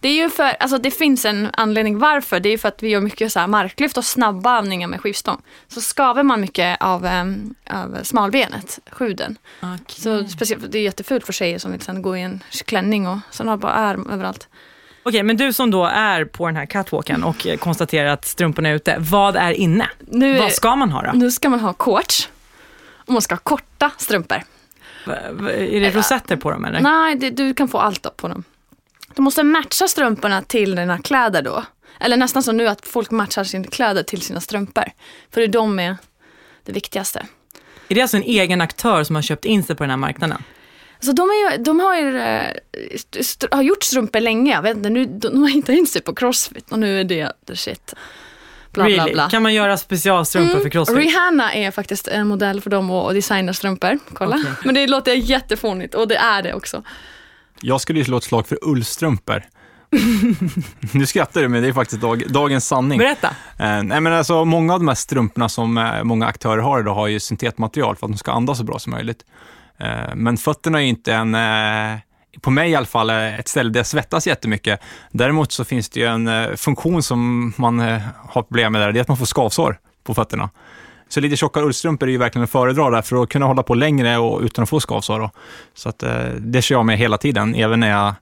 Det 0.00 0.08
är 0.08 0.12
ju 0.14 0.30
för, 0.30 0.44
alltså 0.60 0.78
det 0.78 0.90
finns 0.90 1.24
en 1.24 1.48
anledning 1.52 1.98
varför. 1.98 2.40
Det 2.40 2.48
är 2.48 2.58
för 2.58 2.68
att 2.68 2.82
vi 2.82 2.88
gör 2.88 3.00
mycket 3.00 3.32
så 3.32 3.40
här 3.40 3.46
marklyft 3.46 3.96
och 3.96 4.04
snabba 4.04 4.58
övningar 4.58 4.88
med 4.88 5.00
skivstång. 5.00 5.42
Så 5.68 5.80
skaver 5.80 6.22
man 6.22 6.40
mycket 6.40 6.76
av, 6.80 7.04
um, 7.04 7.54
av 7.70 7.98
smalbenet, 8.02 8.78
skuden. 8.94 9.38
Så 9.88 10.24
speciellt, 10.28 10.72
det 10.72 10.78
är 10.78 10.82
jättefult 10.82 11.26
för 11.26 11.32
tjejer 11.32 11.58
som 11.58 11.72
vill 11.72 11.80
sen 11.80 12.02
gå 12.02 12.16
i 12.16 12.22
en 12.22 12.42
klänning 12.66 13.08
och 13.08 13.18
sen 13.30 13.48
har 13.48 13.56
bara 13.56 13.72
arm 13.72 14.10
överallt. 14.12 14.48
Okej, 15.02 15.22
men 15.22 15.36
du 15.36 15.52
som 15.52 15.70
då 15.70 15.84
är 15.84 16.24
på 16.24 16.46
den 16.46 16.56
här 16.56 16.66
catwalken 16.66 17.24
och 17.24 17.46
eh, 17.46 17.56
konstaterar 17.56 18.08
att 18.08 18.24
strumporna 18.24 18.68
är 18.68 18.74
ute, 18.74 18.96
vad 18.98 19.36
är 19.36 19.52
inne? 19.52 19.88
Nu, 19.98 20.38
Vad 20.38 20.52
ska 20.52 20.76
man 20.76 20.90
ha 20.90 21.02
då? 21.02 21.10
nu 21.14 21.30
ska 21.30 21.48
man 21.48 21.60
ha 21.60 21.74
shorts 21.78 22.28
och 22.94 23.12
man 23.12 23.22
ska 23.22 23.34
ha 23.34 23.40
korta 23.42 23.90
strumpor. 23.98 24.42
Är 25.06 25.80
det 25.80 25.90
rosetter 25.90 26.36
på 26.36 26.50
dem 26.50 26.64
eller? 26.64 26.80
Nej, 26.80 27.14
det, 27.14 27.30
du 27.30 27.54
kan 27.54 27.68
få 27.68 27.78
allt 27.78 28.16
på 28.16 28.28
dem. 28.28 28.44
Du 29.14 29.22
måste 29.22 29.42
matcha 29.42 29.88
strumporna 29.88 30.42
till 30.42 30.74
dina 30.74 30.98
kläder 30.98 31.42
då. 31.42 31.64
Eller 32.00 32.16
nästan 32.16 32.42
som 32.42 32.56
nu 32.56 32.68
att 32.68 32.86
folk 32.86 33.10
matchar 33.10 33.44
sina 33.44 33.64
kläder 33.64 34.02
till 34.02 34.22
sina 34.22 34.40
strumpor. 34.40 34.84
För 35.30 35.40
det 35.40 35.46
är 35.46 35.52
de 35.52 35.78
är 35.78 35.96
det 36.64 36.72
viktigaste. 36.72 37.26
Är 37.88 37.94
det 37.94 38.00
alltså 38.00 38.16
en 38.16 38.22
egen 38.22 38.60
aktör 38.60 39.04
som 39.04 39.14
har 39.14 39.22
köpt 39.22 39.44
in 39.44 39.62
sig 39.62 39.76
på 39.76 39.82
den 39.82 39.90
här 39.90 39.96
marknaden? 39.96 40.42
Så 41.00 41.12
de, 41.12 41.22
ju, 41.22 41.62
de 41.62 41.80
har 41.80 41.96
ju 41.96 42.18
eh, 42.18 42.56
har 43.50 43.62
gjort 43.62 43.82
strumpor 43.82 44.20
länge. 44.20 44.52
Jag 44.52 44.62
vet 44.62 44.76
inte, 44.76 44.90
nu, 44.90 45.06
de 45.06 45.42
har 45.42 45.48
hittat 45.48 45.74
in 45.74 45.86
sig 45.86 46.02
på 46.02 46.14
crossfit 46.14 46.72
och 46.72 46.78
nu 46.78 47.00
är 47.00 47.04
det 47.04 47.32
the 47.46 47.56
shit. 47.56 47.94
Bla, 48.76 48.84
bla, 48.84 48.96
really? 48.96 49.12
bla. 49.12 49.28
Kan 49.30 49.42
man 49.42 49.54
göra 49.54 49.76
specialstrumpor 49.76 50.60
för 50.60 50.68
crossfit? 50.68 50.96
Rihanna 50.96 51.54
är 51.54 51.70
faktiskt 51.70 52.08
en 52.08 52.26
modell 52.26 52.60
för 52.60 52.70
dem 52.70 52.90
och 52.90 53.14
designar 53.14 53.52
strumpor. 53.52 53.98
Kolla. 54.12 54.36
Okej. 54.36 54.52
Men 54.64 54.74
det 54.74 54.86
låter 54.86 55.12
jättefånigt 55.12 55.94
och 55.94 56.08
det 56.08 56.16
är 56.16 56.42
det 56.42 56.54
också. 56.54 56.82
Jag 57.60 57.80
skulle 57.80 57.98
ju 57.98 58.04
slå 58.04 58.16
ett 58.16 58.24
slag 58.24 58.46
för 58.46 58.58
ullstrumpor. 58.62 59.42
nu 60.92 61.06
skrattar 61.06 61.42
du, 61.42 61.48
men 61.48 61.62
det 61.62 61.68
är 61.68 61.72
faktiskt 61.72 62.02
dag, 62.02 62.22
dagens 62.28 62.66
sanning. 62.66 62.98
Berätta. 62.98 63.28
Eh, 63.58 63.82
nej, 63.82 64.00
men 64.00 64.06
alltså, 64.06 64.44
många 64.44 64.74
av 64.74 64.80
de 64.80 64.88
här 64.88 64.94
strumporna 64.94 65.48
som 65.48 65.78
eh, 65.78 66.02
många 66.02 66.26
aktörer 66.26 66.62
har 66.62 66.80
idag 66.80 66.94
har 66.94 67.06
ju 67.06 67.20
syntetmaterial 67.20 67.96
för 67.96 68.06
att 68.06 68.12
de 68.12 68.18
ska 68.18 68.32
andas 68.32 68.58
så 68.58 68.64
bra 68.64 68.78
som 68.78 68.90
möjligt. 68.90 69.24
Eh, 69.78 70.14
men 70.14 70.36
fötterna 70.36 70.78
är 70.78 70.82
ju 70.82 70.88
inte 70.88 71.14
en, 71.14 71.34
eh, 71.34 71.98
på 72.40 72.50
mig 72.50 72.70
i 72.70 72.74
alla 72.74 72.86
fall, 72.86 73.10
eh, 73.10 73.38
ett 73.38 73.48
ställe 73.48 73.70
där 73.70 73.80
jag 73.80 73.86
svettas 73.86 74.26
jättemycket. 74.26 74.80
Däremot 75.10 75.52
så 75.52 75.64
finns 75.64 75.88
det 75.88 76.00
ju 76.00 76.06
en 76.06 76.28
eh, 76.28 76.54
funktion 76.56 77.02
som 77.02 77.52
man 77.56 77.80
eh, 77.80 78.00
har 78.28 78.42
problem 78.42 78.72
med 78.72 78.80
där, 78.80 78.92
det 78.92 78.98
är 78.98 79.00
att 79.00 79.08
man 79.08 79.16
får 79.16 79.26
skavsår 79.26 79.78
på 80.04 80.14
fötterna. 80.14 80.50
Så 81.08 81.20
lite 81.20 81.36
tjocka 81.36 81.60
ullstrumpor 81.60 82.08
är 82.08 82.12
ju 82.12 82.18
verkligen 82.18 82.44
att 82.44 82.50
föredra 82.50 82.90
där 82.90 83.02
för 83.02 83.22
att 83.22 83.28
kunna 83.28 83.46
hålla 83.46 83.62
på 83.62 83.74
längre 83.74 84.18
och 84.18 84.40
utan 84.40 84.62
att 84.62 84.68
få 84.68 84.80
skavsår. 84.80 85.20
Då. 85.20 85.30
Så 85.74 85.88
att, 85.88 86.04
det 86.38 86.62
kör 86.62 86.74
jag 86.74 86.86
med 86.86 86.98
hela 86.98 87.18
tiden, 87.18 87.54
även 87.54 87.80
när 87.80 87.90
jag 87.90 88.14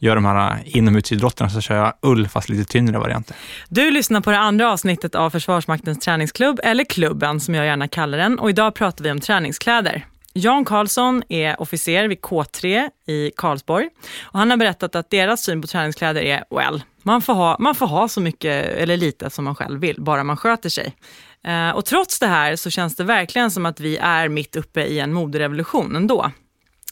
gör 0.00 0.14
de 0.14 0.24
här 0.24 0.62
inomhusidrotterna 0.64 1.50
så 1.50 1.60
kör 1.60 1.76
jag 1.76 1.92
ull 2.02 2.28
fast 2.28 2.48
lite 2.48 2.72
tyngre 2.72 2.98
varianter. 2.98 3.36
Du 3.68 3.90
lyssnar 3.90 4.20
på 4.20 4.30
det 4.30 4.38
andra 4.38 4.72
avsnittet 4.72 5.14
av 5.14 5.30
Försvarsmaktens 5.30 5.98
träningsklubb, 5.98 6.60
eller 6.62 6.84
klubben 6.84 7.40
som 7.40 7.54
jag 7.54 7.66
gärna 7.66 7.88
kallar 7.88 8.18
den. 8.18 8.38
Och 8.38 8.50
idag 8.50 8.74
pratar 8.74 9.04
vi 9.04 9.10
om 9.10 9.20
träningskläder. 9.20 10.06
Jan 10.32 10.64
Karlsson 10.64 11.22
är 11.28 11.60
officer 11.60 12.08
vid 12.08 12.20
K3 12.20 12.90
i 13.06 13.30
Karlsborg. 13.36 13.88
Och 14.22 14.38
han 14.38 14.50
har 14.50 14.56
berättat 14.56 14.94
att 14.94 15.10
deras 15.10 15.42
syn 15.42 15.62
på 15.62 15.66
träningskläder 15.66 16.22
är, 16.22 16.44
well, 16.50 16.82
man 17.02 17.22
får 17.22 17.34
ha, 17.34 17.56
man 17.58 17.74
får 17.74 17.86
ha 17.86 18.08
så 18.08 18.20
mycket 18.20 18.66
eller 18.66 18.96
lite 18.96 19.30
som 19.30 19.44
man 19.44 19.54
själv 19.54 19.80
vill, 19.80 20.02
bara 20.02 20.24
man 20.24 20.36
sköter 20.36 20.68
sig. 20.68 20.96
Eh, 21.44 21.70
och 21.70 21.84
trots 21.84 22.18
det 22.18 22.26
här 22.26 22.56
så 22.56 22.70
känns 22.70 22.96
det 22.96 23.04
verkligen 23.04 23.50
som 23.50 23.66
att 23.66 23.80
vi 23.80 23.96
är 23.96 24.28
mitt 24.28 24.56
uppe 24.56 24.84
i 24.84 24.98
en 24.98 25.12
moderevolution 25.12 25.96
ändå. 25.96 26.30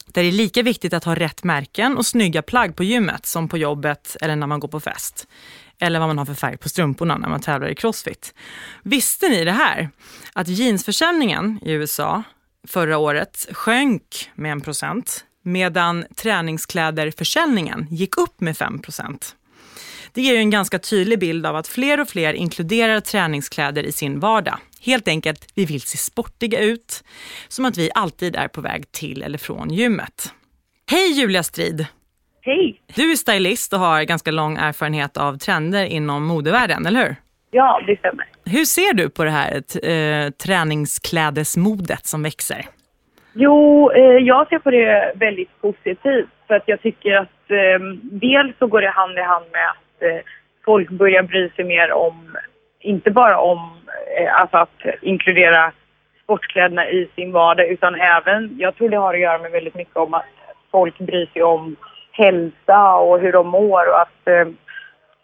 Där 0.05 0.21
det 0.21 0.27
är 0.27 0.31
lika 0.31 0.63
viktigt 0.63 0.93
att 0.93 1.03
ha 1.03 1.15
rätt 1.15 1.43
märken 1.43 1.97
och 1.97 2.05
snygga 2.05 2.41
plagg 2.41 2.75
på 2.75 2.83
gymmet 2.83 3.25
som 3.25 3.49
på 3.49 3.57
jobbet 3.57 4.17
eller 4.21 4.35
när 4.35 4.47
man 4.47 4.59
går 4.59 4.67
på 4.67 4.79
fest. 4.79 5.27
Eller 5.79 5.99
vad 5.99 6.09
man 6.09 6.17
har 6.17 6.25
för 6.25 6.33
färg 6.33 6.57
på 6.57 6.69
strumporna 6.69 7.17
när 7.17 7.29
man 7.29 7.41
tävlar 7.41 7.69
i 7.69 7.75
crossfit. 7.75 8.33
Visste 8.83 9.29
ni 9.29 9.43
det 9.45 9.51
här? 9.51 9.89
Att 10.33 10.47
jeansförsäljningen 10.47 11.59
i 11.61 11.71
USA 11.71 12.23
förra 12.69 12.97
året 12.97 13.47
sjönk 13.51 14.29
med 14.35 14.51
en 14.51 14.61
procent 14.61 15.25
medan 15.43 16.05
träningskläderförsäljningen 16.15 17.87
gick 17.89 18.17
upp 18.17 18.41
med 18.41 18.57
5 18.57 18.81
procent. 18.81 19.35
Det 20.13 20.21
ger 20.21 20.33
ju 20.33 20.39
en 20.39 20.49
ganska 20.49 20.79
tydlig 20.79 21.19
bild 21.19 21.45
av 21.45 21.55
att 21.55 21.67
fler 21.67 21.99
och 21.99 22.09
fler 22.09 22.33
inkluderar 22.33 22.99
träningskläder 22.99 23.83
i 23.83 23.91
sin 23.91 24.19
vardag. 24.19 24.57
Helt 24.81 25.07
enkelt, 25.07 25.51
vi 25.55 25.65
vill 25.65 25.81
se 25.81 25.97
sportiga 25.97 26.59
ut, 26.59 27.03
som 27.47 27.65
att 27.65 27.77
vi 27.77 27.91
alltid 27.95 28.35
är 28.35 28.47
på 28.47 28.61
väg 28.61 28.91
till 28.91 29.23
eller 29.23 29.37
från 29.37 29.69
gymmet. 29.69 30.33
Hej 30.91 31.11
Julia 31.11 31.43
Strid! 31.43 31.85
Hej! 32.41 32.81
Du 32.95 33.11
är 33.11 33.15
stylist 33.15 33.73
och 33.73 33.79
har 33.79 34.03
ganska 34.03 34.31
lång 34.31 34.57
erfarenhet 34.57 35.17
av 35.17 35.37
trender 35.37 35.85
inom 35.85 36.25
modevärlden, 36.25 36.85
eller 36.85 37.03
hur? 37.03 37.15
Ja, 37.51 37.81
det 37.87 37.99
stämmer. 37.99 38.29
Hur 38.51 38.65
ser 38.65 38.93
du 38.93 39.09
på 39.09 39.23
det 39.23 39.29
här 39.29 39.51
eh, 39.91 40.29
träningsklädesmodet 40.29 42.05
som 42.05 42.23
växer? 42.23 42.65
Jo, 43.33 43.91
eh, 43.91 44.01
jag 44.01 44.47
ser 44.47 44.59
på 44.59 44.71
det 44.71 45.13
väldigt 45.15 45.61
positivt 45.61 46.29
för 46.47 46.55
att 46.55 46.63
jag 46.65 46.81
tycker 46.81 47.15
att 47.15 47.51
eh, 47.51 47.79
dels 48.01 48.57
så 48.59 48.67
går 48.67 48.81
det 48.81 48.89
hand 48.89 49.17
i 49.17 49.21
hand 49.21 49.45
med 49.51 49.69
att 49.69 50.03
eh, 50.03 50.25
folk 50.65 50.89
börjar 50.89 51.23
bry 51.23 51.49
sig 51.49 51.65
mer 51.65 51.91
om, 51.91 52.37
inte 52.79 53.11
bara 53.11 53.39
om 53.39 53.59
eh, 54.19 54.41
alltså 54.41 54.57
att 54.57 54.79
inkludera 55.01 55.71
sportkläderna 56.23 56.89
i 56.89 57.09
sin 57.15 57.31
vardag 57.31 57.67
utan 57.67 57.95
även, 57.95 58.55
jag 58.59 58.75
tror 58.75 58.89
det 58.89 58.97
har 58.97 59.13
att 59.13 59.19
göra 59.19 59.37
med 59.37 59.51
väldigt 59.51 59.75
mycket 59.75 59.97
om 59.97 60.13
att 60.13 60.25
folk 60.71 60.97
bryr 60.97 61.29
sig 61.33 61.43
om 61.43 61.75
hälsa 62.11 62.95
och 62.95 63.19
hur 63.19 63.31
de 63.31 63.47
mår 63.47 63.89
och 63.89 64.01
att 64.01 64.27
eh, 64.27 64.47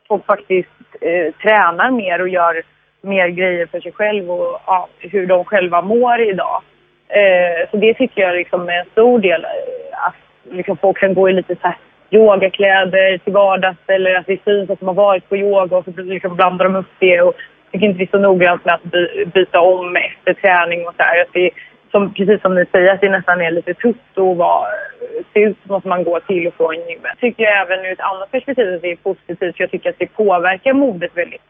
folk 0.07 0.25
faktiskt 0.25 0.69
eh, 1.01 1.33
tränar 1.41 1.91
mer 1.91 2.21
och 2.21 2.29
gör 2.29 2.63
mer 3.05 3.27
grejer 3.27 3.65
för 3.65 3.79
sig 3.79 3.91
själv 3.91 4.31
och 4.31 4.61
ja, 4.67 4.87
hur 4.99 5.25
de 5.27 5.45
själva 5.45 5.81
mår 5.81 6.21
idag. 6.21 6.61
Eh, 7.07 7.69
så 7.71 7.77
det 7.77 7.93
tycker 7.93 8.21
jag 8.21 8.35
liksom 8.35 8.69
är 8.69 8.79
en 8.79 8.85
stor 8.91 9.19
del. 9.19 9.43
Eh, 9.43 10.07
att 10.07 10.15
liksom 10.51 10.77
folk 10.77 10.97
kan 10.97 11.13
gå 11.13 11.29
i 11.29 11.33
lite 11.33 11.55
så 11.55 11.67
här 11.67 11.77
yogakläder 12.09 13.17
till 13.17 13.33
vardags 13.33 13.79
eller 13.87 14.15
att 14.15 14.27
det 14.27 14.43
syns 14.45 14.69
att 14.69 14.79
de 14.79 14.87
har 14.87 14.93
varit 14.93 15.29
på 15.29 15.37
yoga 15.37 15.77
och 15.77 15.85
så 15.85 15.91
liksom 16.01 16.35
blandar 16.35 16.65
de 16.65 16.75
upp 16.75 16.93
det. 16.99 17.21
Och 17.21 17.35
jag 17.35 17.71
tycker 17.71 17.85
inte 17.87 17.97
det 17.97 18.03
är 18.03 18.17
så 18.17 18.23
noggrant 18.23 18.65
med 18.65 18.73
att 18.73 18.83
by, 18.83 19.25
byta 19.25 19.59
om 19.59 19.95
efter 19.95 20.33
träning 20.33 20.87
och 20.87 20.93
så 20.97 21.03
här. 21.03 21.21
Att 21.21 21.33
det, 21.33 21.49
som, 21.91 22.13
precis 22.13 22.41
som 22.41 22.55
ni 22.55 22.65
säger, 22.71 22.93
att 22.93 23.01
det 23.01 23.09
nästan 23.09 23.41
är 23.41 23.51
lite 23.51 23.73
tufft 23.73 24.17
att 24.17 24.37
vara, 24.37 24.67
se 25.33 25.39
ut 25.39 25.57
som 25.65 25.75
att 25.75 25.85
man 25.85 26.03
går 26.03 26.19
till 26.19 26.47
och 26.47 26.53
från 26.53 26.75
gymmet. 26.75 27.19
Tycker 27.19 27.43
jag 27.43 27.61
även 27.61 27.85
ur 27.85 27.91
ett 27.91 27.99
annat 27.99 28.31
perspektiv 28.31 28.75
att 28.75 28.81
det 28.81 28.91
är 28.91 28.95
positivt 28.95 29.39
för 29.39 29.53
jag 29.57 29.71
tycker 29.71 29.89
att 29.89 29.99
det 29.99 30.15
påverkar 30.15 30.73
modet 30.73 31.11
väldigt 31.13 31.41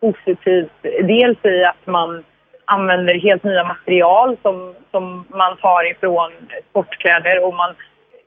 positivt. 0.00 0.72
Dels 1.02 1.44
i 1.44 1.64
att 1.64 1.86
man 1.86 2.24
använder 2.64 3.14
helt 3.14 3.44
nya 3.44 3.64
material 3.64 4.36
som, 4.42 4.74
som 4.90 5.24
man 5.28 5.56
tar 5.56 5.90
ifrån 5.90 6.32
sportkläder 6.70 7.44
och 7.44 7.54
man 7.54 7.74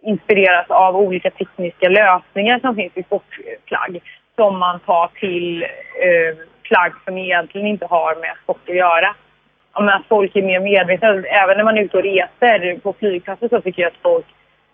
inspireras 0.02 0.66
av 0.70 0.96
olika 0.96 1.30
tekniska 1.32 1.90
lösningar 1.90 2.60
som 2.60 2.76
finns 2.76 2.98
i 2.98 3.04
sportplagg 3.04 4.02
som 4.36 4.60
man 4.60 4.80
tar 4.80 5.08
till 5.20 5.64
eh, 5.64 6.38
plagg 6.64 6.94
som 7.06 7.18
egentligen 7.18 7.68
inte 7.68 7.86
har 7.86 8.16
med 8.16 8.34
sport 8.44 8.70
att 8.70 8.76
göra. 8.76 9.16
Men 9.80 9.90
att 9.90 10.06
folk 10.10 10.36
är 10.36 10.42
mer 10.42 10.60
medvetna. 10.60 11.08
Även 11.08 11.58
när 11.58 11.64
man 11.64 11.78
är 11.78 11.82
ute 11.82 11.98
och 11.98 12.04
reser 12.04 12.80
på 12.80 12.94
flygplatser 12.94 13.50
så 13.50 13.62
tycker 13.62 13.82
jag 13.82 13.88
att 13.88 14.02
folk 14.02 14.26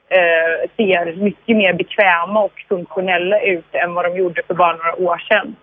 eh, 0.09 0.69
ser 0.77 1.15
mycket 1.15 1.57
mer 1.57 1.73
bekväma 1.73 2.43
och 2.43 2.65
funktionella 2.69 3.39
ut 3.41 3.75
än 3.75 3.93
vad 3.93 4.05
de 4.05 4.17
gjorde 4.17 4.41
för 4.47 4.53
bara 4.53 4.75
några 4.75 4.95
år 4.95 5.17
sedan. 5.17 5.55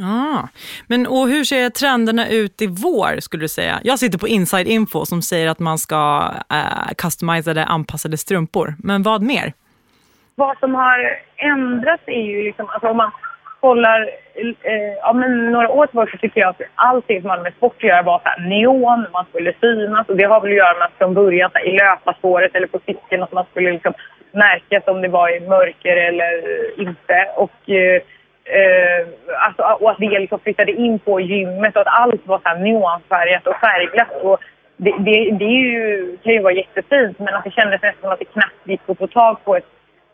Ah. 0.00 0.48
Men 0.86 1.06
och 1.06 1.28
hur 1.28 1.44
ser 1.44 1.70
trenderna 1.70 2.28
ut 2.28 2.62
i 2.62 2.66
vår 2.66 3.20
skulle 3.20 3.44
du 3.44 3.48
säga? 3.48 3.80
Jag 3.82 3.98
sitter 3.98 4.18
på 4.18 4.28
Inside 4.28 4.66
Info 4.66 5.06
som 5.06 5.22
säger 5.22 5.48
att 5.48 5.58
man 5.58 5.78
ska 5.78 6.32
eh, 6.50 6.94
customizade, 6.98 7.64
anpassade 7.64 8.16
strumpor. 8.16 8.74
Men 8.78 9.02
vad 9.02 9.22
mer? 9.22 9.52
Vad 10.34 10.58
som 10.58 10.74
har 10.74 11.18
ändrats 11.36 12.02
är 12.06 12.22
ju 12.22 12.42
liksom, 12.42 12.68
alltså 12.68 12.88
om 12.88 12.96
man 12.96 13.10
kollar, 13.60 14.00
eh, 14.62 14.94
ja 15.02 15.12
men 15.12 15.52
några 15.52 15.68
år 15.68 15.86
tillbaka 15.86 16.10
så 16.10 16.18
tycker 16.18 16.40
jag 16.40 16.50
att 16.50 16.60
allting 16.74 17.20
som 17.20 17.30
hade 17.30 17.42
med 17.42 17.54
sport 17.54 17.76
att 17.76 17.82
göra 17.82 18.02
var 18.02 18.18
så 18.18 18.28
här 18.28 18.48
neon, 18.48 19.06
man 19.12 19.24
skulle 19.30 19.52
synas 19.60 20.08
och 20.08 20.16
det 20.16 20.24
har 20.24 20.40
väl 20.40 20.50
att 20.50 20.56
göra 20.56 20.78
med 20.78 20.86
att 20.86 20.98
från 20.98 21.14
början 21.14 21.50
här, 21.54 21.66
i 21.66 21.72
löparspåret 21.72 22.54
eller 22.54 22.66
på 22.66 22.80
cykeln 22.86 23.22
att 23.22 23.32
man 23.32 23.44
skulle 23.50 23.72
liksom 23.72 23.92
märkas 24.32 24.82
om 24.86 25.02
det 25.02 25.08
var 25.08 25.36
i 25.36 25.48
mörker 25.48 25.96
eller 25.96 26.32
inte. 26.80 27.28
Och 27.36 27.70
eh, 27.70 28.02
Eh, 28.50 29.06
alltså, 29.46 29.62
och 29.62 29.90
att 29.90 29.98
det 29.98 30.18
liksom 30.18 30.40
flyttade 30.40 30.72
in 30.72 30.98
på 30.98 31.20
gymmet 31.20 31.76
och 31.76 31.82
att 31.82 32.00
allt 32.00 32.26
var 32.26 32.38
så 32.38 32.48
här 32.48 32.58
neonfärgat 32.58 33.46
och 33.46 33.56
färgglatt. 33.56 34.22
Och 34.22 34.38
det, 34.76 34.94
det, 34.98 35.30
det 35.30 35.44
är 35.44 35.62
ju, 35.70 36.16
kan 36.22 36.32
ju 36.32 36.42
vara 36.42 36.52
jättefint 36.52 37.18
men 37.18 37.34
att 37.34 37.44
det 37.44 37.50
kändes 37.50 37.82
nästan 37.82 38.00
som 38.00 38.10
att 38.10 38.18
det 38.18 38.24
knappt 38.24 38.64
gick 38.64 38.80
att 38.86 38.98
få 38.98 39.06
tag 39.06 39.44
på 39.44 39.56
ett 39.56 39.66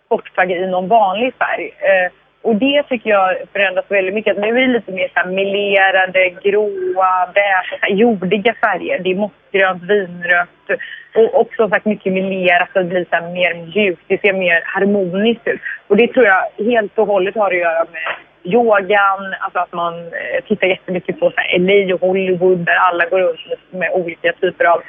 sportplagg 0.06 0.50
i 0.50 0.66
någon 0.66 0.88
vanlig 0.88 1.34
färg. 1.34 1.74
Eh, 1.78 2.12
och 2.44 2.56
det 2.56 2.82
tycker 2.82 3.10
jag 3.10 3.36
förändras 3.52 3.84
väldigt 3.88 4.14
mycket. 4.14 4.36
Nu 4.36 4.48
är 4.48 4.66
det 4.66 4.72
lite 4.72 4.92
mer 4.92 5.08
så 5.08 5.20
här 5.20 5.26
melerade, 5.26 6.30
gråa, 6.44 7.28
beige, 7.34 7.98
jordiga 8.00 8.54
färger. 8.60 8.98
Det 8.98 9.10
är 9.10 9.14
mossgrönt, 9.14 9.82
vinrött 9.82 10.80
och 11.14 11.40
också 11.40 11.68
sagt 11.68 11.86
mycket 11.86 12.12
melerat 12.12 12.68
så 12.72 12.78
det 12.78 12.84
blir 12.84 13.06
så 13.10 13.24
mer 13.24 13.54
mjukt. 13.54 14.04
Det 14.06 14.20
ser 14.20 14.32
mer 14.32 14.62
harmoniskt 14.64 15.48
ut. 15.48 15.60
Och 15.86 15.96
det 15.96 16.08
tror 16.12 16.26
jag 16.26 16.64
helt 16.64 16.98
och 16.98 17.06
hållet 17.06 17.34
har 17.34 17.50
att 17.50 17.56
göra 17.56 17.84
med 17.92 18.06
yogan, 18.54 19.34
alltså 19.40 19.58
att 19.58 19.72
man 19.72 19.94
eh, 19.98 20.44
tittar 20.48 20.66
jättemycket 20.66 21.20
på 21.20 21.30
så 21.30 21.36
här 21.36 21.58
LA 21.58 21.94
och 21.94 22.00
Hollywood 22.00 22.58
där 22.58 22.76
alla 22.76 23.04
går 23.08 23.20
runt 23.20 23.72
med 23.72 23.90
olika 23.92 24.32
typer 24.32 24.64
av 24.64 24.82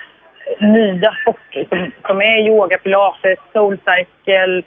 nya 0.59 1.11
sporter 1.21 1.65
som, 1.69 1.91
som 2.07 2.21
är 2.21 2.47
yoga, 2.47 2.77
pilates, 2.77 3.39
soulcycle. 3.53 4.63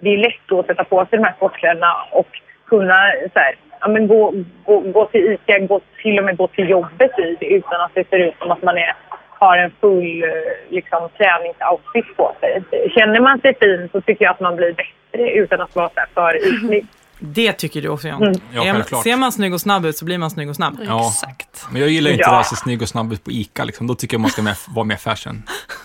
Det 0.00 0.08
är 0.08 0.16
lätt 0.16 0.52
att 0.52 0.66
sätta 0.66 0.84
på 0.84 1.06
sig 1.06 1.18
de 1.18 1.24
här 1.24 1.34
sportkläderna 1.36 1.92
och 2.12 2.28
kunna 2.68 2.98
så 3.32 3.38
här, 3.38 3.56
ja, 3.80 3.88
men 3.88 4.06
gå, 4.08 4.34
gå, 4.64 4.80
gå 4.80 5.06
till 5.06 5.20
ICA, 5.32 5.58
gå, 5.58 5.80
till 6.02 6.18
och 6.18 6.24
med 6.24 6.36
gå 6.36 6.46
till 6.48 6.68
jobbet 6.68 7.18
i 7.18 7.36
utan 7.54 7.80
att 7.80 7.94
det 7.94 8.08
ser 8.08 8.18
ut 8.18 8.34
som 8.38 8.50
att 8.50 8.62
man 8.62 8.76
är, 8.78 8.96
har 9.38 9.58
en 9.58 9.72
full 9.80 10.22
eh, 10.22 10.28
liksom, 10.68 11.08
träningsoutfit 11.18 12.16
på 12.16 12.32
sig. 12.40 12.62
Känner 12.94 13.20
man 13.20 13.40
sig 13.40 13.54
fin 13.60 13.88
så 13.92 14.00
tycker 14.00 14.24
jag 14.24 14.32
att 14.32 14.40
man 14.40 14.56
blir 14.56 14.72
bättre 14.72 15.30
utan 15.30 15.60
att 15.60 15.74
vara 15.74 15.88
så 15.88 16.00
här 16.00 16.08
för 16.14 16.36
ytlig. 16.54 16.86
Det 17.20 17.52
tycker 17.52 17.82
du 17.82 17.88
också 17.88 18.08
John. 18.08 18.22
Mm. 18.22 18.40
Ja, 18.52 18.62
självklart. 18.62 19.02
ser 19.02 19.16
man 19.16 19.32
snygg 19.32 19.54
och 19.54 19.60
snabb 19.60 19.86
ut 19.86 19.96
så 19.96 20.04
blir 20.04 20.18
man 20.18 20.30
snygg 20.30 20.48
och 20.48 20.56
snabb. 20.56 20.78
Ja. 20.86 21.08
Exakt. 21.08 21.66
Men 21.72 21.80
jag 21.80 21.90
gillar 21.90 22.10
inte 22.10 22.22
Ja. 22.22 22.30
det 22.30 22.36
här 22.36 22.42
så 22.42 22.56
snygg 22.56 22.82
och 22.82 22.88
snabb 22.88 23.12
ut 23.12 23.24
på 23.24 23.30
ICA. 23.30 23.64
Liksom. 23.64 23.86
Då 23.86 23.94
tycker 23.94 24.14
jag 24.14 24.20
man 24.20 24.30
ska 24.30 24.42
med, 24.42 24.54
vara 24.74 24.84
mer 24.84 24.96
fashion. 24.96 25.42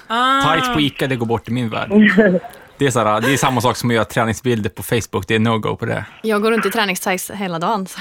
Ah. 0.08 0.42
Tights 0.42 0.74
på 0.74 0.80
ICA, 0.80 1.08
det 1.08 1.16
går 1.16 1.26
bort 1.26 1.48
i 1.48 1.52
min 1.52 1.70
värld. 1.70 1.90
Det 2.78 2.86
är, 2.88 2.92
så 2.92 3.00
här, 3.00 3.22
det 3.22 3.34
är 3.34 3.38
samma 3.38 3.62
sak 3.62 3.78
som 3.78 3.90
att 3.90 3.94
göra 3.96 4.06
träningsbilder 4.06 4.70
på 4.70 4.84
Facebook. 4.84 5.28
Det 5.28 5.36
är 5.36 5.40
no-go 5.40 5.76
på 5.76 5.86
det. 5.86 6.06
Jag 6.22 6.42
går 6.42 6.52
runt 6.52 6.66
i 6.66 6.70
träningstights 6.70 7.32
hela 7.32 7.60
dagen. 7.60 7.88
Så. 7.88 8.00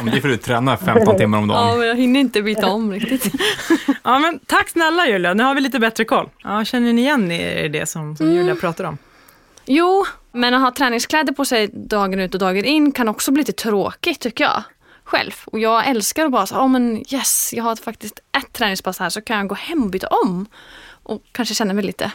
Om 0.00 0.06
det 0.10 0.16
är 0.16 0.20
för 0.20 0.28
att 0.28 0.34
du 0.34 0.36
tränar 0.36 0.76
15 0.76 1.16
timmar 1.18 1.38
om 1.38 1.50
Ja, 1.50 1.56
dagen. 1.56 1.78
men 1.78 1.88
jag 1.88 1.96
hinner 1.96 2.20
inte 2.20 2.42
byta 2.42 2.66
om 2.66 2.92
riktigt. 2.92 3.32
Ja, 4.04 4.18
men 4.18 4.38
tack 4.46 4.68
snälla 4.68 5.06
Julia, 5.06 5.34
nu 5.34 5.42
har 5.42 5.54
vi 5.54 5.60
lite 5.60 5.78
bättre 5.78 6.04
koll. 6.04 6.28
Ja, 6.44 6.64
känner 6.64 6.92
ni 6.92 7.00
igen 7.00 7.32
er 7.32 7.64
i 7.64 7.68
det 7.68 7.86
som, 7.86 8.16
som 8.16 8.32
Julia 8.32 8.54
pratar 8.54 8.84
om? 8.84 8.98
Jo, 9.64 10.06
men 10.32 10.54
att 10.54 10.60
ha 10.60 10.70
träningskläder 10.74 11.32
på 11.32 11.44
sig 11.44 11.66
dagen 11.72 12.20
ut 12.20 12.34
och 12.34 12.40
dagen 12.40 12.64
in 12.64 12.92
kan 12.92 13.08
också 13.08 13.30
bli 13.32 13.40
lite 13.40 13.52
tråkigt 13.52 14.20
tycker 14.20 14.44
jag. 14.44 14.62
Själv. 15.04 15.32
Och 15.44 15.58
jag 15.58 15.86
älskar 15.88 16.24
att 16.24 16.32
bara 16.32 16.46
säga, 16.46 16.60
oh, 16.60 16.68
men 16.68 17.04
yes, 17.14 17.50
jag 17.52 17.64
har 17.64 17.76
faktiskt 17.76 18.18
ett 18.38 18.52
träningspass 18.52 18.98
här 18.98 19.10
så 19.10 19.20
kan 19.20 19.36
jag 19.38 19.46
gå 19.48 19.54
hem 19.54 19.82
och 19.82 19.90
byta 19.90 20.06
om. 20.06 20.46
Och 21.02 21.22
kanske 21.32 21.54
känna 21.54 21.72
mig 21.74 21.84
lite, 21.84 22.10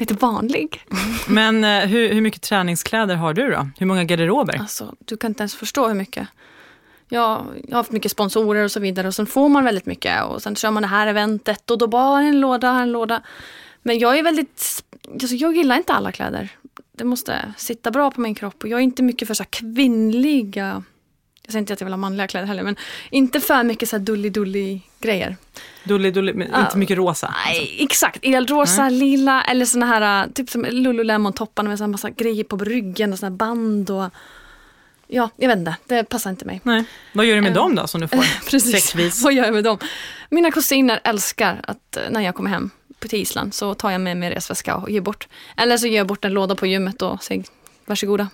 lite 0.00 0.14
vanlig. 0.14 0.84
Men 1.28 1.64
eh, 1.64 1.80
hur, 1.80 2.14
hur 2.14 2.20
mycket 2.20 2.42
träningskläder 2.42 3.14
har 3.14 3.34
du 3.34 3.50
då? 3.50 3.68
Hur 3.78 3.86
många 3.86 4.04
garderober? 4.04 4.58
Alltså, 4.58 4.94
du 4.98 5.16
kan 5.16 5.30
inte 5.30 5.42
ens 5.42 5.54
förstå 5.54 5.88
hur 5.88 5.94
mycket. 5.94 6.28
Jag, 7.08 7.46
jag 7.68 7.70
har 7.70 7.76
haft 7.76 7.92
mycket 7.92 8.12
sponsorer 8.12 8.64
och 8.64 8.70
så 8.70 8.80
vidare 8.80 9.08
och 9.08 9.14
sen 9.14 9.26
får 9.26 9.48
man 9.48 9.64
väldigt 9.64 9.86
mycket 9.86 10.24
och 10.24 10.42
sen 10.42 10.56
kör 10.56 10.70
man 10.70 10.82
det 10.82 10.88
här 10.88 11.06
eventet 11.06 11.70
och 11.70 11.78
då 11.78 11.86
bara 11.86 12.20
en 12.20 12.40
låda, 12.40 12.72
här 12.72 12.82
en 12.82 12.92
låda. 12.92 13.22
Men 13.82 13.98
jag 13.98 14.18
är 14.18 14.22
väldigt, 14.22 14.84
alltså 15.12 15.36
jag 15.36 15.56
gillar 15.56 15.76
inte 15.76 15.92
alla 15.92 16.12
kläder. 16.12 16.48
Det 16.92 17.04
måste 17.04 17.54
sitta 17.56 17.90
bra 17.90 18.10
på 18.10 18.20
min 18.20 18.34
kropp 18.34 18.62
och 18.62 18.68
jag 18.68 18.80
är 18.80 18.84
inte 18.84 19.02
mycket 19.02 19.28
för 19.28 19.34
så 19.34 19.44
kvinnliga, 19.44 20.82
jag 21.50 21.52
säger 21.52 21.60
inte 21.60 21.72
att 21.72 21.80
jag 21.80 21.86
vill 21.86 21.92
ha 21.92 21.98
manliga 21.98 22.26
kläder 22.26 22.46
heller, 22.46 22.62
men 22.62 22.76
inte 23.10 23.40
för 23.40 23.62
mycket 23.64 23.88
så 23.88 23.96
här 23.96 24.04
dully 24.04 24.80
grejer. 25.00 25.36
Dully, 25.84 26.10
dully, 26.10 26.32
men 26.32 26.54
inte 26.60 26.78
mycket 26.78 26.96
rosa. 26.96 27.26
alltså. 27.26 27.40
Nej, 27.46 27.76
exakt. 27.78 28.18
Elrosa, 28.22 28.88
lila 28.88 29.42
eller 29.42 29.64
såna 29.64 29.86
här 29.86 30.28
typ 30.34 30.50
som 30.50 30.64
Lululemon-topparna 30.64 31.68
med 31.68 31.80
en 31.80 31.90
massa 31.90 32.10
grejer 32.10 32.44
på 32.44 32.56
ryggen 32.56 33.12
och 33.12 33.18
såna 33.18 33.30
här 33.30 33.36
band 33.36 33.90
och 33.90 34.10
Ja, 35.12 35.30
jag 35.36 35.48
vet 35.48 35.58
inte. 35.58 35.76
Det 35.86 36.04
passar 36.04 36.30
inte 36.30 36.44
mig. 36.44 36.60
Nej. 36.62 36.84
Vad 37.12 37.26
gör 37.26 37.34
du 37.36 37.42
med 37.42 37.54
dem 37.54 37.74
då 37.74 37.86
som 37.86 38.00
du 38.00 38.08
får 38.08 38.18
Precis. 38.50 38.72
säckvis? 38.72 39.22
Vad 39.24 39.32
gör 39.32 39.44
jag 39.44 39.54
med 39.54 39.64
dem? 39.64 39.78
Mina 40.30 40.50
kusiner 40.50 41.00
älskar 41.04 41.60
att 41.64 41.96
eh, 41.96 42.02
när 42.10 42.20
jag 42.20 42.34
kommer 42.34 42.50
hem 42.50 42.70
på 43.00 43.08
till 43.08 43.18
Island 43.22 43.54
så 43.54 43.74
tar 43.74 43.90
jag 43.90 44.00
med 44.00 44.16
mig 44.16 44.30
resväska 44.30 44.76
och 44.76 44.90
ger 44.90 45.00
bort. 45.00 45.28
Eller 45.56 45.76
så 45.76 45.86
ger 45.86 45.96
jag 45.96 46.06
bort 46.06 46.24
en 46.24 46.32
låda 46.32 46.54
på 46.54 46.66
gymmet 46.66 47.02
och 47.02 47.22
säger 47.22 47.44
varsågoda. 47.86 48.28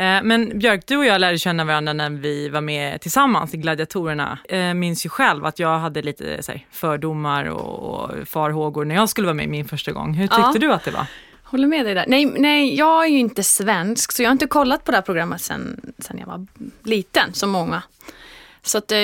Eh, 0.00 0.22
Men 0.22 0.58
Björk, 0.58 0.86
du 0.86 0.96
och 0.96 1.04
jag 1.06 1.20
lärde 1.20 1.38
känna 1.38 1.64
varandra 1.64 1.92
när 1.92 2.10
vi 2.10 2.48
var 2.48 2.60
med 2.60 3.00
tillsammans 3.00 3.54
i 3.54 3.56
Gladiatorerna. 3.56 4.38
Eh, 4.48 4.74
minns 4.74 5.06
ju 5.06 5.08
själv 5.10 5.44
att 5.46 5.58
jag 5.58 5.78
hade 5.78 6.02
lite 6.02 6.42
så 6.42 6.52
här, 6.52 6.66
fördomar 6.70 7.44
och, 7.44 8.28
farhågor 8.28 8.84
när 8.84 8.94
jag 8.94 9.08
skulle 9.08 9.26
vara 9.26 9.34
med 9.34 9.48
min 9.48 9.68
första 9.68 9.92
gång. 9.92 10.14
Hur 10.14 10.26
tyckte 10.26 10.42
Ja. 10.54 10.58
du 10.60 10.72
att 10.72 10.84
det 10.84 10.90
var? 10.90 11.06
Håller 11.42 11.66
med 11.68 11.86
dig 11.86 11.94
där. 11.94 12.04
Nej, 12.08 12.26
nej, 12.26 12.74
jag 12.76 13.04
är 13.04 13.08
ju 13.08 13.18
inte 13.18 13.42
svensk 13.42 14.12
så 14.12 14.22
jag 14.22 14.28
har 14.28 14.32
inte 14.32 14.46
kollat 14.46 14.84
på 14.84 14.90
det 14.90 14.96
här 14.96 15.02
programmet 15.02 15.40
sen, 15.40 15.80
sen 15.98 16.18
jag 16.18 16.26
var 16.26 16.46
liten, 16.82 17.32
som 17.34 17.50
många. 17.50 17.82
Så 18.62 18.78
att, 18.78 18.92
eh, 18.92 18.98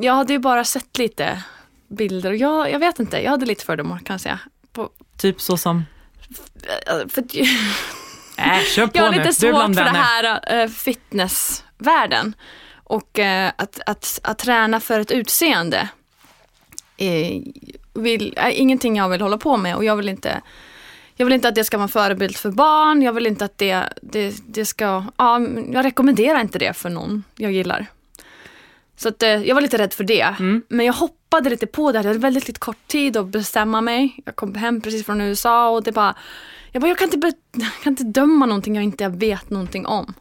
jag 0.00 0.14
hade 0.14 0.32
ju 0.32 0.38
bara 0.38 0.64
sett 0.64 0.98
lite 0.98 1.42
bilder 1.88 2.30
och 2.30 2.36
jag, 2.36 2.70
jag 2.70 2.78
vet 2.78 2.98
inte, 2.98 3.18
jag 3.22 3.30
hade 3.30 3.46
lite 3.46 3.64
fördomar 3.64 3.98
kan 3.98 4.14
jag 4.14 4.20
säga. 4.20 4.38
På, 4.72 4.90
Typ 5.16 5.40
så 5.40 5.56
som... 5.56 5.84
för, 7.08 7.20
att- 7.22 7.34
Äh, 8.40 8.64
kör 8.64 8.86
på 8.86 8.92
jag 8.94 9.02
har 9.02 9.10
nu. 9.10 9.16
lite 9.16 9.28
är 9.28 9.32
svårt 9.32 9.62
för 9.62 9.68
det 9.68 9.74
vänner. 9.74 10.00
här 10.00 10.62
uh, 10.64 10.70
fitnessvärlden. 10.70 12.34
Och 12.84 13.18
eh, 13.18 13.52
att, 13.56 13.80
att, 13.86 14.20
att 14.22 14.38
träna 14.38 14.80
för 14.80 15.00
ett 15.00 15.10
utseende 15.10 15.88
är 16.96 17.42
vill, 17.94 18.34
är 18.36 18.50
ingenting 18.50 18.96
jag 18.96 19.08
vill 19.08 19.20
hålla 19.20 19.38
på 19.38 19.56
med 19.56 19.76
och 19.76 19.84
jag 19.84 19.96
vill 19.96 20.08
inte 20.08 20.40
jag 21.20 21.26
vill 21.26 21.34
inte 21.34 21.48
att 21.48 21.54
det 21.54 21.64
ska 21.64 21.76
vara 21.76 21.82
en 21.82 21.88
förebild 21.88 22.36
för 22.36 22.50
barn. 22.50 23.02
Jag 23.02 23.12
vill 23.12 23.26
inte 23.26 23.44
att 23.44 23.58
det, 23.58 23.92
det, 24.02 24.34
det 24.46 24.64
ska... 24.66 25.04
Ja, 25.16 25.40
jag 25.72 25.84
rekommenderar 25.84 26.40
inte 26.40 26.58
det 26.58 26.72
för 26.72 26.88
någon 26.88 27.24
jag 27.36 27.52
gillar. 27.52 27.86
Så 28.96 29.08
att, 29.08 29.22
eh, 29.22 29.28
jag 29.28 29.54
var 29.54 29.62
lite 29.62 29.78
rädd 29.78 29.92
för 29.92 30.04
det. 30.04 30.22
Mm. 30.38 30.62
Men 30.68 30.86
jag 30.86 30.92
hoppade 30.92 31.50
lite 31.50 31.66
på 31.66 31.92
det. 31.92 31.98
Jag 31.98 32.04
hade 32.04 32.18
väldigt 32.18 32.48
lite 32.48 32.60
kort 32.60 32.86
tid 32.86 33.16
att 33.16 33.26
bestämma 33.26 33.80
mig. 33.80 34.16
Jag 34.24 34.36
kom 34.36 34.54
hem 34.54 34.80
precis 34.80 35.06
från 35.06 35.20
USA 35.20 35.70
och 35.70 35.82
det 35.82 35.92
bara, 35.92 36.14
jag 36.72 36.82
bara, 36.82 36.88
jag 36.88 36.98
kan 36.98 37.12
inte, 37.12 37.32
jag 37.52 37.72
kan 37.82 37.92
inte 37.92 38.04
döma 38.04 38.46
någonting 38.46 38.74
jag 38.74 38.84
inte 38.84 39.08
vet 39.08 39.50
någonting 39.50 39.86
om. 39.86 40.14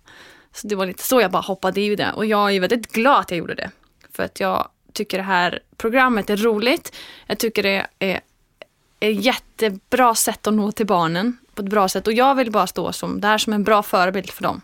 Så 0.53 0.67
det 0.67 0.75
var 0.75 0.85
lite 0.85 1.03
så 1.03 1.21
jag 1.21 1.31
bara 1.31 1.41
hoppade 1.41 1.81
i 1.81 1.95
det 1.95 2.11
och 2.11 2.25
jag 2.25 2.55
är 2.55 2.59
väldigt 2.59 2.91
glad 2.91 3.19
att 3.19 3.31
jag 3.31 3.37
gjorde 3.37 3.55
det. 3.55 3.71
För 4.11 4.23
att 4.23 4.39
jag 4.39 4.67
tycker 4.93 5.17
det 5.17 5.23
här 5.23 5.59
programmet 5.77 6.29
är 6.29 6.37
roligt. 6.37 6.95
Jag 7.27 7.37
tycker 7.37 7.63
det 7.63 7.87
är 7.99 8.21
ett 8.99 9.25
jättebra 9.25 10.15
sätt 10.15 10.47
att 10.47 10.53
nå 10.53 10.71
till 10.71 10.85
barnen 10.85 11.37
på 11.53 11.61
ett 11.61 11.69
bra 11.69 11.89
sätt 11.89 12.07
och 12.07 12.13
jag 12.13 12.35
vill 12.35 12.51
bara 12.51 12.67
stå 12.67 12.91
som, 12.93 13.21
där 13.21 13.37
som 13.37 13.53
en 13.53 13.63
bra 13.63 13.83
förebild 13.83 14.29
för 14.29 14.43
dem. 14.43 14.61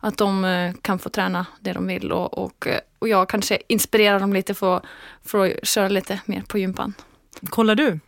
Att 0.00 0.16
de 0.16 0.44
eh, 0.44 0.74
kan 0.82 0.98
få 0.98 1.08
träna 1.08 1.46
det 1.60 1.72
de 1.72 1.86
vill 1.86 2.12
och, 2.12 2.38
och, 2.38 2.66
eh, 2.66 2.80
och 2.98 3.08
jag 3.08 3.28
kanske 3.28 3.58
inspirerar 3.66 4.20
dem 4.20 4.32
lite 4.32 4.54
för, 4.54 4.80
för 5.24 5.46
att 5.46 5.66
köra 5.66 5.88
lite 5.88 6.20
mer 6.24 6.42
på 6.48 6.58
gympan. 6.58 6.94
Kollar 7.50 7.74
du? 7.74 8.00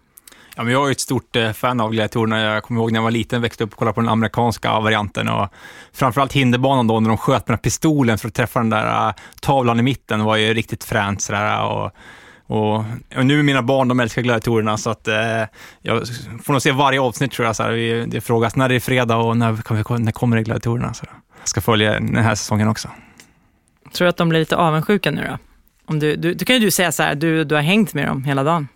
Ja, 0.61 0.65
men 0.65 0.73
jag 0.73 0.89
är 0.89 0.93
ett 0.93 1.01
stort 1.01 1.37
eh, 1.37 1.53
fan 1.53 1.81
av 1.81 1.91
gladiatorerna. 1.91 2.41
Jag 2.41 2.63
kommer 2.63 2.81
ihåg 2.81 2.93
när 2.93 2.99
jag 2.99 3.05
var 3.05 3.11
liten, 3.11 3.43
växte 3.43 3.65
upp 3.65 3.73
och 3.73 3.79
kollade 3.79 3.95
på 3.95 4.01
den 4.01 4.11
amerikanska 4.11 4.81
varianten. 4.81 5.29
Och 5.29 5.49
framförallt 5.93 6.33
hinderbanan 6.33 6.87
då, 6.87 7.01
när 7.01 7.09
de 7.09 7.19
sköt 7.19 7.49
med 7.49 7.59
den 7.59 7.63
pistolen 7.63 8.19
för 8.19 8.29
att 8.29 8.35
träffa 8.35 8.61
den 8.61 8.71
där 8.71 9.09
eh, 9.09 9.15
tavlan 9.41 9.81
i 9.81 9.83
mitten 9.83 10.25
var 10.25 10.37
ju 10.37 10.55
riktigt 10.55 10.85
fränt. 10.85 11.23
Sådär, 11.23 11.53
eh, 11.53 11.61
och, 11.61 11.93
och, 12.47 12.85
och 13.17 13.27
nu 13.27 13.43
mina 13.43 13.63
barn, 13.63 13.89
de 13.89 14.01
älskar 14.01 14.23
gladiatorerna, 14.23 14.77
så 14.77 14.91
att 14.91 15.09
eh, 15.09 15.45
jag 15.83 16.03
får 16.45 16.53
nog 16.53 16.63
se 16.63 16.73
varje 16.73 17.01
avsnitt 17.01 17.33
tror 17.33 17.47
jag. 17.47 17.57
Så 17.57 17.63
det 18.07 18.21
frågas 18.25 18.57
när 18.57 18.69
det 18.69 18.75
är 18.75 18.81
fredag 18.81 19.17
och 19.17 19.37
när, 19.37 19.57
kan 19.57 19.77
vi, 19.77 19.99
när 19.99 20.13
kommer 20.13 20.37
det 20.37 20.43
gladiatorerna. 20.43 20.95
Så 20.95 21.05
jag 21.39 21.49
ska 21.49 21.61
följa 21.61 21.93
den 21.93 22.17
här 22.17 22.35
säsongen 22.35 22.69
också. 22.69 22.89
Tror 23.93 24.05
du 24.05 24.09
att 24.09 24.17
de 24.17 24.29
blir 24.29 24.41
lite 24.41 24.57
avundsjuka 24.57 25.11
nu 25.11 25.27
då? 25.31 25.39
Om 25.87 25.99
du, 25.99 26.17
du, 26.17 26.35
du 26.35 26.45
kan 26.45 26.57
ju 26.57 26.61
du 26.61 26.71
säga 26.71 26.93
så 26.93 27.03
här, 27.03 27.15
du, 27.15 27.45
du 27.45 27.55
har 27.55 27.63
hängt 27.63 27.95
med 27.95 28.07
dem 28.07 28.25
hela 28.25 28.43
dagen. 28.43 28.69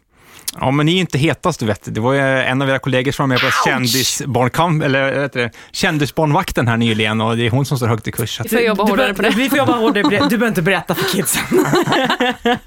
Ja, 0.61 0.71
men 0.71 0.87
ni 0.87 0.97
är 0.97 1.01
inte 1.01 1.19
hetast, 1.19 1.61
du 1.61 1.67
vet. 1.67 1.95
Det 1.95 2.01
var 2.01 2.13
ju 2.13 2.21
en 2.21 2.63
av 2.63 2.69
era 2.69 2.79
kollegor 2.79 3.13
som 3.13 3.23
var 3.23 3.27
med 3.29 3.41
på 3.41 3.51
kändisbarnkamp, 3.67 4.83
eller 4.85 5.21
vet 5.21 5.33
det, 5.33 5.51
kändisbarnvakten 5.73 6.69
här 6.69 6.77
nyligen 6.77 7.21
och 7.21 7.37
det 7.37 7.47
är 7.47 7.51
hon 7.51 7.67
som 7.67 7.77
står 7.77 7.87
högt 7.87 8.09
i 8.09 8.13
kurs. 8.13 8.41
Vi 8.45 8.49
får 8.49 8.61
jobba 8.61 8.85
Du 8.85 8.91
hårdare 8.91 9.07
bör- 9.09 9.15
på 9.15 9.23
det. 9.23 9.31
Vi 9.31 9.49
får 9.49 9.59
jobba 9.59 9.73
hårdare 9.77 10.03
på 10.05 10.11
det. 10.11 10.17
Du 10.17 10.29
behöver 10.29 10.49
inte 10.49 10.63
berätta 10.63 10.95
för 10.95 11.05
kidsen. 11.13 11.43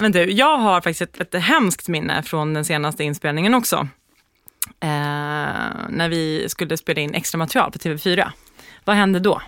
Men 0.00 0.12
du, 0.12 0.32
jag 0.32 0.58
har 0.58 0.80
faktiskt 0.80 1.00
ett, 1.20 1.34
ett 1.34 1.42
hemskt 1.42 1.88
minne 1.88 2.22
från 2.22 2.54
den 2.54 2.64
senaste 2.64 3.04
inspelningen 3.04 3.54
också. 3.54 3.88
Eh, 4.80 4.88
när 5.88 6.08
vi 6.08 6.44
skulle 6.48 6.76
spela 6.76 7.00
in 7.00 7.14
extra 7.14 7.38
material 7.38 7.70
på 7.72 7.78
TV4. 7.78 8.30
Vad 8.84 8.96
hände 8.96 9.20
då? 9.20 9.42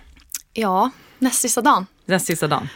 Ja, 0.53 0.91
näst 1.19 1.41
sista 1.41 1.61
dagen. 1.61 1.85
Den 2.05 2.19
sista 2.19 2.47
dagen. 2.47 2.69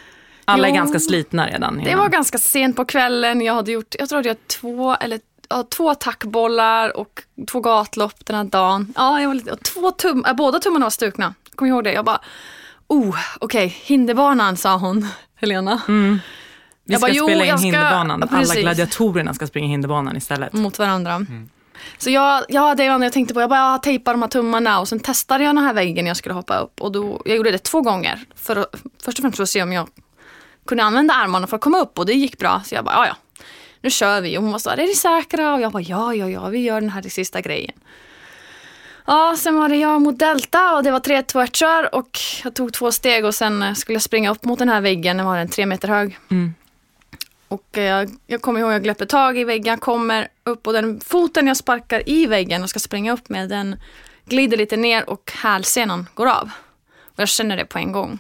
Alla 0.46 0.68
är 0.68 0.72
Jo, 0.72 0.76
ganska 0.76 1.00
slitna 1.00 1.48
redan. 1.48 1.78
Det 1.78 1.90
innan. 1.90 2.00
var 2.00 2.10
ganska 2.10 2.38
sent 2.38 2.76
på 2.76 2.86
kvällen. 2.86 3.42
Jag 3.42 3.54
hade 3.54 3.72
gjort, 3.72 3.96
jag 4.00 4.10
tror 4.10 4.20
att 4.20 4.26
jag 4.26 4.32
hade 4.34 4.48
två 4.48 4.96
eller 4.96 5.20
ja, 5.50 5.64
två 5.70 5.90
attackbollar 5.90 6.98
och 6.98 7.22
två 7.48 7.60
gatlopp 7.60 8.26
den 8.26 8.36
här 8.36 8.44
dagen. 8.44 8.94
Ja, 8.98 9.22
jag 9.22 9.28
var 9.28 9.36
lite, 9.36 9.52
och 9.52 9.64
två 9.64 9.92
tum, 9.92 10.26
äh, 10.28 10.34
båda 10.34 10.60
tummarna 10.60 10.86
var 10.86 10.90
stukna. 10.90 11.34
Kommer 11.56 11.70
ihåg 11.72 11.84
det? 11.84 11.94
Jag 11.94 12.06
bara, 12.06 12.20
oh, 12.88 13.16
okej, 13.40 13.68
hinderbanan 13.68 14.58
sa 14.58 14.78
hon, 14.78 15.08
Helena. 15.36 15.82
Mm. 15.88 16.20
Vi 16.86 16.94
Jag 16.94 17.02
ska 17.02 17.08
bara, 17.08 17.14
jo, 17.16 17.26
spela 17.26 17.44
in 17.44 17.50
jag 17.50 17.60
ska- 17.60 17.66
hinderbanan. 17.66 18.28
Ja, 18.32 18.38
Alla 18.38 18.56
gladiatorerna 18.56 19.34
ska 19.34 19.48
springa 19.48 19.68
hinderbanan 19.68 20.18
istället. 20.18 20.54
Mot 20.54 20.80
varandra. 20.80 21.26
Så 21.98 22.10
jag, 22.10 22.44
ja, 22.50 22.76
det 22.76 22.90
var 22.90 23.00
det 23.00 23.06
jag 23.06 23.14
tänkte 23.14 23.34
på. 23.34 23.42
Jag 23.42 23.50
bara 23.50 23.72
jag 23.72 23.84
tejpar 23.84 24.14
de 24.14 24.22
här 24.22 24.30
tummarna 24.30 24.80
och 24.80 24.88
sen 24.88 25.00
testade 25.00 25.44
jag 25.44 25.56
den 25.56 25.64
här 25.64 25.74
väggen 25.74 26.06
jag 26.08 26.18
skulle 26.18 26.36
hoppa 26.36 26.58
upp. 26.58 26.82
Och 26.82 26.92
då, 26.92 27.22
jag 27.26 27.38
gjorde 27.38 27.52
det 27.52 27.58
två 27.58 27.82
gånger. 27.82 28.20
För 28.36 28.66
först 29.04 29.20
och 29.20 29.22
främst 29.24 29.36
för 29.38 29.44
att 29.44 29.50
se 29.50 29.64
om 29.64 29.74
jag 29.74 29.88
kunde 30.66 30.84
använda 30.84 31.14
armarna 31.14 31.48
för 31.48 31.56
att 31.56 31.62
komma 31.62 31.80
upp 31.80 32.00
och 32.00 32.06
det 32.06 32.14
gick 32.14 32.38
bra. 32.38 32.62
Så 32.66 32.76
jag 32.76 32.86
bara, 32.86 32.96
ja 32.96 33.08
ja, 33.08 33.44
nu 33.82 33.90
kör 33.90 34.22
vi. 34.22 34.38
Och 34.38 34.44
hon 34.44 34.52
var 34.52 34.60
så 34.60 34.70
här, 34.70 34.78
är 34.78 34.88
ni 34.88 34.96
säkra? 34.96 35.54
Och 35.54 35.62
jag 35.62 35.72
bara, 35.72 35.84
ja 35.84 36.16
ja 36.16 36.30
ja, 36.30 36.48
vi 36.48 36.60
gör 36.60 36.82
den 36.82 36.90
här 36.90 37.02
sista 37.02 37.42
grejen. 37.42 37.74
Ja, 39.06 39.36
sen 39.38 39.56
var 39.56 39.70
det 39.70 39.76
jag 39.76 40.02
mot 40.02 40.20
Delta 40.20 40.76
och 40.76 40.84
det 40.84 40.92
var 40.92 41.00
3, 41.00 41.22
2, 41.22 41.42
1 41.42 41.56
kör 41.56 41.96
och 41.96 42.20
jag 42.44 42.54
tog 42.56 42.74
två 42.74 42.92
steg 42.92 43.26
och 43.26 43.36
sen 43.36 43.64
eh, 43.64 43.74
skulle 43.74 43.96
jag 43.96 44.02
springa 44.02 44.32
upp 44.32 44.44
mot 44.44 44.60
den 44.60 44.70
här 44.70 44.82
väggen. 44.82 45.18
Den 45.18 45.26
var 45.26 45.38
den 45.38 45.50
tre 45.50 45.66
meter 45.66 45.88
hög. 45.88 46.18
Mm. 46.32 46.54
Och 47.48 47.78
eh, 47.78 47.84
jag, 47.84 48.10
jag 48.28 48.42
kommer 48.42 48.60
ihåg, 48.60 48.72
jag 48.72 48.84
gläpper 48.84 49.06
tag 49.06 49.38
i 49.38 49.44
väggen, 49.44 49.78
kommer 49.78 50.28
upp 50.44 50.68
och 50.68 50.74
den 50.74 51.00
foten 51.00 51.48
jag 51.48 51.58
sparkar 51.58 52.10
i 52.10 52.26
väggen 52.26 52.64
och 52.64 52.70
ska 52.70 52.80
springa 52.80 53.14
upp 53.14 53.30
med, 53.30 53.50
den 53.50 53.76
glider 54.26 54.58
lite 54.58 54.78
ner 54.78 55.10
och 55.10 55.32
hälsenan 55.36 56.10
går 56.14 56.28
av. 56.28 56.52
Och 57.02 57.20
jag 57.20 57.30
känner 57.30 57.58
det 57.58 57.66
på 57.66 57.78
en 57.78 57.92
gång. 57.92 58.20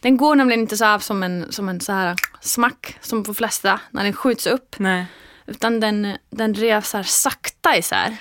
Den 0.00 0.16
går 0.16 0.34
nämligen 0.34 0.60
inte 0.60 0.76
så 0.76 0.84
här 0.84 0.98
som 0.98 1.22
en, 1.22 1.52
som 1.52 1.68
en 1.68 1.80
så 1.80 1.92
här 1.92 2.16
smack 2.40 2.98
som 3.00 3.24
på 3.24 3.34
flesta 3.34 3.80
när 3.90 4.04
den 4.04 4.12
skjuts 4.12 4.46
upp. 4.46 4.76
Nej. 4.78 5.06
Utan 5.46 5.80
den, 5.80 6.16
den 6.30 6.54
rev 6.54 6.80
så 6.82 6.96
här 6.96 7.04
sakta 7.04 7.76
isär. 7.76 8.16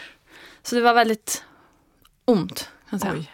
Så 0.64 0.76
det 0.76 0.82
var 0.82 0.94
väldigt 0.94 1.44
ont. 2.26 2.70
Kan 2.90 3.00
jag 3.00 3.02
säga. 3.02 3.14
Oj. 3.14 3.32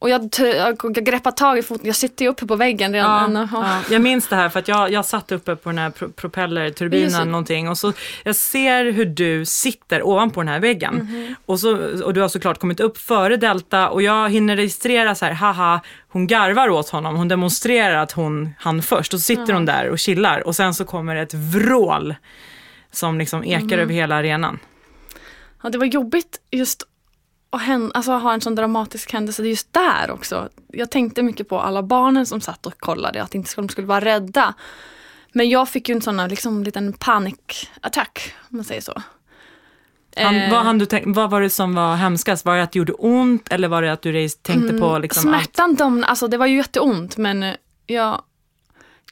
Och 0.00 0.10
jag, 0.10 0.28
jag, 0.38 0.94
greppar 0.94 1.30
tag 1.30 1.58
i 1.58 1.62
foten, 1.62 1.86
jag 1.86 1.96
sitter 1.96 2.24
ju 2.24 2.30
uppe 2.30 2.46
på 2.46 2.56
väggen 2.56 2.92
redan. 2.92 3.34
Ja, 3.34 3.48
ja. 3.52 3.80
Jag 3.90 4.02
minns 4.02 4.28
det 4.28 4.36
här 4.36 4.48
för 4.48 4.58
att 4.58 4.68
jag, 4.68 4.92
jag 4.92 5.04
satt 5.04 5.32
uppe 5.32 5.56
på 5.56 5.68
den 5.68 5.78
här 5.78 5.90
pro- 5.90 6.08
propellerturbinen 6.12 7.30
någonting 7.30 7.68
och 7.68 7.78
så 7.78 7.92
jag 8.24 8.36
ser 8.36 8.84
hur 8.92 9.04
du 9.04 9.44
sitter 9.44 10.02
ovanpå 10.06 10.40
den 10.40 10.48
här 10.48 10.60
väggen 10.60 10.94
Mhm. 10.94 11.34
och, 11.46 11.60
så, 11.60 11.76
och 12.04 12.14
du 12.14 12.20
har 12.20 12.28
såklart 12.28 12.58
kommit 12.58 12.80
upp 12.80 12.98
före 12.98 13.36
Delta 13.36 13.88
och 13.88 14.02
jag 14.02 14.30
hinner 14.30 14.56
registrera 14.56 15.14
så 15.14 15.24
här, 15.24 15.32
haha, 15.32 15.80
hon 16.08 16.26
garvar 16.26 16.68
åt 16.68 16.88
honom, 16.88 17.16
hon 17.16 17.28
demonstrerar 17.28 17.94
att 18.02 18.12
hon 18.12 18.50
han 18.58 18.82
först 18.82 19.14
och 19.14 19.20
så 19.20 19.24
sitter 19.24 19.52
hon 19.52 19.64
där 19.66 19.88
och 19.88 19.98
chillar 19.98 20.46
och 20.46 20.56
sen 20.56 20.74
så 20.74 20.84
kommer 20.84 21.16
ett 21.16 21.34
vrål 21.34 22.14
som 22.92 23.18
liksom 23.18 23.44
ekar 23.44 23.58
Mhm. 23.66 23.78
över 23.80 23.94
hela 23.94 24.14
arenan. 24.16 24.58
Ja, 25.62 25.70
det 25.70 25.78
var 25.78 25.86
jobbigt 25.86 26.40
just 26.50 26.82
att 27.50 27.62
hän- 27.62 27.90
alltså, 27.94 28.12
ha 28.12 28.32
en 28.32 28.40
sån 28.40 28.54
dramatisk 28.54 29.12
händelse 29.12 29.42
just 29.42 29.72
där 29.72 30.10
också. 30.10 30.48
Jag 30.68 30.90
tänkte 30.90 31.22
mycket 31.22 31.48
på 31.48 31.60
alla 31.60 31.82
barnen 31.82 32.26
som 32.26 32.40
satt 32.40 32.66
och 32.66 32.78
kollade, 32.80 33.22
att 33.22 33.34
inte 33.34 33.50
de 33.56 33.68
skulle 33.68 33.86
vara 33.86 34.04
rädda. 34.04 34.54
Men 35.32 35.48
jag 35.48 35.68
fick 35.68 35.88
ju 35.88 35.94
en 35.94 36.02
sån 36.02 36.18
här, 36.18 36.28
liksom, 36.28 36.64
liten 36.64 36.92
panikattack, 36.92 38.34
om 38.50 38.56
man 38.56 38.64
säger 38.64 38.80
så. 38.80 39.02
Han, 40.16 40.36
Eh, 40.36 40.50
vad, 40.50 40.62
han 40.64 40.78
du 40.78 40.86
tänk, 40.86 41.16
vad 41.16 41.30
var 41.30 41.40
det 41.40 41.50
som 41.50 41.74
var 41.74 41.96
hemskast? 41.96 42.44
Var 42.44 42.56
det 42.56 42.62
att 42.62 42.72
det 42.72 42.78
gjorde 42.78 42.92
ont 42.92 43.48
eller 43.52 43.68
var 43.68 43.82
det 43.82 43.92
att 43.92 44.02
du 44.02 44.28
tänkte 44.28 44.78
på 44.78 44.98
liksom? 44.98 45.22
Smärtan, 45.22 45.74
de, 45.74 46.04
alltså, 46.04 46.28
det 46.28 46.36
var 46.36 46.46
ju 46.46 46.56
jätteont 46.56 47.16
men 47.16 47.42
eh, 47.42 47.54
jag, 47.86 48.22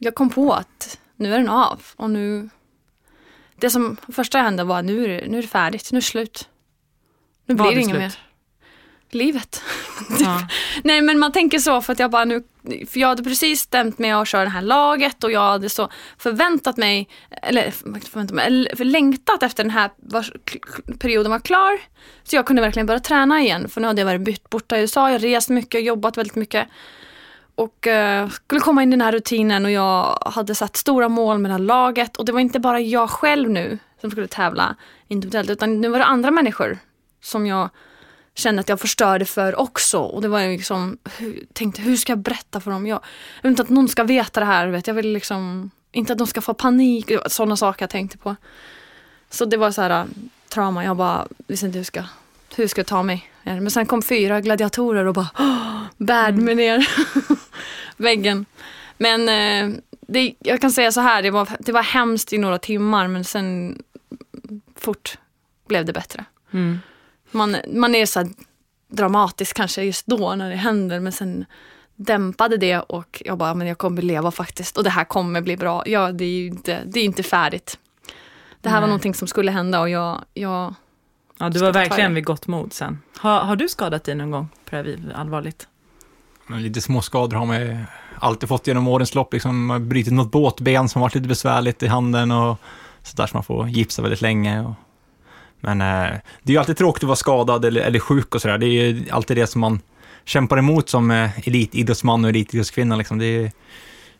jag 0.00 0.14
kom 0.14 0.30
på 0.30 0.52
att 0.52 0.98
nu 1.16 1.34
är 1.34 1.38
den 1.38 1.48
av 1.48 1.82
och 1.96 2.10
nu... 2.10 2.48
Det 3.60 3.70
som 3.70 3.96
första 4.12 4.38
hände 4.38 4.64
var 4.64 4.78
att 4.78 4.84
nu 4.84 5.04
är 5.04 5.08
det, 5.08 5.28
nu 5.28 5.38
är 5.38 5.42
det 5.42 5.48
färdigt, 5.48 5.88
nu 5.92 5.96
är 5.96 6.00
det 6.00 6.06
slut. 6.06 6.48
Nu 7.46 7.54
Var 7.54 7.66
blir 7.66 7.76
det 7.76 7.82
inget 7.82 7.98
mer. 7.98 8.18
Livet. 9.16 9.62
Ja. 10.20 10.48
Nej 10.84 11.00
men 11.00 11.18
man 11.18 11.32
tänker 11.32 11.58
så 11.58 11.80
för 11.80 11.92
att 11.92 11.98
jag 11.98 12.10
bara 12.10 12.24
nu, 12.24 12.42
för 12.64 13.00
jag 13.00 13.08
hade 13.08 13.22
precis 13.22 13.60
stämt 13.60 13.98
mig 13.98 14.10
att 14.10 14.28
köra 14.28 14.44
det 14.44 14.50
här 14.50 14.62
laget 14.62 15.24
och 15.24 15.32
jag 15.32 15.40
hade 15.40 15.68
så 15.68 15.88
förväntat 16.18 16.76
mig, 16.76 17.08
eller 17.42 17.70
förväntat 17.70 18.30
mig, 18.30 18.46
eller 18.46 18.84
längtat 18.84 19.42
efter 19.42 19.64
den 19.64 19.70
här 19.70 19.90
var, 19.96 20.26
perioden 20.98 21.32
var 21.32 21.38
klar. 21.38 21.78
Så 22.24 22.36
jag 22.36 22.46
kunde 22.46 22.62
verkligen 22.62 22.86
börja 22.86 23.00
träna 23.00 23.40
igen 23.40 23.68
för 23.68 23.80
nu 23.80 23.86
hade 23.86 24.00
jag 24.00 24.06
varit 24.06 24.20
bytt 24.20 24.50
borta 24.50 24.78
i 24.78 24.80
USA, 24.80 25.10
jag 25.10 25.24
rest 25.24 25.48
mycket, 25.48 25.84
jobbat 25.84 26.18
väldigt 26.18 26.36
mycket. 26.36 26.68
Och 27.54 27.86
eh, 27.86 28.28
skulle 28.28 28.60
komma 28.60 28.82
in 28.82 28.88
i 28.88 28.90
den 28.90 29.00
här 29.00 29.12
rutinen 29.12 29.64
och 29.64 29.70
jag 29.70 30.18
hade 30.26 30.54
satt 30.54 30.76
stora 30.76 31.08
mål 31.08 31.38
med 31.38 31.50
det 31.50 31.54
här 31.54 31.58
laget 31.58 32.16
och 32.16 32.24
det 32.24 32.32
var 32.32 32.40
inte 32.40 32.60
bara 32.60 32.80
jag 32.80 33.10
själv 33.10 33.50
nu 33.50 33.78
som 34.00 34.10
skulle 34.10 34.26
tävla 34.26 34.76
individuellt 35.08 35.50
utan 35.50 35.80
nu 35.80 35.88
var 35.88 35.98
det 35.98 36.04
andra 36.04 36.30
människor 36.30 36.78
som 37.22 37.46
jag 37.46 37.70
kände 38.38 38.60
att 38.60 38.68
jag 38.68 38.80
förstörde 38.80 39.24
för 39.24 39.60
också. 39.60 39.98
Och 39.98 40.22
det 40.22 40.28
var 40.28 40.40
liksom, 40.48 40.98
hur, 41.18 41.44
tänkte 41.52 41.82
hur 41.82 41.96
ska 41.96 42.12
jag 42.12 42.18
berätta 42.18 42.60
för 42.60 42.70
dem? 42.70 42.86
Jag, 42.86 42.96
jag 43.36 43.42
vill 43.42 43.50
inte 43.50 43.62
att 43.62 43.68
någon 43.68 43.88
ska 43.88 44.04
veta 44.04 44.40
det 44.40 44.46
här. 44.46 44.66
Vet. 44.68 44.86
Jag 44.86 44.94
vill 44.94 45.12
liksom, 45.12 45.70
inte 45.92 46.12
att 46.12 46.18
de 46.18 46.26
ska 46.26 46.40
få 46.40 46.54
panik. 46.54 47.10
Sådana 47.26 47.56
saker 47.56 47.82
jag 47.82 47.90
tänkte 47.90 48.18
på. 48.18 48.36
Så 49.30 49.44
det 49.44 49.56
var 49.56 49.70
så 49.70 49.82
här 49.82 49.90
äh, 49.90 50.04
trauma. 50.48 50.84
Jag 50.84 50.96
bara 50.96 51.26
visste 51.46 51.66
inte 51.66 51.78
hur 51.78 51.84
ska, 51.84 52.02
hur 52.56 52.68
ska 52.68 52.78
jag 52.78 52.86
ta 52.86 53.02
mig? 53.02 53.30
Men 53.42 53.70
sen 53.70 53.86
kom 53.86 54.02
fyra 54.02 54.40
gladiatorer 54.40 55.04
och 55.06 55.14
bara 55.14 55.28
"Åh, 55.38 55.82
bad 55.96 56.34
mig 56.36 56.54
ner 56.54 56.88
väggen. 57.96 58.46
Men 58.98 59.28
eh, 59.28 59.78
det, 60.08 60.34
jag 60.38 60.60
kan 60.60 60.70
säga 60.70 60.92
så 60.92 61.00
här, 61.00 61.22
det 61.22 61.30
var, 61.30 61.48
det 61.58 61.72
var 61.72 61.82
hemskt 61.82 62.32
i 62.32 62.38
några 62.38 62.58
timmar 62.58 63.08
men 63.08 63.24
sen 63.24 63.82
fort 64.76 65.18
blev 65.68 65.84
det 65.84 65.92
bättre 65.92 66.24
Mm. 66.52 66.78
Man, 67.30 67.56
man 67.72 67.94
är 67.94 68.06
så 68.06 68.18
här 68.20 68.28
dramatisk 68.88 69.56
kanske 69.56 69.82
just 69.82 70.06
då 70.06 70.34
när 70.34 70.50
det 70.50 70.56
händer 70.56 71.00
men 71.00 71.12
sen 71.12 71.44
dämpade 71.96 72.56
det 72.56 72.78
och 72.80 73.22
jag 73.24 73.38
bara, 73.38 73.54
men 73.54 73.66
jag 73.66 73.78
kommer 73.78 74.02
leva 74.02 74.30
faktiskt 74.30 74.76
och 74.76 74.84
det 74.84 74.90
här 74.90 75.04
kommer 75.04 75.40
bli 75.40 75.56
bra. 75.56 75.82
Ja, 75.86 76.12
det 76.12 76.24
är 76.24 76.30
ju 76.38 76.46
inte, 76.46 76.82
det 76.86 77.00
är 77.00 77.04
inte 77.04 77.22
färdigt. 77.22 77.78
Det 78.60 78.68
här 78.68 78.76
var 78.76 78.80
Nej. 78.80 78.88
någonting 78.88 79.14
som 79.14 79.28
skulle 79.28 79.50
hända 79.50 79.80
och 79.80 79.88
jag, 79.88 80.24
jag 80.34 80.74
Ja, 81.38 81.48
du 81.48 81.58
var 81.60 81.72
verkligen 81.72 82.14
vid 82.14 82.24
gott 82.24 82.46
mod 82.46 82.72
sen. 82.72 83.02
Har, 83.16 83.40
har 83.40 83.56
du 83.56 83.68
skadat 83.68 84.04
dig 84.04 84.14
någon 84.14 84.30
gång 84.30 84.48
på 84.70 84.82
vid- 84.82 85.12
allvarligt? 85.14 85.68
Men 86.46 86.62
lite 86.62 86.80
småskador 86.80 87.36
har 87.36 87.46
man 87.46 87.60
ju 87.60 87.78
alltid 88.18 88.48
fått 88.48 88.66
genom 88.66 88.88
årens 88.88 89.14
lopp. 89.14 89.32
Liksom, 89.32 89.66
man 89.66 89.80
har 89.80 89.86
brutit 89.86 90.12
något 90.12 90.30
båtben 90.30 90.88
som 90.88 91.02
varit 91.02 91.14
lite 91.14 91.28
besvärligt 91.28 91.82
i 91.82 91.86
handen 91.86 92.30
och 92.32 92.56
sådär 93.02 93.26
som 93.26 93.36
man 93.36 93.44
får 93.44 93.68
gipsa 93.68 94.02
väldigt 94.02 94.20
länge. 94.20 94.60
Och... 94.60 94.74
Men 95.66 95.80
eh, 95.80 96.18
det 96.42 96.52
är 96.52 96.54
ju 96.54 96.58
alltid 96.58 96.76
tråkigt 96.76 97.02
att 97.02 97.08
vara 97.08 97.16
skadad 97.16 97.64
eller, 97.64 97.80
eller 97.80 97.98
sjuk 97.98 98.34
och 98.34 98.42
sådär. 98.42 98.58
Det 98.58 98.66
är 98.66 98.68
ju 98.68 99.10
alltid 99.10 99.36
det 99.36 99.46
som 99.46 99.60
man 99.60 99.80
kämpar 100.24 100.58
emot 100.58 100.88
som 100.88 101.10
eh, 101.10 101.48
elitidrottsman 101.48 102.24
och 102.24 102.30
elitidrottskvinna. 102.30 102.96
Liksom. 102.96 103.18
Det, 103.18 103.26
är, 103.26 103.44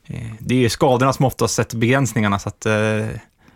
eh, 0.05 0.33
det 0.39 0.55
är 0.55 0.59
ju 0.59 0.69
skadorna 0.69 1.13
som 1.13 1.25
oftast 1.25 1.55
sätter 1.55 1.77
begränsningarna. 1.77 2.39
Så 2.39 2.49
att, 2.49 2.67
eh, 2.67 3.07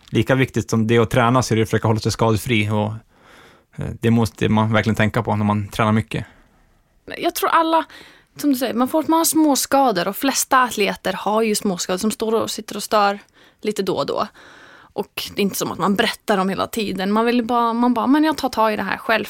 lika 0.09 0.35
viktigt 0.35 0.69
som 0.69 0.87
det 0.87 0.95
är 0.95 0.99
att 0.99 1.09
träna 1.09 1.43
så 1.43 1.53
är 1.53 1.55
det 1.55 1.61
att 1.61 1.69
försöka 1.69 1.87
hålla 1.87 1.99
sig 1.99 2.11
skadefri. 2.11 2.69
Och, 2.69 2.93
eh, 3.75 3.91
det 3.99 4.11
måste 4.11 4.49
man 4.49 4.73
verkligen 4.73 4.95
tänka 4.95 5.23
på 5.23 5.35
när 5.35 5.45
man 5.45 5.67
tränar 5.67 5.91
mycket. 5.91 6.25
Jag 7.17 7.35
tror 7.35 7.49
alla, 7.49 7.85
som 8.37 8.49
du 8.49 8.55
säger, 8.55 8.73
man 8.73 8.87
får 8.87 9.03
man 9.07 9.17
har 9.17 9.25
småskador 9.25 10.07
och 10.07 10.15
flesta 10.15 10.63
atleter 10.63 11.13
har 11.13 11.41
ju 11.41 11.55
småskador 11.55 11.97
som 11.97 12.11
står 12.11 12.33
och 12.33 12.51
sitter 12.51 12.75
och 12.75 12.83
stör 12.83 13.19
lite 13.61 13.83
då 13.83 13.95
och 13.95 14.05
då. 14.05 14.27
Och 14.93 15.23
det 15.35 15.41
är 15.41 15.43
inte 15.43 15.55
som 15.57 15.71
att 15.71 15.79
man 15.79 15.95
berättar 15.95 16.37
om 16.37 16.49
hela 16.49 16.67
tiden. 16.67 17.11
Man 17.11 17.25
vill 17.25 17.43
bara, 17.45 17.73
man 17.73 17.93
bara, 17.93 18.07
men 18.07 18.23
jag 18.23 18.37
tar 18.37 18.49
tag 18.49 18.73
i 18.73 18.75
det 18.75 18.83
här 18.83 18.97
själv. 18.97 19.25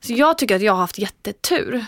Så 0.00 0.12
jag 0.12 0.38
tycker 0.38 0.56
att 0.56 0.62
jag 0.62 0.72
har 0.72 0.80
haft 0.80 0.98
jättetur 0.98 1.84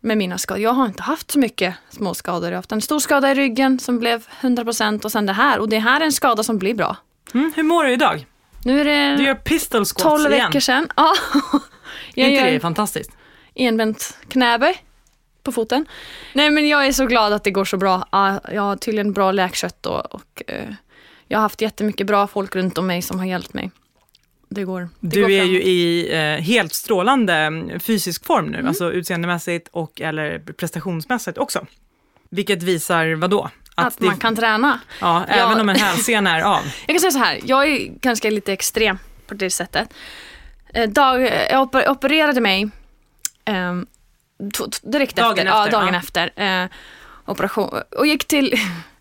med 0.00 0.18
mina 0.18 0.38
skador. 0.38 0.62
Jag 0.62 0.72
har 0.72 0.86
inte 0.86 1.02
haft 1.02 1.30
så 1.30 1.38
mycket 1.38 1.74
småskador. 1.90 2.44
Jag 2.44 2.50
har 2.50 2.56
haft 2.56 2.72
en 2.72 2.80
stor 2.80 2.98
skada 2.98 3.30
i 3.30 3.34
ryggen 3.34 3.78
som 3.78 3.98
blev 3.98 4.26
100% 4.40 5.04
och 5.04 5.12
sen 5.12 5.26
det 5.26 5.32
här. 5.32 5.58
Och 5.58 5.68
det 5.68 5.78
här 5.78 6.00
är 6.00 6.04
en 6.04 6.12
skada 6.12 6.42
som 6.42 6.58
blir 6.58 6.74
bra. 6.74 6.96
Mm, 7.34 7.52
hur 7.56 7.62
mår 7.62 7.84
du 7.84 7.92
idag? 7.92 8.26
Nu 8.64 8.80
är 8.80 8.84
det 8.84 9.16
Du 9.16 9.24
gör 9.24 9.34
pistol 9.34 9.84
squats 9.84 10.02
12 10.02 10.32
igen. 10.32 10.46
veckor 10.46 10.60
sedan. 10.60 10.88
Ja. 10.96 11.14
Jag 12.14 12.28
inte 12.30 12.40
gör 12.42 12.50
det 12.50 12.56
är 12.56 12.60
fantastiskt? 12.60 13.10
enbent 13.54 14.16
knäböj 14.28 14.82
på 15.42 15.52
foten. 15.52 15.86
Nej 16.32 16.50
men 16.50 16.68
jag 16.68 16.86
är 16.86 16.92
så 16.92 17.06
glad 17.06 17.32
att 17.32 17.44
det 17.44 17.50
går 17.50 17.64
så 17.64 17.76
bra. 17.76 18.08
Ja, 18.12 18.40
Jag 18.52 18.62
har 18.62 18.76
tydligen 18.76 19.12
bra 19.12 19.32
läkkött 19.32 19.86
och, 19.86 20.14
och 20.14 20.42
eh, 20.46 20.64
jag 21.28 21.38
har 21.38 21.42
haft 21.42 21.60
jättemycket 21.60 22.06
bra 22.06 22.26
folk 22.26 22.56
runt 22.56 22.78
om 22.78 22.86
mig 22.86 23.02
som 23.02 23.18
har 23.18 23.26
hjälpt 23.26 23.54
mig. 23.54 23.70
Det 24.48 24.64
går. 24.64 24.88
Det 25.00 25.08
Du 25.16 25.22
går 25.22 25.30
är 25.30 25.44
ju 25.44 25.62
i 25.62 26.08
eh, 26.14 26.42
helt 26.44 26.74
strålande 26.74 27.34
mm, 27.34 27.80
fysisk 27.80 28.24
form 28.26 28.46
nu, 28.46 28.54
Mm. 28.56 28.68
alltså 28.68 28.92
utseendemässigt 28.92 29.68
och 29.72 30.00
eller 30.00 30.38
prestationsmässigt 30.38 31.38
också. 31.38 31.66
Vilket 32.30 32.62
visar 32.62 33.14
vad 33.14 33.30
då? 33.30 33.50
att 33.74 33.98
det- 33.98 34.06
man 34.06 34.16
kan 34.16 34.36
träna. 34.36 34.80
Ja, 35.00 35.24
Ja. 35.28 35.34
även 35.34 35.60
om 35.60 35.68
en 35.68 35.76
hälsena 35.76 36.36
är 36.36 36.42
av. 36.42 36.60
Jag 36.86 36.94
kan 36.94 37.00
säga 37.00 37.10
så 37.10 37.18
här, 37.18 37.40
jag 37.44 37.68
är 37.68 37.86
ganska 38.00 38.30
lite 38.30 38.52
extrem 38.52 38.98
på 39.26 39.34
det 39.34 39.50
sättet. 39.50 39.88
Eh, 40.74 40.88
Dag, 40.90 41.22
jag 41.22 41.68
oper- 41.68 41.88
opererade 41.88 42.40
mig 42.40 42.70
t- 44.54 44.64
direkt 44.82 45.16
Dagen 45.16 45.30
efter, 45.30 45.46
efter, 45.46 45.56
ja, 45.56 45.66
dagen 45.80 45.94
ja. 45.94 45.98
efter 46.00 46.62
eh, 46.62 46.68
operation. 47.26 47.70
Och 47.98 48.06
gick 48.06 48.24
till 48.28 48.54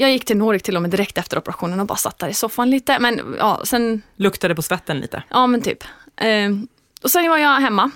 jag 0.00 0.10
gick 0.10 0.24
till 0.24 0.36
Norik 0.36 0.62
till 0.62 0.76
och 0.76 0.82
med 0.82 0.90
direkt 0.90 1.18
efter 1.18 1.38
operationen 1.38 1.80
och 1.80 1.86
bara 1.86 1.98
satt 1.98 2.18
där 2.18 2.28
i 2.28 2.34
soffan 2.34 2.70
lite. 2.70 2.98
Men 2.98 3.36
ja, 3.38 3.60
sen 3.64 4.02
Luktade 4.16 4.54
på 4.54 4.62
svetten 4.62 5.00
lite. 5.00 5.22
Ja 5.28 5.46
men 5.46 5.62
typ. 5.62 5.84
Ehm, 6.16 6.68
och 7.02 7.10
sen 7.10 7.30
var 7.30 7.38
jag 7.38 7.60
hemma. 7.60 7.90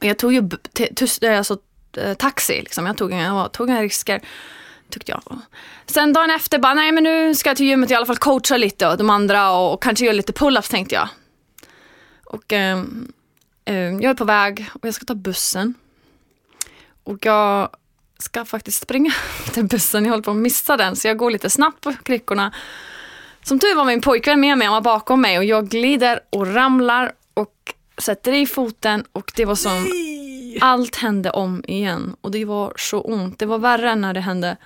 Jag 0.00 0.18
tog 0.18 0.32
ju 0.32 0.50
eh, 1.22 1.38
alltså, 1.38 1.58
eh, 1.96 2.14
taxi, 2.14 2.52
liksom. 2.52 2.86
jag 2.86 2.96
tog, 2.96 3.12
inga- 3.12 3.24
jag 3.24 3.52
tog 3.52 3.68
inga 3.68 3.82
risker. 3.82 4.20
Tyckte 4.90 5.12
jag. 5.12 5.38
Sen 5.86 6.12
dagen 6.12 6.30
efter 6.30 6.58
bara, 6.58 6.74
nej 6.74 6.92
men 6.92 7.04
nu 7.04 7.34
ska 7.34 7.50
jag 7.50 7.56
till 7.56 7.66
gymmet 7.66 7.90
i 7.90 7.94
alla 7.94 8.06
fall 8.06 8.16
coacha 8.16 8.56
lite 8.56 8.88
och 8.88 8.98
de 8.98 9.10
andra 9.10 9.50
och, 9.52 9.74
och 9.74 9.82
kanske 9.82 10.04
göra 10.04 10.16
lite 10.16 10.32
pull-ups 10.32 10.70
tänkte 10.70 10.94
jag. 10.94 11.08
Och 12.24 12.52
ehm, 12.52 13.12
ehm, 13.64 14.00
jag 14.00 14.10
är 14.10 14.14
på 14.14 14.24
väg 14.24 14.70
och 14.72 14.86
jag 14.86 14.94
ska 14.94 15.04
ta 15.04 15.14
bussen. 15.14 15.74
Och 17.04 17.26
jag 17.26 17.68
ska 18.22 18.44
faktiskt 18.44 18.82
springa 18.82 19.12
till 19.52 19.64
bussen, 19.64 20.04
jag 20.04 20.10
håller 20.10 20.22
på 20.22 20.30
att 20.30 20.36
missa 20.36 20.76
den 20.76 20.96
så 20.96 21.08
jag 21.08 21.16
går 21.16 21.30
lite 21.30 21.50
snabbt 21.50 21.80
på 21.80 21.92
kryckorna. 22.02 22.52
Som 23.42 23.58
tur 23.58 23.74
var 23.74 23.84
min 23.84 24.00
pojkvän 24.00 24.40
med 24.40 24.58
mig, 24.58 24.66
han 24.66 24.74
var 24.74 24.80
bakom 24.80 25.20
mig 25.20 25.38
och 25.38 25.44
jag 25.44 25.68
glider 25.68 26.20
och 26.30 26.54
ramlar 26.54 27.12
och 27.34 27.74
sätter 27.98 28.32
i 28.32 28.46
foten 28.46 29.04
och 29.12 29.32
det 29.36 29.44
var 29.44 29.54
som 29.54 29.86
allt 30.60 30.96
hände 30.96 31.30
om 31.30 31.64
igen 31.66 32.16
och 32.20 32.30
det 32.30 32.44
var 32.44 32.72
så 32.76 33.00
ont. 33.00 33.38
Det 33.38 33.46
var 33.46 33.58
värre 33.58 33.90
än 33.90 34.00
när 34.00 34.14
det 34.14 34.20
hände. 34.20 34.56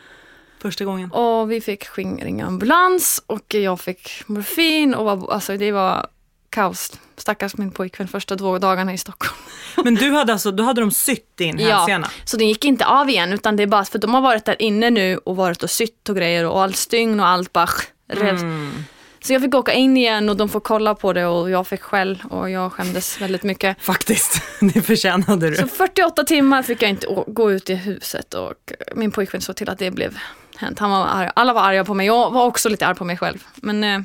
Första 0.58 0.84
gången. 0.84 1.12
Och 1.12 1.50
vi 1.50 1.60
fick 1.60 1.98
ringa 1.98 2.46
ambulans 2.46 3.22
och 3.26 3.54
jag 3.54 3.80
fick 3.80 4.22
morfin 4.26 4.94
och 4.94 5.04
var, 5.04 5.32
alltså 5.32 5.56
det 5.56 5.72
var 5.72 6.06
kaos. 6.54 6.92
Stackars 7.16 7.56
min 7.56 7.70
pojkvän 7.70 8.08
första 8.08 8.36
två 8.36 8.58
dagarna 8.58 8.92
i 8.94 8.98
Stockholm. 8.98 9.34
Men 9.84 9.94
du 9.94 10.10
hade 10.10 10.32
alltså, 10.32 10.50
då 10.50 10.62
hade 10.64 10.80
de 10.80 10.90
sytt 10.90 11.36
din 11.36 11.58
Ja. 11.58 11.76
hälsena? 11.76 12.10
Så 12.24 12.36
den 12.36 12.48
gick 12.48 12.64
inte 12.64 12.86
av 12.86 13.08
igen 13.10 13.32
utan 13.32 13.56
det 13.56 13.62
är 13.62 13.66
bara 13.66 13.84
för 13.84 13.98
de 13.98 14.14
har 14.14 14.20
varit 14.20 14.44
där 14.44 14.62
inne 14.62 14.90
nu 14.90 15.18
och 15.18 15.36
varit 15.36 15.62
och 15.62 15.70
sytt 15.70 16.08
och 16.08 16.16
grejer 16.16 16.46
och 16.46 16.62
allt 16.62 16.76
stygn 16.76 17.20
och 17.20 17.26
allt 17.26 17.52
bara 17.52 17.68
rev. 18.12 18.34
Mm. 18.38 18.84
Så 19.22 19.32
jag 19.32 19.42
fick 19.42 19.54
åka 19.54 19.72
in 19.72 19.96
igen 19.96 20.28
och 20.28 20.36
de 20.36 20.48
får 20.48 20.60
kolla 20.60 20.94
på 20.94 21.12
det 21.12 21.26
och 21.26 21.50
jag 21.50 21.66
fick 21.66 21.82
skäll 21.82 22.22
och 22.30 22.50
jag 22.50 22.72
skämdes 22.72 23.20
väldigt 23.20 23.42
mycket. 23.42 23.82
Faktiskt, 23.82 24.42
det 24.60 24.82
förtjänade 24.82 25.50
du. 25.50 25.56
Så 25.56 25.66
48 25.66 26.24
timmar 26.24 26.62
fick 26.62 26.82
jag 26.82 26.90
inte 26.90 27.06
gå 27.26 27.52
ut 27.52 27.70
i 27.70 27.74
huset 27.74 28.34
och 28.34 28.52
min 28.94 29.10
pojkvän 29.10 29.40
såg 29.40 29.56
till 29.56 29.68
att 29.70 29.78
det 29.78 29.90
blev 29.90 30.18
hänt. 30.56 30.78
Han 30.78 30.90
var 30.90 31.06
arg. 31.06 31.30
Alla 31.36 31.52
var 31.52 31.62
arga 31.62 31.84
på 31.84 31.94
mig, 31.94 32.06
jag 32.06 32.30
var 32.30 32.44
också 32.44 32.68
lite 32.68 32.86
arg 32.86 32.94
på 32.96 33.04
mig 33.04 33.16
själv. 33.16 33.38
Men 33.54 34.04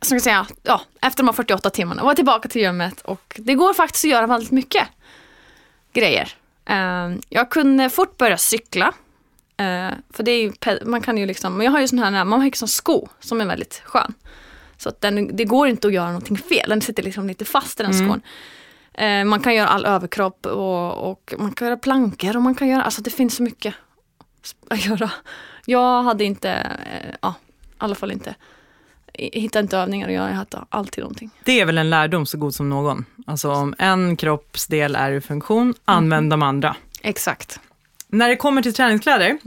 ska 0.00 0.14
jag 0.14 0.22
säga, 0.22 0.46
ja, 0.62 0.80
efter 1.00 1.22
de 1.22 1.28
här 1.28 1.32
48 1.32 1.70
timmarna 1.70 2.02
var 2.02 2.10
jag 2.10 2.16
tillbaka 2.16 2.48
till 2.48 2.62
gymmet 2.62 3.00
och 3.00 3.40
det 3.44 3.54
går 3.54 3.74
faktiskt 3.74 4.04
att 4.04 4.10
göra 4.10 4.26
väldigt 4.26 4.50
mycket 4.50 4.88
grejer. 5.92 6.32
Eh, 6.64 7.10
jag 7.28 7.50
kunde 7.50 7.90
fort 7.90 8.16
börja 8.16 8.36
cykla. 8.36 8.92
Eh, 9.56 9.90
för 10.10 10.22
det 10.22 10.30
är 10.30 10.42
ju, 10.42 10.52
man 10.84 11.00
kan 11.00 11.18
ju 11.18 11.26
liksom, 11.26 11.62
jag 11.62 11.70
har 11.70 11.80
ju 11.80 11.88
sån 11.88 11.98
här, 11.98 12.24
man 12.24 12.38
har 12.40 12.46
ju 12.46 12.52
sån 12.52 12.68
sko 12.68 13.08
som 13.20 13.40
är 13.40 13.46
väldigt 13.46 13.82
skön. 13.84 14.14
Så 14.76 14.88
att 14.88 15.00
den, 15.00 15.36
det 15.36 15.44
går 15.44 15.68
inte 15.68 15.86
att 15.86 15.92
göra 15.92 16.06
någonting 16.06 16.38
fel, 16.38 16.68
den 16.68 16.80
sitter 16.80 17.02
liksom 17.02 17.26
lite 17.26 17.44
fast 17.44 17.80
i 17.80 17.82
den 17.82 17.94
skon. 17.94 18.22
Eh, 18.94 19.24
man 19.24 19.40
kan 19.40 19.54
göra 19.54 19.68
all 19.68 19.86
överkropp 19.86 20.46
och, 20.46 21.10
och 21.10 21.34
man 21.38 21.52
kan 21.52 21.68
göra 21.68 21.76
plankor 21.76 22.36
och 22.36 22.42
man 22.42 22.54
kan 22.54 22.68
göra, 22.68 22.82
alltså 22.82 23.02
det 23.02 23.10
finns 23.10 23.36
så 23.36 23.42
mycket 23.42 23.74
att 24.68 24.84
göra. 24.84 25.10
Jag 25.66 26.02
hade 26.02 26.24
inte, 26.24 26.50
eh, 26.92 27.14
ja, 27.20 27.34
i 27.58 27.74
alla 27.78 27.94
fall 27.94 28.12
inte, 28.12 28.34
hittade 29.18 29.62
inte 29.62 29.78
övningar 29.78 30.06
att 30.08 30.14
göra, 30.14 30.28
jag 30.28 30.36
hade 30.36 30.64
alltid 30.68 31.02
någonting. 31.04 31.30
Det 31.44 31.60
är 31.60 31.64
väl 31.66 31.78
en 31.78 31.90
lärdom 31.90 32.26
så 32.26 32.38
god 32.38 32.54
som 32.54 32.68
någon. 32.68 33.04
Alltså 33.26 33.50
om 33.52 33.74
en 33.78 34.16
kroppsdel 34.16 34.94
är 34.96 35.12
i 35.12 35.20
funktion, 35.20 35.74
använd 35.84 36.30
de 36.30 36.42
andra. 36.42 36.76
Exakt. 37.02 37.60
När 38.08 38.28
det 38.28 38.36
kommer 38.36 38.62
till 38.62 38.74
träningskläder, 38.74 39.38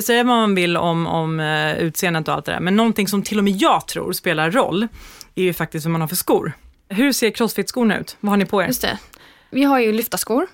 säga 0.00 0.24
vad 0.24 0.36
man 0.36 0.54
vill 0.54 0.76
om, 0.76 1.06
om 1.06 1.40
uh, 1.40 1.78
utseendet 1.78 2.28
och 2.28 2.34
allt 2.34 2.44
det 2.44 2.52
där, 2.52 2.60
men 2.60 2.76
någonting 2.76 3.08
som 3.08 3.22
till 3.22 3.38
och 3.38 3.44
med 3.44 3.52
jag 3.56 3.86
tror 3.88 4.12
spelar 4.12 4.50
roll, 4.50 4.88
är 5.34 5.42
ju 5.42 5.52
faktiskt 5.54 5.86
vad 5.86 5.92
man 5.92 6.00
har 6.00 6.08
för 6.08 6.16
skor. 6.16 6.52
Hur 6.88 7.12
ser 7.12 7.30
crossfit-skorna 7.30 7.98
ut? 7.98 8.16
Vad 8.20 8.30
har 8.30 8.36
ni 8.36 8.44
på 8.46 8.62
er? 8.62 8.66
Just 8.66 8.82
det. 8.82 8.98
Vi 9.50 9.62
har 9.64 9.78
ju 9.78 9.92
lyftarskor, 9.92 10.46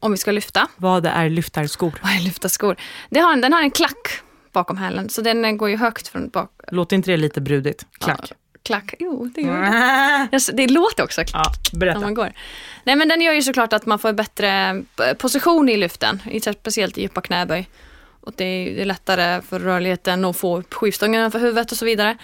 om 0.00 0.12
vi 0.12 0.18
ska 0.18 0.30
lyfta. 0.32 0.68
Vad 0.76 1.06
är 1.06 1.30
lyftarskor? 1.30 1.92
Vad 2.02 2.12
är 2.12 2.20
lyftarskor? 2.20 2.76
Det 3.10 3.20
har, 3.20 3.32
en- 3.32 3.40
den 3.40 3.52
har 3.52 3.60
en 3.62 3.70
klack 3.70 4.20
bakom 4.52 4.76
hälen, 4.76 5.08
så 5.08 5.22
den 5.22 5.44
eh, 5.44 5.52
går 5.52 5.70
ju 5.70 5.76
högt 5.76 6.08
från 6.08 6.28
bak. 6.28 6.50
Låter 6.72 6.96
inte 6.96 7.10
det 7.10 7.16
lite 7.16 7.40
brudigt? 7.40 7.86
Klack. 8.00 8.20
Ja, 8.30 8.36
klack, 8.62 8.94
jo 8.98 9.30
det 9.34 9.40
gör 9.40 9.62
det. 9.62 10.52
Det 10.52 10.66
låter 10.66 11.04
också 11.04 11.22
Ja, 11.32 11.42
när 11.72 11.78
berätta. 11.78 12.00
man 12.00 12.14
går. 12.14 12.32
Nej 12.84 12.96
men 12.96 13.08
den 13.08 13.20
gör 13.20 13.32
ju 13.32 13.42
såklart 13.42 13.72
att 13.72 13.86
man 13.86 13.98
får 13.98 14.12
bättre 14.12 14.68
eh, 15.08 15.14
position 15.18 15.68
i 15.68 15.76
lyften, 15.76 16.20
speciellt 16.60 16.98
i 16.98 17.02
djupa 17.02 17.20
knäböj. 17.20 17.68
Och 18.20 18.32
det 18.36 18.44
är, 18.80 18.84
lättare 18.84 19.42
för 19.42 19.58
rörligheten 19.60 20.24
att 20.24 20.36
få 20.36 20.58
upp 20.58 20.74
skivstången 20.74 21.30
för 21.30 21.38
huvudet 21.38 21.72
och 21.72 21.78
så 21.78 21.84
vidare. 21.84 22.16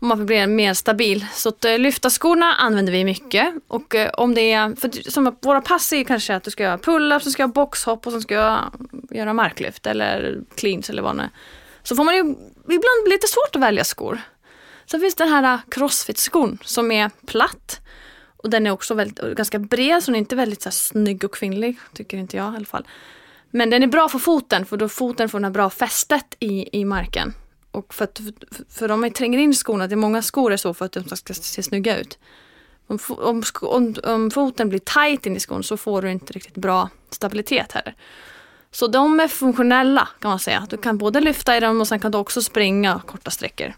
Och 0.00 0.06
man 0.06 0.26
blir 0.26 0.46
mer 0.46 0.74
stabil. 0.74 1.26
Så 1.32 1.48
att 1.48 1.64
eh, 1.64 1.78
lyfta 1.78 2.10
skorna 2.10 2.54
använder 2.54 2.92
vi 2.92 3.04
mycket. 3.04 3.54
Och 3.68 3.94
om 4.14 4.34
det 4.34 4.52
är, 4.52 4.76
för 4.80 5.10
som 5.10 5.36
våra 5.42 5.60
pass 5.60 5.92
är 5.92 6.04
kanske 6.04 6.34
att 6.36 6.44
du 6.44 6.50
ska 6.50 6.62
göra 6.62 6.76
pull-ups, 6.78 7.24
du 7.24 7.30
ska 7.30 7.42
göra 7.42 7.52
boxhopp 7.52 8.06
och 8.06 8.12
sen 8.12 8.22
ska 8.22 8.34
jag 8.34 8.58
göra 9.10 9.32
marklyft 9.32 9.86
eller 9.86 10.40
cleans 10.54 10.90
eller 10.90 11.02
vad 11.02 11.16
det 11.16 11.22
är. 11.22 11.30
Så 11.88 11.96
får 11.96 12.04
man 12.04 12.14
ju 12.14 12.20
ibland 12.64 13.08
lite 13.08 13.26
svårt 13.26 13.56
att 13.56 13.62
välja 13.62 13.84
skor. 13.84 14.20
Sen 14.86 15.00
finns 15.00 15.14
den 15.14 15.28
här 15.28 15.54
äh, 15.54 15.60
crossfit-skon 15.68 16.58
som 16.64 16.92
är 16.92 17.10
platt. 17.26 17.80
Och 18.36 18.50
den 18.50 18.66
är 18.66 18.70
också 18.70 18.94
väldigt, 18.94 19.18
äh, 19.18 19.28
ganska 19.28 19.58
bred 19.58 20.02
så 20.02 20.10
den 20.10 20.14
är 20.14 20.18
inte 20.18 20.36
väldigt 20.36 20.62
så 20.62 20.68
här, 20.68 20.72
snygg 20.72 21.24
och 21.24 21.34
kvinnlig, 21.34 21.76
tycker 21.92 22.18
inte 22.18 22.36
jag 22.36 22.52
i 22.52 22.56
alla 22.56 22.66
fall. 22.66 22.86
Men 23.50 23.70
den 23.70 23.82
är 23.82 23.86
bra 23.86 24.08
för 24.08 24.18
foten 24.18 24.66
för 24.66 24.76
då 24.76 24.88
foten 24.88 25.28
får 25.28 25.40
det 25.40 25.46
här 25.46 25.52
bra 25.52 25.70
fästet 25.70 26.36
i, 26.38 26.78
i 26.80 26.84
marken. 26.84 27.34
Och 27.70 27.94
för, 27.94 28.04
att, 28.04 28.18
för, 28.50 28.64
för 28.78 28.88
de 28.88 29.10
tränger 29.10 29.38
in 29.38 29.54
skorna, 29.54 29.86
det 29.86 29.94
är 29.94 29.96
många 29.96 30.22
skor 30.22 30.52
är 30.52 30.56
så 30.56 30.74
för 30.74 30.84
att 30.84 30.92
de 30.92 31.16
ska 31.16 31.34
se 31.34 31.62
snygga 31.62 31.98
ut. 31.98 32.18
Om, 32.86 32.98
om, 33.08 33.42
om, 33.60 33.94
om 34.04 34.30
foten 34.30 34.68
blir 34.68 34.78
tight 34.78 35.26
in 35.26 35.36
i 35.36 35.40
skon 35.40 35.62
så 35.62 35.76
får 35.76 36.02
du 36.02 36.10
inte 36.10 36.32
riktigt 36.32 36.56
bra 36.56 36.88
stabilitet 37.10 37.72
heller. 37.72 37.94
Så 38.70 38.86
de 38.86 39.20
är 39.20 39.28
funktionella 39.28 40.08
kan 40.20 40.28
man 40.28 40.38
säga. 40.38 40.66
Du 40.70 40.76
kan 40.76 40.98
både 40.98 41.20
lyfta 41.20 41.56
i 41.56 41.60
dem 41.60 41.80
och 41.80 41.88
sen 41.88 42.00
kan 42.00 42.12
du 42.12 42.18
också 42.18 42.42
springa 42.42 43.00
korta 43.06 43.30
sträckor. 43.30 43.74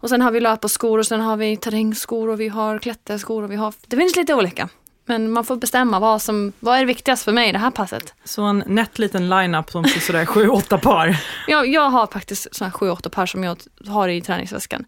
Och 0.00 0.08
sen 0.08 0.22
har 0.22 0.30
vi 0.30 0.40
löparskor 0.40 0.98
och 0.98 1.06
sen 1.06 1.20
har 1.20 1.36
vi 1.36 1.56
terrängskor 1.56 2.28
och 2.28 2.40
vi 2.40 2.48
har 2.48 2.78
klätterskor 2.78 3.42
och 3.42 3.52
vi 3.52 3.56
har, 3.56 3.74
det 3.86 3.96
finns 3.96 4.16
lite 4.16 4.34
olika. 4.34 4.68
Men 5.04 5.30
man 5.30 5.44
får 5.44 5.56
bestämma 5.56 5.98
vad 6.00 6.22
som 6.22 6.52
vad 6.60 6.78
är 6.78 6.84
viktigast 6.84 7.24
för 7.24 7.32
mig 7.32 7.48
i 7.48 7.52
det 7.52 7.58
här 7.58 7.70
passet. 7.70 8.14
Så 8.24 8.42
en 8.42 8.62
nätt 8.66 8.98
liten 8.98 9.28
line-up 9.28 9.70
som 9.70 9.84
till 9.84 10.02
sådär 10.02 10.26
sju, 10.26 10.48
åtta 10.48 10.78
par. 10.78 11.16
Jag, 11.48 11.66
jag 11.68 11.90
har 11.90 12.06
faktiskt 12.06 12.56
sådana 12.56 12.72
sju, 12.72 12.90
åtta 12.90 13.10
par 13.10 13.26
som 13.26 13.44
jag 13.44 13.56
har 13.86 14.08
i 14.08 14.20
träningsväskan. 14.20 14.84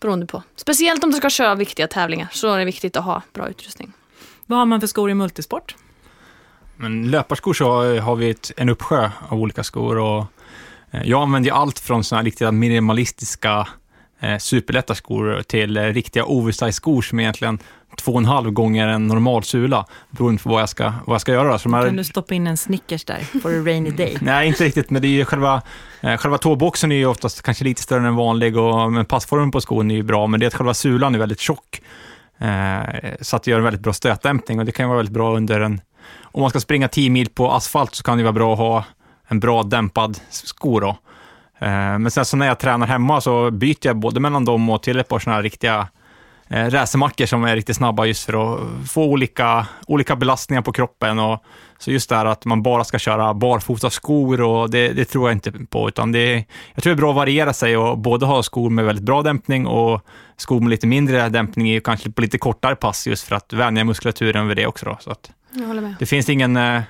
Beroende 0.00 0.26
på. 0.26 0.42
Speciellt 0.56 1.04
om 1.04 1.10
du 1.10 1.16
ska 1.16 1.30
köra 1.30 1.54
viktiga 1.54 1.86
tävlingar 1.88 2.28
så 2.32 2.52
är 2.52 2.58
det 2.58 2.64
viktigt 2.64 2.96
att 2.96 3.04
ha 3.04 3.22
bra 3.32 3.48
utrustning. 3.48 3.92
Vad 4.46 4.58
har 4.58 4.66
man 4.66 4.80
för 4.80 4.86
skor 4.86 5.10
i 5.10 5.14
multisport? 5.14 5.74
Men 6.76 7.10
löparskor 7.10 7.54
så 7.54 7.98
har 8.00 8.16
vi 8.16 8.30
ett, 8.30 8.52
en 8.56 8.68
uppsjö 8.68 9.10
av 9.28 9.40
olika 9.40 9.64
skor 9.64 9.98
och 9.98 10.24
eh, 10.90 11.02
jag 11.04 11.22
använder 11.22 11.50
allt 11.50 11.78
från 11.78 12.04
sådana 12.04 12.26
riktigt 12.26 12.54
minimalistiska 12.54 13.68
eh, 14.20 14.38
superlätta 14.38 14.94
skor 14.94 15.42
till 15.42 15.76
eh, 15.76 15.82
riktiga 15.82 16.24
oversize-skor 16.24 17.02
som 17.02 17.20
egentligen 17.20 17.58
två 17.96 18.12
och 18.12 18.18
en 18.18 18.24
halv 18.24 18.50
gånger 18.50 18.88
en 18.88 19.06
normal 19.06 19.44
sula, 19.44 19.86
beroende 20.10 20.42
på 20.42 20.48
vad 20.48 20.62
jag 20.62 20.68
ska, 20.68 20.92
vad 21.06 21.14
jag 21.14 21.20
ska 21.20 21.32
göra. 21.32 21.58
Så 21.58 21.70
här, 21.70 21.86
Kan 21.86 21.96
du 21.96 22.04
stoppa 22.04 22.34
in 22.34 22.46
en 22.46 22.56
Snickers 22.56 23.04
där 23.04 23.40
for 23.42 23.60
a 23.60 23.62
rainy 23.64 23.90
day? 23.90 24.16
Nej, 24.20 24.48
inte 24.48 24.64
riktigt, 24.64 24.90
men 24.90 25.02
det 25.02 25.08
är 25.08 25.10
ju 25.10 25.24
själva, 25.24 25.62
eh, 26.00 26.16
själva 26.16 26.38
tåboxen 26.38 26.92
är 26.92 26.96
ju 26.96 27.06
oftast 27.06 27.42
kanske 27.42 27.64
lite 27.64 27.82
större 27.82 28.08
än 28.08 28.16
vanlig 28.16 28.56
och 28.56 28.92
men 28.92 29.04
passformen 29.04 29.50
på 29.50 29.60
skon 29.60 29.90
är 29.90 29.94
ju 29.94 30.02
bra, 30.02 30.26
men 30.26 30.40
det 30.40 30.46
är 30.46 30.48
att 30.48 30.54
själva 30.54 30.74
sulan 30.74 31.14
är 31.14 31.18
väldigt 31.18 31.40
tjock. 31.40 31.82
Eh, 32.38 32.80
så 33.20 33.36
att 33.36 33.42
det 33.42 33.50
gör 33.50 33.58
en 33.58 33.64
väldigt 33.64 33.82
bra 33.82 33.92
stötdämpning 33.92 34.58
och 34.58 34.64
det 34.64 34.72
kan 34.72 34.84
ju 34.84 34.88
vara 34.88 34.96
väldigt 34.96 35.14
bra 35.14 35.36
under 35.36 35.60
en... 35.60 35.80
Om 36.22 36.40
man 36.40 36.50
ska 36.50 36.60
springa 36.60 36.88
10 36.88 37.10
mil 37.10 37.28
på 37.28 37.52
asfalt 37.52 37.94
så 37.94 38.02
kan 38.02 38.18
det 38.18 38.24
vara 38.24 38.32
bra 38.32 38.52
att 38.52 38.58
ha 38.58 38.84
en 39.28 39.40
bra 39.40 39.62
dämpad 39.62 40.20
sko 40.30 40.80
då. 40.80 40.88
Eh, 41.58 41.98
men 41.98 42.10
sen 42.10 42.24
så 42.24 42.36
när 42.36 42.46
jag 42.46 42.58
tränar 42.58 42.86
hemma 42.86 43.20
så 43.20 43.50
byter 43.50 43.86
jag 43.86 43.96
både 43.96 44.20
mellan 44.20 44.44
dem 44.44 44.70
och 44.70 44.82
till 44.82 44.98
ett 44.98 45.08
par 45.08 45.18
sådana 45.18 45.36
här 45.36 45.42
riktiga 45.42 45.88
eh, 46.48 46.70
racermackor 46.70 47.26
som 47.26 47.44
är 47.44 47.56
riktigt 47.56 47.76
snabba 47.76 48.04
just 48.04 48.24
för 48.24 48.54
att 48.54 48.60
få 48.90 49.04
olika, 49.04 49.66
olika 49.86 50.16
belastningar 50.16 50.62
på 50.62 50.72
kroppen. 50.72 51.18
Och, 51.18 51.44
så 51.78 51.90
just 51.90 52.08
det 52.08 52.16
här 52.16 52.26
att 52.26 52.44
man 52.44 52.62
bara 52.62 52.84
ska 52.84 52.98
köra 52.98 53.34
barfota 53.34 53.90
skor 53.90 54.40
och 54.40 54.70
det, 54.70 54.88
det 54.88 55.04
tror 55.04 55.28
jag 55.28 55.36
inte 55.36 55.52
på, 55.52 55.88
utan 55.88 56.12
det, 56.12 56.44
jag 56.74 56.82
tror 56.82 56.90
det 56.90 56.98
är 56.98 57.00
bra 57.00 57.10
att 57.10 57.16
variera 57.16 57.52
sig 57.52 57.76
och 57.76 57.98
både 57.98 58.26
ha 58.26 58.42
skor 58.42 58.70
med 58.70 58.84
väldigt 58.84 59.04
bra 59.04 59.22
dämpning 59.22 59.66
och 59.66 60.00
skor 60.36 60.60
med 60.60 60.70
lite 60.70 60.86
mindre 60.86 61.28
dämpning 61.28 61.68
är 61.68 61.80
kanske 61.80 62.10
på 62.10 62.22
lite 62.22 62.38
kortare 62.38 62.76
pass 62.76 63.06
just 63.06 63.28
för 63.28 63.36
att 63.36 63.52
vänja 63.52 63.84
muskulaturen 63.84 64.48
vid 64.48 64.56
det 64.56 64.66
också. 64.66 64.86
Då, 64.86 64.96
så 65.00 65.10
att 65.10 65.30
jag 65.60 65.66
håller 65.66 65.82
med. 65.82 65.94
det 65.98 66.06
finns 66.06 66.28
ingen 66.28 66.56
eh, 66.56 66.82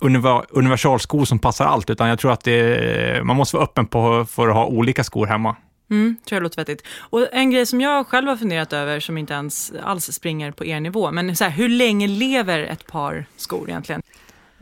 univer, 0.00 0.44
universalsko 0.50 1.26
som 1.26 1.38
passar 1.38 1.64
allt, 1.64 1.90
utan 1.90 2.08
jag 2.08 2.18
tror 2.18 2.32
att 2.32 2.44
det, 2.44 3.24
man 3.24 3.36
måste 3.36 3.56
vara 3.56 3.64
öppen 3.64 3.86
på, 3.86 4.24
för 4.24 4.48
att 4.48 4.54
ha 4.54 4.66
olika 4.66 5.04
skor 5.04 5.26
hemma. 5.26 5.56
Mm, 5.90 6.16
tror 6.24 6.36
jag 6.36 6.42
låter 6.42 6.56
vettigt. 6.56 6.86
Och 6.98 7.28
en 7.32 7.50
grej 7.50 7.66
som 7.66 7.80
jag 7.80 8.06
själv 8.06 8.28
har 8.28 8.36
funderat 8.36 8.72
över, 8.72 9.00
som 9.00 9.18
inte 9.18 9.34
ens 9.34 9.72
alls 9.82 10.12
springer 10.12 10.52
på 10.52 10.64
er 10.64 10.80
nivå, 10.80 11.10
men 11.10 11.36
så 11.36 11.44
här, 11.44 11.50
hur 11.50 11.68
länge 11.68 12.06
lever 12.06 12.58
ett 12.58 12.86
par 12.86 13.24
skor 13.36 13.68
egentligen? 13.68 14.02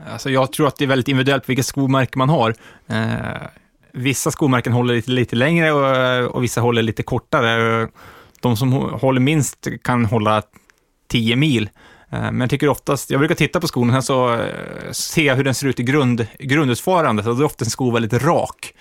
Alltså 0.06 0.30
jag 0.30 0.52
tror 0.52 0.68
att 0.68 0.76
det 0.76 0.84
är 0.84 0.88
väldigt 0.88 1.08
individuellt 1.08 1.48
vilket 1.48 1.66
skomärke 1.66 2.18
man 2.18 2.28
har. 2.28 2.54
Eh, 2.86 3.46
vissa 3.92 4.30
skomärken 4.30 4.72
håller 4.72 4.94
lite, 4.94 5.10
lite 5.10 5.36
längre 5.36 5.72
och, 5.72 6.34
och 6.34 6.44
vissa 6.44 6.60
håller 6.60 6.82
lite 6.82 7.02
kortare. 7.02 7.88
De 8.40 8.56
som 8.56 8.72
håller 8.72 9.20
minst 9.20 9.68
kan 9.82 10.04
hålla 10.04 10.42
10 11.08 11.36
mil. 11.36 11.70
Eh, 12.10 12.20
men 12.20 12.40
jag 12.40 12.50
tycker 12.50 12.68
oftast, 12.68 13.10
jag 13.10 13.20
brukar 13.20 13.34
titta 13.34 13.60
på 13.60 13.68
skon 13.68 13.88
och 13.88 13.94
sen 13.94 14.02
så 14.02 14.34
eh, 14.34 14.90
ser 14.92 15.22
jag 15.22 15.36
hur 15.36 15.44
den 15.44 15.54
ser 15.54 15.66
ut 15.66 15.80
i 15.80 15.82
grund, 15.82 16.26
grundutförandet 16.38 17.26
och 17.26 17.36
då 17.36 17.42
är 17.42 17.46
ofta 17.46 17.64
en 17.64 17.70
sko 17.70 17.90
väldigt 17.90 18.22
rak. 18.22 18.72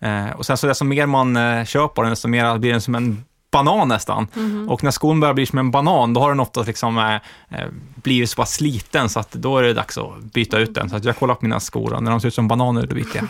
Eh, 0.00 0.30
och 0.30 0.46
sen 0.46 0.56
så 0.56 0.66
desto 0.66 0.84
mer 0.84 1.06
man 1.06 1.36
kör 1.66 1.88
på 1.88 2.02
den, 2.02 2.10
desto 2.10 2.28
mer 2.28 2.58
blir 2.58 2.72
den 2.72 2.80
som 2.80 2.94
en 2.94 3.24
banan 3.52 3.88
nästan. 3.88 4.26
Och 4.68 4.84
när 4.84 4.90
skon 4.90 5.20
börjar 5.20 5.34
bli 5.34 5.46
som 5.46 5.58
en 5.58 5.70
banan, 5.70 6.14
då 6.14 6.20
har 6.20 6.28
den 6.28 6.40
ofta 6.40 6.62
liksom, 6.62 6.98
eh, 6.98 7.66
blivit 7.94 8.30
så 8.30 8.36
pass 8.36 8.52
sliten 8.52 9.08
så 9.08 9.20
att 9.20 9.32
då 9.32 9.58
är 9.58 9.62
det 9.62 9.72
dags 9.74 9.98
att 9.98 10.22
byta 10.22 10.58
ut 10.58 10.74
den. 10.74 10.90
Så 10.90 10.96
att 10.96 11.04
jag 11.04 11.16
kollar 11.16 11.34
på 11.34 11.44
mina 11.44 11.60
skor 11.60 11.92
och 11.92 12.02
när 12.02 12.10
de 12.10 12.20
ser 12.20 12.28
ut 12.28 12.34
som 12.34 12.48
bananer, 12.48 12.86
då 12.86 12.94
byter 12.94 13.16
jag. 13.16 13.26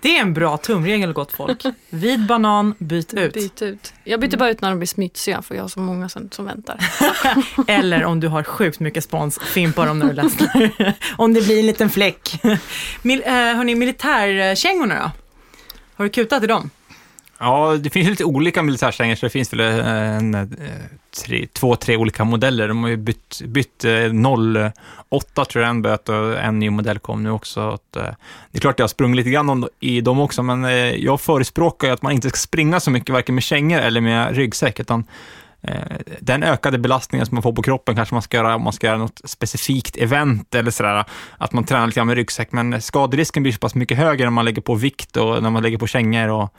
Det 0.00 0.16
är 0.16 0.20
en 0.20 0.34
bra 0.34 0.56
tumregel 0.56 1.12
gott 1.12 1.32
folk. 1.32 1.64
Vid 1.90 2.26
banan, 2.26 2.74
byt 2.78 3.14
ut. 3.14 3.34
Byt 3.34 3.62
ut. 3.62 3.94
Jag 4.04 4.20
byter 4.20 4.36
bara 4.36 4.50
ut 4.50 4.60
när 4.60 4.70
de 4.70 4.78
blir 4.78 4.86
smutsiga 4.86 5.42
för 5.42 5.54
jag 5.54 5.62
har 5.62 5.68
så 5.68 5.80
många 5.80 6.08
som, 6.08 6.30
som 6.30 6.44
väntar. 6.44 6.78
Eller 7.66 8.04
om 8.04 8.20
du 8.20 8.28
har 8.28 8.42
sjukt 8.42 8.80
mycket 8.80 9.04
spons, 9.04 9.38
fimpa 9.38 9.86
dem 9.86 9.98
när 9.98 10.06
du 10.06 10.12
ledsnar. 10.12 10.72
om 11.16 11.34
det 11.34 11.42
blir 11.42 11.58
en 11.58 11.66
liten 11.66 11.90
fläck. 11.90 12.40
Mil, 13.02 13.22
eh, 13.26 13.32
hörni, 13.32 13.74
militärkängorna 13.74 14.94
då? 14.94 15.10
Har 15.94 16.04
du 16.04 16.08
kutat 16.08 16.42
i 16.42 16.46
dem? 16.46 16.70
Ja, 17.38 17.76
det 17.80 17.90
finns 17.90 18.08
lite 18.08 18.24
olika 18.24 18.62
militärstänger, 18.62 19.16
så 19.16 19.26
det 19.26 19.30
finns 19.30 19.52
väl 19.52 19.60
en, 19.60 20.34
eh, 20.34 20.48
tre, 21.10 21.46
två, 21.52 21.76
tre 21.76 21.96
olika 21.96 22.24
modeller. 22.24 22.68
De 22.68 22.82
har 22.82 22.90
ju 22.90 22.96
bytt, 22.96 23.42
bytt 23.44 23.84
eh, 23.84 24.72
08 25.08 25.44
tror 25.44 25.62
jag 25.62 25.70
en 25.70 25.82
böt 25.82 26.08
och 26.08 26.38
en 26.38 26.58
ny 26.58 26.70
modell 26.70 26.98
kom 26.98 27.22
nu 27.22 27.30
också. 27.30 27.60
Att, 27.70 27.96
eh, 27.96 28.02
det 28.50 28.58
är 28.58 28.60
klart 28.60 28.78
jag 28.78 28.84
har 28.84 28.88
sprungit 28.88 29.16
lite 29.16 29.30
grann 29.30 29.68
i 29.80 30.00
dem 30.00 30.20
också, 30.20 30.42
men 30.42 30.64
eh, 30.64 30.70
jag 30.74 31.20
förespråkar 31.20 31.88
ju 31.88 31.94
att 31.94 32.02
man 32.02 32.12
inte 32.12 32.28
ska 32.28 32.36
springa 32.36 32.80
så 32.80 32.90
mycket, 32.90 33.10
varken 33.10 33.34
med 33.34 33.44
kängor 33.44 33.78
eller 33.78 34.00
med 34.00 34.36
ryggsäck, 34.36 34.80
utan 34.80 35.04
den 36.20 36.42
ökade 36.42 36.78
belastningen 36.78 37.26
som 37.26 37.34
man 37.34 37.42
får 37.42 37.52
på 37.52 37.62
kroppen 37.62 37.96
kanske 37.96 38.14
man 38.14 38.22
ska 38.22 38.36
göra 38.36 38.54
om 38.54 38.62
man 38.62 38.72
ska 38.72 38.86
göra 38.86 38.98
något 38.98 39.20
specifikt 39.24 39.96
event 39.96 40.54
eller 40.54 40.70
sådär, 40.70 41.04
att 41.38 41.52
man 41.52 41.64
tränar 41.64 41.86
lite 41.86 41.96
grann 41.96 42.06
med 42.06 42.16
ryggsäck, 42.16 42.52
men 42.52 42.82
skaderisken 42.82 43.42
blir 43.42 43.52
så 43.52 43.58
pass 43.58 43.74
mycket 43.74 43.98
högre 43.98 44.24
när 44.24 44.30
man 44.30 44.44
lägger 44.44 44.62
på 44.62 44.74
vikt 44.74 45.16
och 45.16 45.42
när 45.42 45.50
man 45.50 45.62
lägger 45.62 45.78
på 45.78 45.86
kängor 45.86 46.28
och 46.28 46.54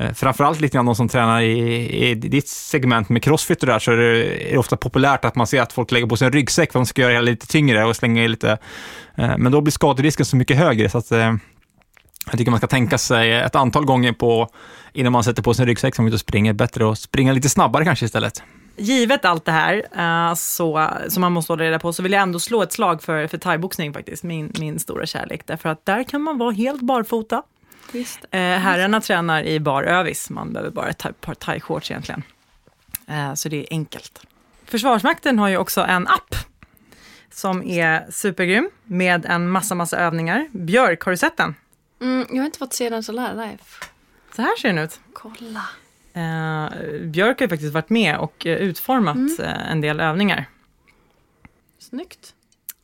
Eh, 0.00 0.12
framförallt 0.12 0.60
lite 0.60 0.74
grann 0.74 0.86
de 0.86 0.94
som 0.94 1.08
tränar 1.08 1.40
i, 1.40 2.10
i 2.10 2.14
ditt 2.14 2.48
segment 2.48 3.08
med 3.08 3.22
crossfit 3.22 3.62
och 3.62 3.66
där, 3.66 3.78
så 3.78 3.92
är 3.92 3.96
det, 3.96 4.48
är 4.48 4.52
det 4.52 4.58
ofta 4.58 4.76
populärt 4.76 5.24
att 5.24 5.36
man 5.36 5.46
ser 5.46 5.62
att 5.62 5.72
folk 5.72 5.92
lägger 5.92 6.06
på 6.06 6.16
sig 6.16 6.26
en 6.26 6.32
ryggsäck 6.32 6.72
för 6.72 6.78
att 6.78 6.84
de 6.84 6.88
ska 6.88 7.02
göra 7.02 7.12
det 7.12 7.20
lite 7.20 7.46
tyngre 7.46 7.84
och 7.84 7.96
slänga 7.96 8.24
i 8.24 8.28
lite, 8.28 8.58
eh, 9.14 9.38
men 9.38 9.52
då 9.52 9.60
blir 9.60 9.72
skaderisken 9.72 10.26
så 10.26 10.36
mycket 10.36 10.56
högre, 10.56 10.90
så 10.90 10.98
att 10.98 11.12
eh, 11.12 11.34
jag 12.26 12.38
tycker 12.38 12.50
man 12.50 12.60
ska 12.60 12.66
tänka 12.66 12.98
sig 12.98 13.32
ett 13.32 13.54
antal 13.54 13.84
gånger 13.84 14.12
på 14.12 14.48
innan 14.92 15.12
man 15.12 15.24
sätter 15.24 15.42
på 15.42 15.54
sig 15.54 15.62
en 15.62 15.66
ryggsäck 15.66 15.94
som 15.94 16.04
är 16.04 16.08
ute 16.08 16.14
och 16.14 16.20
springer, 16.20 16.52
bättre 16.52 16.90
att 16.90 16.98
springa 16.98 17.32
lite 17.32 17.48
snabbare 17.48 17.84
kanske 17.84 18.04
istället. 18.04 18.42
Givet 18.76 19.24
allt 19.24 19.44
det 19.44 19.52
här 19.52 20.34
så, 20.34 20.90
som 21.08 21.20
man 21.20 21.32
måste 21.32 21.52
hålla 21.52 21.64
reda 21.64 21.78
på 21.78 21.92
så 21.92 22.02
vill 22.02 22.12
jag 22.12 22.22
ändå 22.22 22.38
slå 22.38 22.62
ett 22.62 22.72
slag 22.72 23.02
för, 23.02 23.26
för 23.26 23.38
thaiboxning 23.38 23.92
faktiskt, 23.92 24.22
min, 24.22 24.52
min 24.58 24.78
stora 24.78 25.06
kärlek. 25.06 25.46
Därför 25.46 25.68
att 25.68 25.86
där 25.86 26.02
kan 26.04 26.22
man 26.22 26.38
vara 26.38 26.50
helt 26.50 26.82
barfota. 26.82 27.42
Visst. 27.92 28.24
Eh, 28.30 28.40
herrarna 28.40 29.00
tränar 29.00 29.42
i 29.42 29.60
bar 29.60 29.82
övis, 29.82 30.30
man 30.30 30.52
behöver 30.52 30.70
bara 30.70 30.88
ett 30.88 31.20
par 31.20 31.34
thai-shorts 31.34 31.90
egentligen. 31.92 32.22
Eh, 33.06 33.34
så 33.34 33.48
det 33.48 33.56
är 33.56 33.66
enkelt. 33.70 34.22
Försvarsmakten 34.64 35.38
har 35.38 35.48
ju 35.48 35.56
också 35.56 35.80
en 35.80 36.06
app 36.08 36.34
som 37.30 37.62
är 37.62 38.10
supergrym 38.10 38.70
med 38.84 39.26
en 39.26 39.50
massa, 39.50 39.74
massa 39.74 39.96
övningar. 39.96 40.48
Björk, 40.52 41.02
har 41.02 41.10
du 41.12 41.16
sett 41.16 41.36
den? 41.36 41.54
Mm, 42.00 42.26
jag 42.30 42.38
har 42.38 42.46
inte 42.46 42.58
fått 42.58 42.72
se 42.72 42.90
den 42.90 43.02
så 43.02 43.20
här 43.20 43.34
live. 43.34 43.58
Så 44.36 44.42
här 44.42 44.56
ser 44.60 44.68
den 44.68 44.78
ut. 44.78 45.00
Kolla. 45.12 45.62
Eh, 46.12 47.00
Björk 47.00 47.38
har 47.38 47.44
ju 47.44 47.48
faktiskt 47.48 47.74
varit 47.74 47.90
med 47.90 48.18
och 48.18 48.46
eh, 48.46 48.56
utformat 48.56 49.38
eh, 49.40 49.70
en 49.70 49.80
del 49.80 50.00
övningar. 50.00 50.48
Snyggt. 51.78 52.34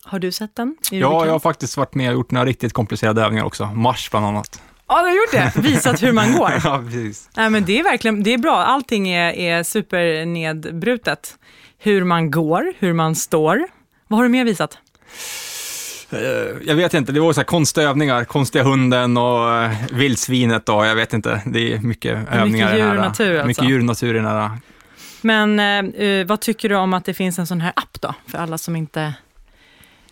Har 0.02 0.18
du 0.18 0.32
sett 0.32 0.54
den? 0.56 0.76
Ja, 0.90 1.26
jag 1.26 1.32
har 1.32 1.38
faktiskt 1.38 1.76
varit 1.76 1.94
med 1.94 2.08
och 2.08 2.14
gjort 2.14 2.30
några 2.30 2.46
riktigt 2.46 2.72
komplicerade 2.72 3.22
övningar 3.22 3.44
också. 3.44 3.66
Mars 3.66 4.10
bland 4.10 4.26
annat. 4.26 4.62
Ja, 4.88 4.98
du 5.02 5.08
har 5.08 5.10
gjort 5.14 5.54
det. 5.54 5.60
Visat 5.60 6.02
hur 6.02 6.12
man 6.12 6.32
går. 6.32 6.52
ja, 6.64 6.82
precis. 6.84 7.28
Nej, 7.36 7.50
men 7.50 7.64
det 7.64 7.78
är 7.80 7.82
verkligen 7.84 8.22
det 8.22 8.34
är 8.34 8.38
bra. 8.38 8.56
Allting 8.64 9.08
är, 9.08 9.32
är 9.32 9.62
supernedbrutet. 9.62 11.38
Hur 11.78 12.04
man 12.04 12.30
går, 12.30 12.72
hur 12.78 12.92
man 12.92 13.14
står. 13.14 13.66
Vad 14.08 14.18
har 14.18 14.24
du 14.24 14.28
mer 14.28 14.44
visat? 14.44 14.78
Eh, 16.10 16.18
Jag 16.66 16.74
vet 16.74 16.94
inte, 16.94 17.12
det 17.12 17.20
var 17.20 17.32
så 17.32 17.40
här 17.40 17.44
konstiga 17.44 17.88
övningar. 17.88 18.24
Konstiga 18.24 18.64
hunden 18.64 19.16
och 19.16 19.54
eh, 19.54 19.70
vildsvinet 19.92 20.68
och 20.68 20.86
jag 20.86 20.94
vet 20.94 21.12
inte. 21.12 21.42
Det 21.46 21.72
är 21.72 21.78
mycket 21.78 22.18
mycket 22.18 22.34
övningar. 22.34 22.68
i 22.68 22.70
den 22.70 22.78
djur 22.78 22.84
här- 22.88 22.96
och 22.96 23.02
natur, 23.04 23.34
alltså. 23.34 23.46
Mycket 23.46 23.64
djur 23.68 23.78
och 23.78 23.84
natur 23.84 24.14
i 24.14 24.18
den 24.18 24.26
här. 24.26 24.50
Men 25.20 25.60
eh, 25.60 26.04
eh, 26.06 26.26
vad 26.26 26.40
tycker 26.40 26.68
du 26.68 26.74
om 26.76 26.94
att 26.94 27.04
det 27.04 27.14
finns 27.14 27.38
en 27.38 27.46
sån 27.46 27.60
här 27.60 27.72
app 27.76 28.00
då? 28.00 28.14
För 28.28 28.38
alla 28.38 28.58
som 28.58 28.76
inte, 28.76 29.14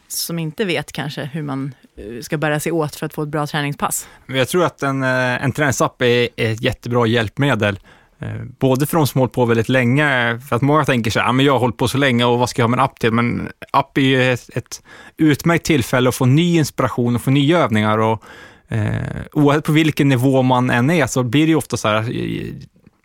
som 0.09 0.39
inte 0.39 0.65
vet 0.65 0.93
kanske 0.93 1.25
hur 1.25 1.43
man 1.43 1.75
Eh, 1.97 2.21
ska 2.21 2.39
bära 2.39 2.61
sig 2.61 2.73
åt 2.73 2.97
för 2.97 3.07
att 3.07 3.15
få 3.15 3.23
ett 3.23 3.29
bra 3.29 3.47
träningspass. 3.47 4.09
Jag 4.27 4.49
tror 4.49 4.65
att 4.65 4.83
en, 4.83 5.03
eh, 5.03 5.45
en 5.45 5.53
träningsapp 5.53 6.03
är 6.03 6.29
ett 6.37 6.63
jättebra 6.63 7.07
hjälpmedel. 7.07 7.79
Eh, 8.19 8.29
både 8.59 8.87
för 8.87 8.97
de 8.97 9.07
som 9.07 9.19
hållit 9.19 9.33
på 9.33 9.45
väldigt 9.45 9.69
länge, 9.69 10.41
för 10.49 10.57
att 10.57 10.63
många 10.63 10.85
tänker 10.85 11.11
så 11.11 11.21
här, 11.21 11.29
ah, 11.29 11.33
men 11.33 11.47
jag 11.47 11.53
har 11.53 11.61
hållit 11.61 11.77
på 11.77 11.89
så 11.89 11.99
länge 11.99 12.25
och 12.25 12.39
vad 12.39 12.49
ska 12.49 12.63
jag 12.63 12.65
ha 12.65 12.71
med 12.71 12.79
en 12.79 12.85
app 12.85 13.01
till? 13.01 13.13
Men 13.13 13.49
app 13.71 13.99
är 13.99 14.03
ju 14.03 14.33
ett, 14.33 14.57
ett 14.57 14.83
utmärkt 15.17 15.67
tillfälle 15.67 16.09
att 16.09 16.15
få 16.15 16.27
ny 16.27 16.57
inspiration 16.57 17.15
och 17.15 17.23
få 17.23 17.31
nya 17.31 17.59
övningar. 17.59 17.99
Och, 17.99 18.23
eh, 18.69 18.95
oavsett 19.33 19.65
på 19.65 19.73
vilken 19.73 20.09
nivå 20.09 20.43
man 20.43 20.71
än 20.71 20.91
är 20.91 21.07
så 21.07 21.23
blir 21.23 21.47
det 21.47 21.51
ju 21.51 21.57
ofta 21.57 21.77
så 21.77 21.89
här, 21.89 22.03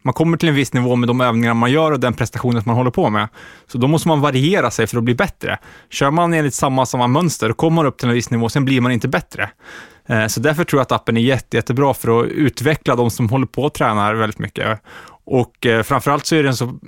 man 0.02 0.14
kommer 0.14 0.38
till 0.38 0.50
en 0.50 0.56
viss 0.56 0.74
nivå 0.74 0.96
med 0.96 1.10
de 1.10 1.22
övningar 1.22 1.54
man 1.54 1.72
gör 1.72 1.92
och 1.92 2.00
den 2.00 2.14
prestationen 2.14 2.62
som 2.62 2.70
man 2.70 2.78
håller 2.78 2.92
på 2.92 3.10
med. 3.10 3.28
Så 3.68 3.78
då 3.78 3.88
måste 3.88 4.08
man 4.08 4.22
variera 4.22 4.72
sig 4.72 4.88
för 4.88 4.98
att 4.98 5.04
bli 5.04 5.16
bättre. 5.16 5.58
Kör 5.90 6.12
man 6.12 6.34
enligt 6.34 6.54
samma, 6.54 6.86
samma 6.86 7.08
mönster, 7.08 7.48
då 7.48 7.54
kommer 7.54 7.76
man 7.76 7.86
upp 7.86 7.98
till 7.98 8.08
en 8.08 8.16
viss 8.16 8.30
nivå, 8.30 8.50
sen 8.50 8.66
blir 8.66 8.82
man 8.82 8.92
inte 8.92 9.08
bättre. 9.08 9.50
Eh, 10.10 10.28
så 10.28 10.40
därför 10.40 10.64
tror 10.64 10.80
jag 10.80 10.82
att 10.82 10.92
appen 10.92 11.18
är 11.18 11.22
jätte, 11.22 11.58
jättebra 11.58 11.94
för 11.94 12.20
att 12.20 12.28
utveckla 12.28 12.96
de 12.96 13.12
som 13.12 13.30
håller 13.30 13.48
på 13.48 13.64
och 13.64 13.74
tränar 13.74 14.14
väldigt 14.14 14.40
mycket. 14.40 14.82
Och 15.26 15.66
eh, 15.66 15.84
framförallt 15.84 16.26
så 16.26 16.36
är 16.36 16.44
den 16.44 16.56
så, 16.56 16.80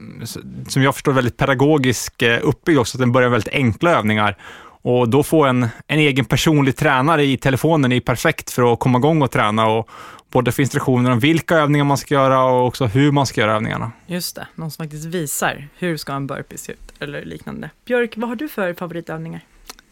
som 0.68 0.84
jag 0.84 0.94
förstår, 0.94 1.12
väldigt 1.12 1.38
pedagogisk 1.38 2.22
eh, 2.22 2.40
uppbyggd 2.44 2.80
också, 2.80 2.98
att 2.98 3.00
den 3.00 3.12
börjar 3.12 3.30
med 3.30 3.32
väldigt 3.32 3.54
enkla 3.54 3.92
övningar. 3.92 4.38
Och 4.84 5.10
då 5.10 5.24
få 5.24 5.46
en, 5.46 5.68
en 5.88 6.00
egen 6.00 6.26
personlig 6.26 6.76
tränare 6.76 7.24
i 7.24 7.38
telefonen 7.38 7.92
är 7.92 8.00
perfekt 8.00 8.52
för 8.52 8.74
att 8.74 8.80
komma 8.80 8.98
igång 8.98 9.22
och 9.22 9.32
träna 9.32 9.68
och 9.68 9.90
både 10.32 10.52
få 10.52 10.62
instruktioner 10.62 11.12
om 11.12 11.20
vilka 11.20 11.56
övningar 11.56 11.86
man 11.86 11.98
ska 11.98 12.14
göra 12.14 12.44
och 12.44 12.68
också 12.68 12.86
hur 12.86 13.12
man 13.12 13.26
ska 13.26 13.42
göra 13.42 13.54
övningarna. 13.56 13.92
Just 14.08 14.36
det, 14.36 14.48
någon 14.56 14.72
som 14.72 14.86
faktiskt 14.86 15.06
visar 15.06 15.68
hur 15.78 15.98
ska 15.98 16.14
en 16.14 16.28
burpee 16.28 16.58
se 16.58 16.72
ut 16.72 16.94
eller 17.00 17.26
liknande. 17.26 17.70
Björk, 17.86 18.14
vad 18.18 18.30
har 18.30 18.36
du 18.36 18.50
för 18.50 18.74
favoritövningar? 18.74 19.42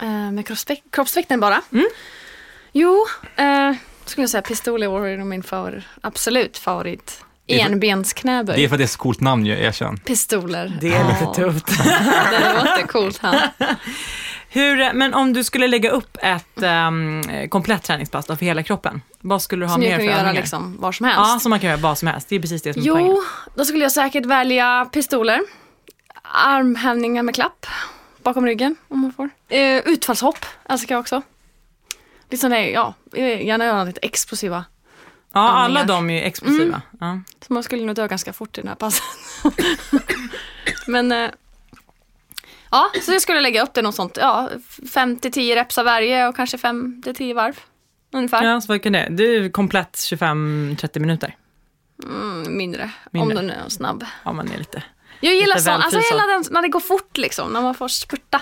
Eh, 0.02 0.08
med 0.32 0.46
kroppsvik- 0.48 0.84
kroppsvikten 0.92 1.40
bara? 1.40 1.62
Mm. 1.72 1.88
Jo, 2.72 3.06
eh, 3.36 3.74
skulle 4.06 4.24
jag 4.24 4.30
säga 4.30 4.42
pistoler 4.42 4.88
var 4.88 5.18
nog 5.18 5.28
min 5.28 5.44
favorit, 5.44 5.84
absolut 6.02 6.58
favorit. 6.58 7.24
Är 7.48 7.64
för- 7.66 7.72
Enbensknäböj. 7.72 8.56
Det 8.56 8.64
är 8.64 8.68
för 8.68 8.76
att 8.76 8.80
det 8.80 8.84
är 8.84 8.86
ett 8.86 8.92
så 8.92 8.98
coolt 9.00 9.20
namn 9.22 9.46
ju, 9.46 9.54
erkänn. 9.64 9.98
Pistoler. 9.98 10.78
Det 10.82 10.88
är 10.94 11.04
lite 11.04 11.18
Ja, 11.24 11.34
tufft. 11.34 11.68
Det 12.32 12.70
inte 12.78 12.88
coolt 12.88 13.18
han. 13.18 13.36
Hur, 14.52 14.94
men 14.94 15.14
om 15.14 15.34
du 15.34 15.44
skulle 15.44 15.68
lägga 15.68 15.90
upp 15.92 16.18
ett 16.22 16.64
um, 16.88 17.24
komplett 17.50 17.84
träningspass 17.84 18.26
då 18.26 18.36
för 18.36 18.46
hela 18.46 18.64
kroppen, 18.64 19.02
vad 19.20 19.42
skulle 19.42 19.66
du 19.66 19.68
ha 19.68 19.74
Som 19.74 19.82
mer 19.82 19.90
jag 19.90 19.96
för 19.96 20.06
kan 20.06 20.12
göra 20.12 20.20
övningar? 20.20 20.42
liksom 20.42 20.78
var 20.80 20.92
som 20.92 21.06
helst. 21.06 21.20
Ja, 21.34 21.40
som 21.40 21.50
man 21.50 21.60
kan 21.60 21.70
göra 21.70 21.80
vad 21.82 21.98
som 21.98 22.08
helst. 22.08 22.30
Det 22.30 22.36
är 22.36 22.40
precis 22.40 22.62
det 22.62 22.74
som 22.74 22.82
är 22.82 22.92
poängen. 22.92 23.12
Jo, 23.12 23.24
då 23.56 23.66
skulle 23.66 23.84
jag 23.86 23.92
säkert 23.92 24.26
välja 24.26 24.86
pistoler. 24.94 25.40
Armhävningar 26.24 27.24
med 27.24 27.36
klapp 27.36 27.66
bakom 28.24 28.46
ryggen 28.46 28.76
om 28.88 29.00
man 29.00 29.12
får. 29.14 29.30
Eh, 29.50 29.78
utfallshopp 29.78 30.46
älskar 30.70 30.96
jag 30.96 31.00
också. 31.00 31.22
Lite 32.30 32.42
sån 32.42 32.52
där, 32.52 32.60
ja, 32.60 32.94
eh, 33.16 33.46
gärna 33.46 33.66
göra 33.66 33.84
lite 33.84 34.00
explosiva. 34.02 34.66
Ja, 35.34 35.50
alla 35.50 35.80
övningar. 35.80 35.86
de 35.98 36.10
är 36.10 36.14
ju 36.14 36.22
explosiva. 36.22 36.82
Ja. 37.00 37.20
Så 37.48 37.54
man 37.54 37.64
skulle 37.64 37.86
nog 37.86 37.96
dö 37.96 38.08
ganska 38.08 38.34
fort 38.34 38.58
i 38.58 38.62
den 38.62 38.68
här 38.68 38.76
passet. 38.76 39.04
Men 40.88 41.12
eh, 41.12 41.30
ja, 42.72 42.92
så 43.02 43.12
jag 43.12 43.22
skulle 43.22 43.42
lägga 43.42 43.64
upp 43.64 43.74
det 43.74 43.82
något 43.82 43.96
sånt. 43.96 44.18
Ja, 44.22 44.50
5-10 44.94 45.56
reps 45.56 45.78
av 45.78 45.86
varje 45.86 46.28
och 46.28 46.36
kanske 46.36 46.58
5-10 46.58 47.34
varv. 47.36 47.60
Ungefär. 48.14 48.44
ja, 48.44 48.62
så 48.62 48.68
vad 48.68 48.84
kan 48.84 48.94
det? 48.94 49.08
Det 49.12 49.24
är 49.24 49.50
komplett 49.50 49.94
25-30 49.94 51.00
minuter. 51.00 51.36
Mm, 52.04 52.58
mindre, 52.58 52.92
Mindre. 53.12 53.38
om 53.40 53.48
den 53.48 53.56
är 53.58 53.70
snabb. 53.70 54.06
Ja, 54.26 54.32
man 54.32 54.52
är 54.52 54.58
lite... 54.58 54.84
Jag 55.22 55.34
gillar 55.36 55.56
Lite 55.56 55.62
sånt, 55.72 55.84
alltså 55.84 56.00
hela 56.12 56.26
den, 56.28 56.44
när 56.52 56.62
det 56.62 56.68
går 56.68 56.80
fort 56.80 57.18
liksom, 57.18 57.54
när 57.54 57.62
man 57.62 57.76
får 57.76 57.88
spurta 57.88 58.42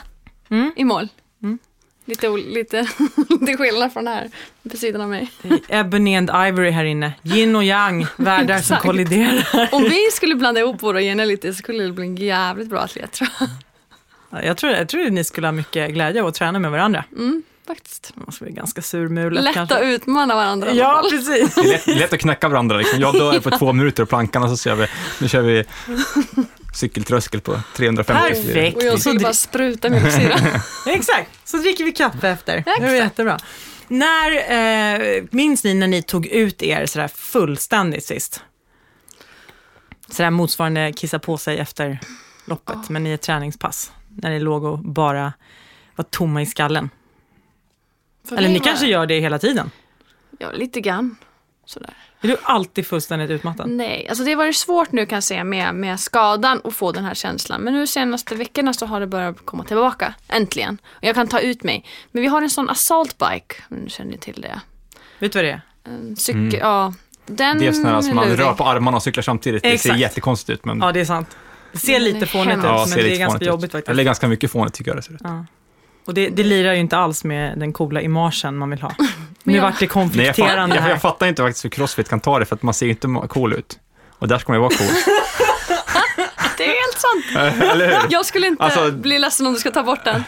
Mm. 0.49 0.71
i 0.75 0.83
mål. 0.83 1.07
Mm. 1.43 1.59
Lite, 2.05 2.29
lite, 2.29 2.81
lite 3.29 3.57
skillnad 3.57 3.93
från 3.93 4.05
det 4.05 4.11
här 4.11 4.29
på 4.71 4.77
sidan 4.77 5.01
av 5.01 5.09
mig. 5.09 5.31
Ebony 5.67 6.15
and 6.17 6.29
Ivory 6.29 6.69
här 6.69 6.83
inne. 6.85 7.13
Yin 7.23 7.55
och 7.55 7.63
yang, 7.63 8.07
världar 8.17 8.59
som 8.59 8.77
kolliderar. 8.77 9.69
Om 9.71 9.83
vi 9.83 10.11
skulle 10.13 10.35
blanda 10.35 10.61
ihop 10.61 10.83
våra 10.83 11.01
gener 11.01 11.25
lite 11.25 11.53
så 11.53 11.57
skulle 11.57 11.83
det 11.83 11.91
bli 11.91 12.05
en 12.05 12.15
jävligt 12.15 12.69
bra 12.69 12.79
atlet 12.79 13.11
tror 13.11 13.29
jag. 13.39 13.49
Ja, 14.29 14.43
Jag 14.43 14.57
tror, 14.57 14.71
jag 14.73 14.89
tror 14.89 15.05
att 15.05 15.13
ni 15.13 15.23
skulle 15.23 15.47
ha 15.47 15.51
mycket 15.51 15.91
glädje 15.93 16.21
av 16.21 16.27
att 16.27 16.35
träna 16.35 16.59
med 16.59 16.71
varandra. 16.71 17.03
Mm, 17.17 17.43
faktiskt. 17.67 18.11
Man 18.15 18.31
skulle 18.31 18.51
bli 18.51 18.57
ganska 18.57 18.81
surmulet 18.81 19.43
Lätt 19.43 19.53
kanske. 19.53 19.75
att 19.75 19.81
utmana 19.83 20.35
varandra. 20.35 20.71
Ja, 20.73 21.03
precis. 21.11 21.55
Det 21.55 21.61
är 21.61 21.67
lätt, 21.67 21.87
lätt 21.87 22.13
att 22.13 22.19
knäcka 22.19 22.47
varandra. 22.49 22.77
Liksom. 22.77 22.99
Jag 22.99 23.13
dör 23.13 23.39
på 23.39 23.51
två 23.51 23.73
minuter 23.73 24.03
och 24.03 24.09
plankan 24.09 24.43
och 24.43 24.49
så 24.49 24.57
kör 24.57 24.75
vi, 24.75 24.87
nu 25.21 25.27
kör 25.27 25.41
vi 25.41 25.63
cykeltröskel 26.75 27.41
på 27.41 27.59
350. 27.75 28.33
Perfekt. 28.43 28.77
Och 28.77 28.83
jag 28.83 28.93
Så 28.93 28.99
skulle 28.99 29.19
bara 29.19 29.33
spruta 29.33 29.89
mjölksyra. 29.89 30.35
Exakt, 30.87 31.29
så 31.49 31.57
dricker 31.57 31.83
vi 31.83 31.91
kaffe 31.91 32.29
efter. 32.29 32.53
Det 32.65 32.71
är 32.71 32.75
Exakt. 32.75 32.93
jättebra. 32.93 33.37
När, 33.87 34.31
eh, 35.17 35.23
minns 35.31 35.63
ni 35.63 35.73
när 35.73 35.87
ni 35.87 36.01
tog 36.01 36.25
ut 36.27 36.63
er 36.63 36.85
sådär 36.85 37.07
fullständigt 37.07 38.05
sist? 38.05 38.41
Sådär 40.09 40.29
motsvarande 40.29 40.93
kissa 40.93 41.19
på 41.19 41.37
sig 41.37 41.57
efter 41.59 41.99
loppet, 42.45 42.89
men 42.89 43.07
i 43.07 43.11
ett 43.13 43.21
träningspass. 43.21 43.91
När 44.21 44.29
ni 44.29 44.39
låg 44.39 44.63
och 44.63 44.79
bara 44.79 45.33
var 45.95 46.03
tomma 46.03 46.41
i 46.41 46.45
skallen. 46.45 46.89
För 48.29 48.35
Eller 48.35 48.47
ni 48.49 48.57
var- 48.59 48.65
kanske 48.65 48.85
gör 48.87 49.05
det 49.05 49.19
hela 49.19 49.39
tiden? 49.39 49.71
Ja, 50.39 50.51
lite 50.51 50.81
grann. 50.81 51.15
Sådär. 51.65 51.93
Är 52.21 52.27
du 52.27 52.37
alltid 52.43 52.87
fullständigt 52.87 53.29
utmattad? 53.29 53.69
Nej, 53.69 54.07
alltså 54.09 54.23
det 54.23 54.31
har 54.31 54.37
varit 54.37 54.55
svårt 54.55 54.91
nu 54.91 55.05
kan 55.05 55.15
jag 55.15 55.23
säga 55.23 55.43
med, 55.43 55.75
med 55.75 55.99
skadan 55.99 56.59
och 56.59 56.73
få 56.73 56.91
den 56.91 57.05
här 57.05 57.13
känslan. 57.13 57.61
Men 57.61 57.73
nu 57.73 57.87
senaste 57.87 58.35
veckorna 58.35 58.73
så 58.73 58.85
har 58.85 58.99
det 58.99 59.07
börjat 59.07 59.45
komma 59.45 59.63
tillbaka, 59.63 60.13
äntligen. 60.27 60.77
Och 60.87 61.03
jag 61.03 61.15
kan 61.15 61.27
ta 61.27 61.39
ut 61.39 61.63
mig. 61.63 61.85
Men 62.11 62.21
vi 62.21 62.27
har 62.27 62.41
en 62.41 62.49
sån 62.49 62.69
assault 62.69 63.17
bike, 63.17 63.55
om 63.69 63.83
du 63.83 63.89
känner 63.89 64.17
till 64.17 64.41
det. 64.41 64.61
Vet 65.19 65.31
du 65.33 65.37
vad 65.39 65.45
det 65.45 65.51
är? 65.51 65.61
En 65.83 66.15
cykel, 66.15 66.39
Mm. 66.41 66.59
ja. 66.59 66.93
Den 67.25 67.59
Det 67.59 67.67
är 67.67 67.71
sådana 67.71 68.01
som 68.01 68.15
man 68.15 68.27
rör 68.27 68.53
på 68.53 68.63
armarna 68.63 68.97
och 68.97 69.03
cyklar 69.03 69.21
samtidigt. 69.21 69.63
Det 69.63 69.69
ser 69.69 69.75
Exakt. 69.75 69.99
jättekonstigt 69.99 70.49
ut. 70.59 70.65
Men... 70.65 70.79
Ja, 70.79 70.91
det 70.91 70.99
är 70.99 71.05
sant. 71.05 71.37
Det 71.81 71.87
ser 71.87 71.99
lite 71.99 72.25
fånigt 72.25 72.57
ut. 72.57 72.63
Ja, 72.63 72.85
men 72.89 72.97
det 72.97 73.15
är 73.15 73.19
ganska 73.19 73.45
jobbigt 73.45 73.71
faktiskt. 73.71 73.89
Eller 73.89 74.03
ganska 74.03 74.27
mycket 74.27 74.51
fånigt 74.51 74.73
tycker 74.75 74.91
jag 74.91 74.97
det 74.97 75.01
ser 75.01 75.13
ut. 75.13 75.21
Ja. 75.23 75.45
Och 76.05 76.13
det, 76.13 76.29
det 76.29 76.43
lirar 76.43 76.73
ju 76.73 76.79
inte 76.79 76.97
alls 76.97 77.23
med 77.23 77.59
den 77.59 77.73
coola 77.73 78.01
imagen 78.01 78.57
man 78.57 78.69
vill 78.69 78.81
ha. 78.81 78.91
Nu 79.43 79.55
jag- 79.55 79.61
vart 79.61 79.79
det 79.79 79.85
Nej, 79.85 79.87
jag, 79.87 79.89
fa- 79.89 79.93
konflikterande 79.93 80.75
jag, 80.75 80.89
jag 80.89 81.01
fattar 81.01 81.27
inte 81.27 81.41
faktiskt 81.43 81.65
hur 81.65 81.69
Crossfit 81.69 82.09
kan 82.09 82.19
ta 82.19 82.39
det, 82.39 82.45
för 82.45 82.55
att 82.55 82.63
man 82.63 82.73
ser 82.73 82.85
ju 82.85 82.91
inte 82.91 83.07
cool 83.29 83.53
ut. 83.53 83.79
Och 84.19 84.27
där 84.27 84.37
ska 84.39 84.51
man 84.51 84.57
ju 84.57 84.61
vara 84.61 84.77
cool. 84.77 84.87
Det 86.57 86.63
är 86.63 86.67
helt 86.81 86.99
sant. 86.99 87.61
Eller 87.71 87.87
hur? 87.87 88.07
Jag 88.09 88.25
skulle 88.25 88.47
inte 88.47 88.63
Alltså- 88.63 88.91
bli 88.91 89.19
ledsen 89.19 89.47
om 89.47 89.53
du 89.53 89.59
ska 89.59 89.71
ta 89.71 89.83
bort 89.83 90.03
den. 90.05 90.23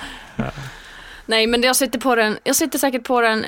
Nej, 1.26 1.48
men 1.48 1.64
jag 1.64 1.76
sitter 1.76 2.00
på 2.00 2.16
den. 2.16 2.38
Jag 2.44 2.56
sitter 2.56 2.80
säkert 2.80 3.04
på 3.04 3.22
den 3.22 3.46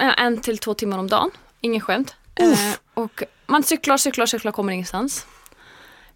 eh, 0.00 0.22
en 0.22 0.40
till 0.40 0.58
två 0.58 0.74
timmar 0.74 0.98
om 0.98 1.08
dagen. 1.08 1.30
Ingen 1.60 1.80
skämt. 1.80 2.14
Eh, 2.34 2.58
och 2.94 3.22
man 3.46 3.62
cyklar, 3.62 3.96
cyklar, 3.96 4.26
cyklar, 4.26 4.52
kommer 4.52 4.72
ingenstans. 4.72 5.26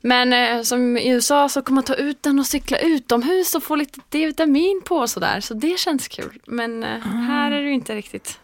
Men 0.03 0.33
eh, 0.33 0.63
som 0.63 0.97
i 0.97 1.09
USA 1.09 1.49
så 1.49 1.63
kan 1.63 1.75
man 1.75 1.85
ta 1.85 1.95
ut 1.95 2.23
den 2.23 2.39
och 2.39 2.47
cykla 2.47 2.79
utomhus 2.79 3.55
och 3.55 3.63
få 3.63 3.75
lite 3.77 4.01
D-vitamin 4.09 4.83
på 4.85 4.97
och 4.97 5.11
sådär. 5.11 5.41
Så 5.41 5.55
det 5.55 5.79
känns 5.79 6.09
kul. 6.09 6.41
Men 6.47 6.85
eh, 6.85 6.99
här 7.01 7.53
är 7.53 7.63
det 7.63 7.69
ju 7.69 7.75
inte 7.75 7.95
riktigt. 7.95 8.39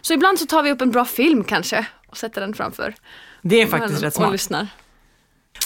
Så 0.00 0.14
ibland 0.14 0.38
så 0.38 0.46
tar 0.46 0.62
vi 0.62 0.70
upp 0.70 0.80
en 0.80 0.90
bra 0.90 1.04
film 1.04 1.44
kanske 1.44 1.86
och 2.08 2.16
sätter 2.16 2.40
den 2.40 2.54
framför. 2.54 2.94
Det 3.42 3.62
är 3.62 3.66
faktiskt 3.66 4.02
rätt 4.02 4.06
och 4.06 4.12
smart. 4.16 4.32
lyssnar. 4.32 4.68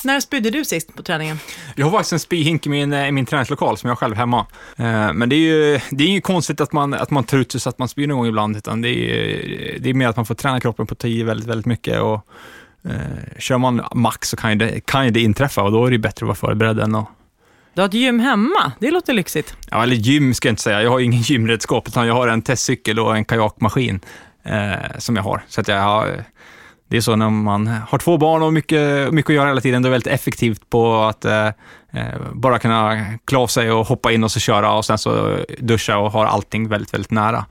När 0.05 0.21
spydde 0.21 0.51
du 0.51 0.65
sist 0.65 0.95
på 0.95 1.03
träningen? 1.03 1.39
Jag 1.77 1.87
har 1.87 1.91
faktiskt 1.93 2.13
en 2.13 2.19
spyhink 2.21 2.67
i 2.67 2.69
min, 2.69 2.93
i 2.93 3.13
min 3.13 3.27
träningslokal 3.27 3.79
som 3.79 3.89
jag 3.89 3.95
har 3.95 3.97
själv 3.97 4.15
hemma. 4.17 4.47
Eh, 4.77 5.13
Men 5.13 5.29
det 5.29 5.37
är 5.37 5.39
ju 5.39 5.81
det 5.91 6.05
är 6.05 6.09
ju 6.09 6.21
konstigt 6.21 6.61
att 6.61 6.73
man, 6.73 6.95
att 6.95 7.11
man 7.11 7.25
tar 7.25 7.39
ut 7.39 7.53
sig 7.53 7.61
så 7.61 7.69
att 7.69 7.79
man 7.79 7.89
spyr 7.89 8.07
någon 8.07 8.19
gång 8.19 8.27
ibland, 8.27 8.57
utan 8.57 8.83
det 8.83 8.89
är, 8.89 9.79
det 9.79 9.91
är 9.91 9.95
mer 9.95 10.09
att 10.09 10.17
man 10.17 10.27
får 10.27 10.35
träna 10.35 10.61
kroppen 10.61 10.87
på 10.87 10.93
att 10.93 10.99
ta 10.99 11.09
i 11.09 11.23
väldigt, 11.23 11.49
väldigt 11.49 11.67
mycket. 11.67 12.01
Och, 12.01 12.27
eh, 12.91 13.39
kör 13.39 13.59
man 13.59 13.85
max 13.95 14.29
så 14.29 14.37
kan 14.37 14.51
ju, 14.51 14.57
det, 14.57 14.81
kan 14.81 15.05
ju 15.05 15.11
det 15.11 15.21
inträffa 15.21 15.63
och 15.63 15.73
då 15.73 15.87
är 15.87 15.91
det 15.91 15.99
bättre 15.99 16.25
att 16.25 16.29
vara 16.29 16.53
förberedd 16.53 16.79
än 16.79 16.95
att 16.95 17.07
Du 17.75 17.81
har 17.81 17.89
ett 17.89 17.95
gym 17.95 18.21
hemma, 18.21 18.73
det 18.79 18.91
låter 18.91 19.13
lyxigt. 19.13 19.57
Ja, 19.71 19.83
eller 19.83 19.97
gym 19.97 20.35
ska 20.35 20.49
jag 20.49 20.53
inte 20.53 20.63
säga. 20.63 20.83
Jag 20.83 20.91
har 20.91 21.01
ingen 21.01 21.21
gymredskap, 21.23 21.89
utan 21.89 22.07
jag 22.07 22.15
har 22.15 22.29
en 22.29 22.43
testcykel 22.43 22.99
och 22.99 23.17
en 23.17 23.25
kajakmaskin 23.25 24.01
eh, 24.43 24.99
som 24.99 25.17
jag 25.17 25.23
har. 25.23 25.43
Så 25.49 25.63
jag 25.67 25.81
har, 25.81 26.25
det 26.89 26.97
är 26.97 27.01
så 27.01 27.17
när 27.17 27.31
man 27.31 27.67
har 27.67 27.99
två 27.99 28.17
barn 28.17 28.43
och 28.43 28.53
mycket, 28.53 29.13
mycket 29.13 29.31
att 29.31 29.37
göra 29.37 29.49
hela 29.49 29.61
tiden, 29.61 29.83
då 29.83 29.87
är 29.87 29.91
det 29.91 29.95
väldigt 29.95 30.13
effektivt 30.13 30.71
på 30.71 31.03
att 31.03 31.25
eh, 31.25 31.47
eh, 31.93 32.21
bara 32.33 32.59
kunna 32.59 33.05
klä 33.25 33.39
av 33.39 33.47
sig 33.47 33.71
och 33.71 33.87
hoppa 33.87 34.13
in 34.13 34.25
och 34.25 34.31
så 34.31 34.41
köra 34.41 34.73
och 34.73 34.85
sen 34.85 34.99
så 34.99 35.39
duscha 35.59 35.99
och 35.99 36.13
ha 36.13 36.27
allting 36.27 36.69
väldigt, 36.69 36.95
väldigt 36.95 37.11
nära. 37.11 37.45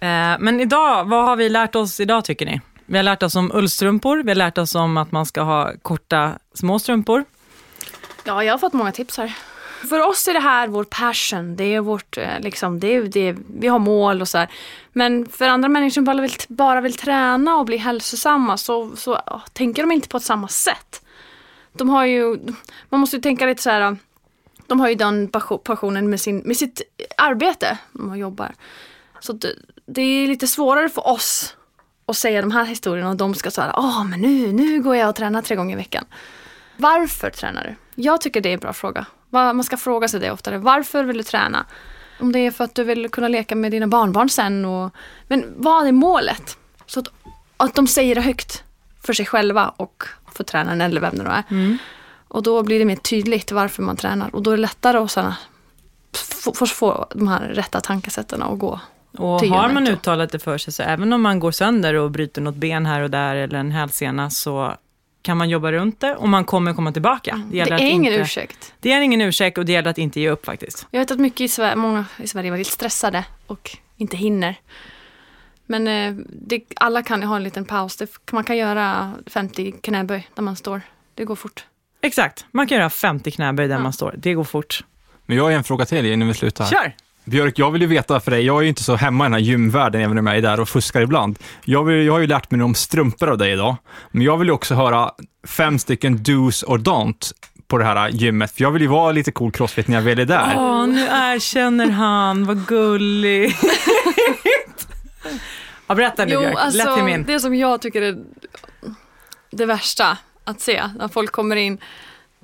Eh, 0.00 0.38
men 0.38 0.60
idag, 0.60 1.04
vad 1.04 1.24
har 1.24 1.36
vi 1.36 1.48
lärt 1.48 1.74
oss 1.74 2.00
idag 2.00 2.24
tycker 2.24 2.46
ni? 2.46 2.60
Vi 2.92 2.98
har 2.98 3.02
lärt 3.02 3.22
oss 3.22 3.34
om 3.34 3.50
ullstrumpor, 3.54 4.22
vi 4.22 4.30
har 4.30 4.36
lärt 4.36 4.58
oss 4.58 4.74
om 4.74 4.96
att 4.96 5.12
man 5.12 5.26
ska 5.26 5.42
ha 5.42 5.72
korta 5.82 6.38
små 6.54 6.78
strumpor. 6.78 7.24
Ja, 8.24 8.44
jag 8.44 8.52
har 8.52 8.58
fått 8.58 8.72
många 8.72 8.92
tips 8.92 9.16
här. 9.16 9.36
För 9.88 10.08
oss 10.08 10.28
är 10.28 10.32
det 10.32 10.40
här 10.40 10.68
vår 10.68 10.84
passion. 10.84 11.56
Det 11.56 11.64
är 11.64 11.80
vårt, 11.80 12.18
eh, 12.18 12.40
liksom, 12.40 12.80
det 12.80 12.94
är, 12.94 13.02
det 13.02 13.28
är, 13.28 13.36
vi 13.60 13.68
har 13.68 13.78
mål 13.78 14.20
och 14.20 14.28
så 14.28 14.38
här. 14.38 14.50
Men 14.92 15.26
för 15.26 15.48
andra 15.48 15.68
människor 15.68 15.90
som 15.90 16.04
bara 16.04 16.20
vill, 16.20 16.32
bara 16.48 16.80
vill 16.80 16.96
träna 16.96 17.56
och 17.56 17.64
bli 17.64 17.76
hälsosamma 17.76 18.56
så, 18.56 18.96
så 18.96 19.20
åh, 19.26 19.40
tänker 19.52 19.82
de 19.82 19.92
inte 19.92 20.08
på 20.08 20.16
ett 20.16 20.22
samma 20.22 20.48
sätt. 20.48 21.02
De 21.72 21.88
har 21.88 22.04
ju, 22.04 22.38
man 22.88 23.00
måste 23.00 23.16
ju 23.16 23.22
tänka 23.22 23.46
lite 23.46 23.62
så 23.62 23.70
här. 23.70 23.96
De 24.66 24.80
har 24.80 24.88
ju 24.88 24.94
den 24.94 25.28
passionen 25.64 26.10
med, 26.10 26.20
sin, 26.20 26.38
med 26.38 26.56
sitt 26.56 26.82
arbete. 27.16 27.78
De 27.92 28.18
jobbar. 28.18 28.54
Så 29.20 29.32
det, 29.32 29.54
det 29.86 30.02
är 30.02 30.28
lite 30.28 30.46
svårare 30.46 30.88
för 30.88 31.06
oss 31.06 31.56
att 32.06 32.16
säga 32.16 32.40
de 32.40 32.50
här 32.50 32.64
historierna 32.64 33.10
och 33.10 33.16
de 33.16 33.34
ska 33.34 33.50
säga, 33.50 33.74
åh 33.76 34.04
men 34.04 34.20
nu, 34.20 34.52
nu 34.52 34.82
går 34.82 34.96
jag 34.96 35.08
och 35.08 35.16
tränar 35.16 35.42
tre 35.42 35.56
gånger 35.56 35.76
i 35.76 35.76
veckan. 35.76 36.04
Varför 36.76 37.30
tränar 37.30 37.64
du? 37.64 38.02
Jag 38.02 38.20
tycker 38.20 38.40
det 38.40 38.48
är 38.48 38.54
en 38.54 38.60
bra 38.60 38.72
fråga. 38.72 39.06
Man 39.30 39.64
ska 39.64 39.76
fråga 39.76 40.08
sig 40.08 40.20
det 40.20 40.30
oftare. 40.30 40.58
Varför 40.58 41.04
vill 41.04 41.16
du 41.16 41.22
träna? 41.22 41.66
Om 42.20 42.32
det 42.32 42.38
är 42.38 42.50
för 42.50 42.64
att 42.64 42.74
du 42.74 42.84
vill 42.84 43.08
kunna 43.08 43.28
leka 43.28 43.54
med 43.54 43.70
dina 43.70 43.86
barnbarn 43.86 44.28
sen. 44.28 44.64
Och, 44.64 44.94
men 45.28 45.54
vad 45.56 45.86
är 45.86 45.92
målet? 45.92 46.56
Så 46.86 47.00
att, 47.00 47.08
att 47.56 47.74
de 47.74 47.86
säger 47.86 48.14
det 48.14 48.20
högt 48.20 48.64
för 49.02 49.12
sig 49.12 49.26
själva 49.26 49.68
och 49.76 50.04
för 50.34 50.44
tränaren 50.44 50.80
eller 50.80 51.00
vem 51.00 51.18
det 51.18 51.22
nu 51.22 51.30
är. 51.30 51.42
Mm. 51.50 51.78
Och 52.28 52.42
då 52.42 52.62
blir 52.62 52.78
det 52.78 52.84
mer 52.84 52.96
tydligt 52.96 53.52
varför 53.52 53.82
man 53.82 53.96
tränar. 53.96 54.34
Och 54.34 54.42
då 54.42 54.50
är 54.50 54.56
det 54.56 54.62
lättare 54.62 54.98
att 54.98 55.12
få, 56.16 56.54
få, 56.54 56.66
få 56.66 57.06
de 57.14 57.28
här 57.28 57.40
rätta 57.40 57.80
tankesätten 57.80 58.42
att 58.42 58.58
gå. 58.58 58.80
Och 59.18 59.40
har 59.40 59.72
man 59.72 59.88
uttalat 59.88 60.32
det 60.32 60.38
för 60.38 60.58
sig, 60.58 60.72
så 60.72 60.82
även 60.82 61.12
om 61.12 61.22
man 61.22 61.40
går 61.40 61.50
sönder 61.50 61.94
och 61.94 62.10
bryter 62.10 62.40
något 62.42 62.54
ben 62.54 62.86
här 62.86 63.00
och 63.00 63.10
där 63.10 63.36
eller 63.36 63.58
en 63.58 63.70
hälsena, 63.70 64.30
så 64.30 64.76
kan 65.22 65.36
man 65.36 65.48
jobba 65.50 65.72
runt 65.72 66.00
det 66.00 66.14
och 66.16 66.28
man 66.28 66.44
kommer 66.44 66.74
komma 66.74 66.92
tillbaka. 66.92 67.42
Det 67.50 67.56
gäller 67.56 67.72
är 67.72 67.74
att 67.76 67.80
ingen 67.80 68.12
inte, 68.12 68.22
ursäkt. 68.24 68.74
Det 68.80 68.92
är 68.92 69.00
ingen 69.00 69.20
ursäkt 69.20 69.58
och 69.58 69.64
det 69.64 69.72
gäller 69.72 69.90
att 69.90 69.98
inte 69.98 70.20
ge 70.20 70.30
upp 70.30 70.44
faktiskt. 70.46 70.86
Jag 70.90 71.00
vet 71.00 71.10
att 71.10 71.18
mycket 71.18 71.40
i 71.40 71.48
Sverige, 71.48 71.76
många 71.76 72.04
i 72.18 72.28
Sverige 72.28 72.48
är 72.48 72.50
väldigt 72.50 72.66
stressade 72.66 73.24
och 73.46 73.76
inte 73.96 74.16
hinner. 74.16 74.56
Men 75.66 75.88
eh, 75.88 76.24
det, 76.28 76.60
alla 76.76 77.02
kan 77.02 77.20
ju 77.20 77.26
ha 77.26 77.36
en 77.36 77.42
liten 77.44 77.64
paus. 77.64 77.96
Det, 77.96 78.10
man 78.32 78.44
kan 78.44 78.56
göra 78.56 79.12
50 79.26 79.72
knäböj 79.72 80.28
där 80.34 80.42
man 80.42 80.56
står. 80.56 80.80
Det 81.14 81.24
går 81.24 81.36
fort. 81.36 81.64
Exakt, 82.00 82.46
man 82.50 82.66
kan 82.66 82.78
göra 82.78 82.90
50 82.90 83.30
knäböj 83.30 83.68
där 83.68 83.74
Ja. 83.74 83.80
man 83.82 83.92
står. 83.92 84.14
Det 84.18 84.34
går 84.34 84.44
fort. 84.44 84.84
Men 85.26 85.36
jag 85.36 85.44
har 85.44 85.50
en 85.50 85.64
fråga 85.64 85.84
till 85.84 86.06
innan 86.06 86.28
vi 86.28 86.34
slutar. 86.34 86.66
Kör! 86.66 86.94
Björk, 87.24 87.58
jag 87.58 87.70
vill 87.70 87.82
ju 87.82 87.88
veta 87.88 88.20
för 88.20 88.30
dig, 88.30 88.44
jag 88.46 88.58
är 88.58 88.62
ju 88.62 88.68
inte 88.68 88.82
så 88.82 88.96
hemma 88.96 89.24
i 89.24 89.26
den 89.26 89.32
här 89.32 89.40
gymvärlden, 89.40 90.00
även 90.00 90.18
om 90.18 90.26
jag 90.26 90.36
är 90.36 90.42
där 90.42 90.60
och 90.60 90.68
fuskar 90.68 91.00
ibland. 91.00 91.38
Jag, 91.64 91.84
vill, 91.84 92.06
jag 92.06 92.12
har 92.12 92.20
ju 92.20 92.26
lärt 92.26 92.50
mig 92.50 92.62
om 92.62 92.74
strumpor 92.74 93.30
av 93.30 93.38
dig 93.38 93.52
idag, 93.52 93.76
men 94.10 94.22
jag 94.22 94.36
vill 94.36 94.48
ju 94.48 94.54
också 94.54 94.74
höra 94.74 95.10
fem 95.46 95.78
stycken 95.78 96.18
do's 96.18 96.64
or 96.64 96.78
don't 96.78 97.32
på 97.68 97.78
det 97.78 97.84
här 97.84 98.08
gymmet, 98.08 98.50
för 98.50 98.62
jag 98.62 98.70
vill 98.70 98.82
ju 98.82 98.88
vara 98.88 99.12
lite 99.12 99.32
cool 99.32 99.52
crossfit 99.52 99.88
när 99.88 99.94
jag 99.96 100.02
väl 100.02 100.18
är 100.18 100.24
där. 100.24 100.54
Åh, 100.56 100.86
nu 100.86 101.00
erkänner 101.10 101.90
han, 101.90 102.44
vad 102.44 102.66
gullig. 102.66 103.52
ja, 105.86 105.94
berätta 105.94 106.24
nu 106.24 106.32
Jo, 106.32 106.40
Björk, 106.40 106.56
alltså 106.58 106.78
lätt 106.78 106.94
till 106.96 107.04
min. 107.04 107.24
det 107.24 107.40
som 107.40 107.54
jag 107.54 107.82
tycker 107.82 108.02
är 108.02 108.18
det 109.50 109.66
värsta 109.66 110.18
att 110.44 110.60
se 110.60 110.82
när 110.98 111.08
folk 111.08 111.32
kommer 111.32 111.56
in 111.56 111.78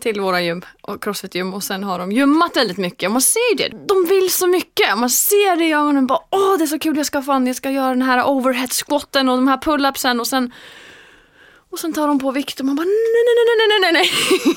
till 0.01 0.21
våra 0.21 0.41
gym 0.41 0.63
och 0.81 1.03
crossfit-gym 1.05 1.55
och 1.55 1.63
sen 1.63 1.85
har 1.85 1.99
de 1.99 2.13
gymmat 2.13 2.57
väldigt 2.57 2.77
mycket. 2.77 3.11
Man 3.11 3.21
ser 3.21 3.51
ju 3.51 3.57
det. 3.69 3.87
De 3.87 4.05
vill 4.09 4.31
så 4.33 4.47
mycket. 4.47 4.99
Man 4.99 5.11
ser 5.11 5.57
det 5.57 5.65
i 5.65 5.73
ögonen. 5.73 6.07
Bara, 6.07 6.21
Åh, 6.31 6.59
det 6.59 6.65
är 6.65 6.67
så 6.67 6.79
kul. 6.79 6.97
Jag 6.97 7.07
ska 7.07 7.23
fan, 7.23 7.47
jag 7.47 7.57
ska 7.57 7.71
göra 7.71 7.89
den 7.89 8.03
här 8.03 8.29
overhead 8.29 8.69
squatten 8.69 9.29
och 9.29 9.37
de 9.37 9.49
här 9.49 9.57
pull-upsen 9.57 10.21
och 10.21 10.27
sen 10.27 10.53
och 11.71 11.79
sen 11.79 11.93
tar 11.93 12.09
de 12.09 12.19
på 12.19 12.31
vikt 12.31 12.61
och 12.61 12.67
man 12.67 12.77
bara 12.77 12.85
nej, 12.85 13.25
nej, 13.25 13.35
nej, 13.37 13.57
nej, 13.59 13.81
nej, 13.81 13.93
nej, 13.93 14.11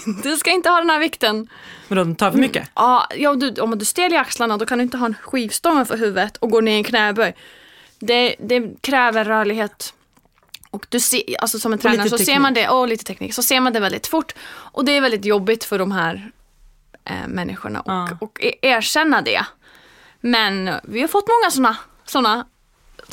nej. 0.05 0.23
Du 0.23 0.37
ska 0.37 0.51
inte 0.51 0.69
ha 0.69 0.77
den 0.77 0.89
här 0.89 0.99
vikten. 0.99 1.47
Men 1.87 1.97
de 1.97 2.15
tar 2.15 2.31
för 2.31 2.37
mycket? 2.37 2.69
Ja, 2.75 3.07
ja 3.15 3.35
du, 3.35 3.61
om 3.61 3.79
du 3.79 3.85
stel 3.85 4.13
i 4.13 4.17
axlarna 4.17 4.57
då 4.57 4.65
kan 4.65 4.77
du 4.77 4.83
inte 4.83 4.97
ha 4.97 5.05
en 5.05 5.15
skivstång 5.21 5.85
för 5.85 5.97
huvudet 5.97 6.37
och 6.37 6.49
gå 6.49 6.61
ner 6.61 6.71
i 6.71 6.75
en 6.75 6.83
knäböj. 6.83 7.35
Det, 7.99 8.35
det 8.39 8.81
kräver 8.81 9.25
rörlighet. 9.25 9.93
Och 10.71 10.85
du 10.89 10.99
ser, 10.99 11.21
alltså 11.39 11.59
som 11.59 11.73
en 11.73 11.79
tränare 11.79 12.09
så 12.09 12.17
ser 12.17 12.39
man 12.39 12.53
det, 12.53 12.69
och 12.69 12.87
lite 12.87 13.03
teknik, 13.03 13.33
så 13.33 13.43
ser 13.43 13.59
man 13.59 13.73
det 13.73 13.79
väldigt 13.79 14.07
fort. 14.07 14.33
Och 14.47 14.85
det 14.85 14.91
är 14.97 15.01
väldigt 15.01 15.25
jobbigt 15.25 15.63
för 15.63 15.79
de 15.79 15.91
här 15.91 16.31
eh, 17.05 17.27
människorna 17.27 17.81
och, 17.81 17.91
Ja. 17.91 18.09
och 18.21 18.43
e- 18.43 18.55
erkänna 18.61 19.21
det. 19.21 19.45
Men 20.21 20.71
vi 20.83 21.01
har 21.01 21.07
fått 21.07 21.27
många 21.27 21.51
sådana 21.51 21.77
såna, 22.05 22.45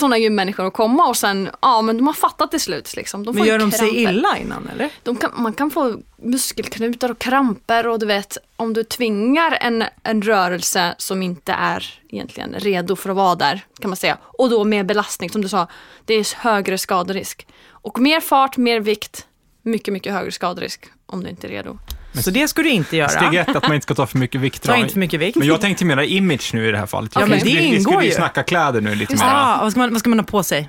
såna 0.00 0.18
gymmänniskor 0.18 0.66
att 0.66 0.72
komma 0.72 1.08
och 1.08 1.16
sen, 1.16 1.50
ja 1.62 1.82
men 1.82 1.96
de 1.96 2.06
har 2.06 2.14
fattat 2.14 2.50
till 2.50 2.60
slut 2.60 2.96
liksom. 2.96 3.24
De 3.24 3.34
får 3.34 3.38
Men 3.38 3.48
gör 3.48 3.58
de 3.58 3.72
sig 3.72 3.96
illa 3.96 4.38
innan 4.38 4.68
eller? 4.74 5.14
Kan, 5.20 5.30
man 5.34 5.52
kan 5.52 5.70
få 5.70 5.96
muskelknutar 6.16 7.10
och 7.10 7.18
kramper 7.18 7.86
och 7.86 7.98
du 7.98 8.06
vet 8.06 8.38
om 8.56 8.72
du 8.72 8.84
tvingar 8.84 9.58
en, 9.60 9.84
en 10.02 10.22
rörelse 10.22 10.94
som 10.98 11.22
inte 11.22 11.52
är 11.52 12.00
egentligen 12.08 12.54
redo 12.54 12.96
för 12.96 13.10
att 13.10 13.16
vara 13.16 13.34
där 13.34 13.64
kan 13.80 13.90
man 13.90 13.96
säga. 13.96 14.18
Och 14.22 14.50
då 14.50 14.64
med 14.64 14.86
belastning 14.86 15.30
som 15.30 15.42
du 15.42 15.48
sa, 15.48 15.66
det 16.04 16.14
är 16.14 16.36
högre 16.36 16.78
skaderisk. 16.78 17.46
Och 17.70 17.98
mer 17.98 18.20
fart, 18.20 18.56
mer 18.56 18.80
vikt, 18.80 19.26
mycket, 19.62 19.92
mycket 19.92 20.12
högre 20.12 20.32
skaderisk 20.32 20.86
om 21.06 21.24
du 21.24 21.30
inte 21.30 21.46
är 21.46 21.50
redo. 21.50 21.78
Så 22.22 22.30
det 22.30 22.48
ska 22.48 22.62
du 22.62 22.70
inte 22.70 22.96
göra. 22.96 23.08
Steg 23.08 23.34
ett, 23.34 23.56
att 23.56 23.62
man 23.62 23.74
inte 23.74 23.84
ska 23.84 23.94
ta 23.94 24.06
för 24.06 24.18
mycket 24.18 24.40
vikt. 24.40 24.62
Ta 24.62 24.76
inte 24.76 24.92
för 24.92 25.00
mycket 25.00 25.20
vikt. 25.20 25.36
Men 25.36 25.48
jag 25.48 25.60
tänkte 25.60 25.84
mera 25.84 26.04
image 26.04 26.50
nu 26.54 26.68
i 26.68 26.70
det 26.70 26.78
här 26.78 26.86
fallet. 26.86 27.12
Ja, 27.14 27.20
men 27.20 27.38
det 27.38 27.44
vi, 27.44 27.56
vi 27.56 27.64
ingår 27.64 27.80
skulle 27.80 28.02
ju 28.02 28.08
ju. 28.08 28.14
snacka 28.14 28.42
kläder 28.42 28.80
nu 28.80 28.94
lite 28.94 29.14
mer. 29.14 29.22
Ah, 29.24 29.58
vad, 29.62 29.72
ska 29.72 29.80
man, 29.80 29.92
vad 29.92 30.00
ska 30.00 30.10
man 30.10 30.18
ha 30.18 30.26
på 30.26 30.42
sig? 30.42 30.68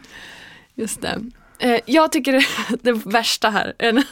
Just 0.76 1.02
det. 1.02 1.20
Eh, 1.60 1.80
jag 1.86 2.12
tycker 2.12 2.34
det, 2.34 2.46
det 2.82 2.92
värsta 2.92 3.50
här 3.50 3.74
är 3.80 3.94
när 3.94 4.04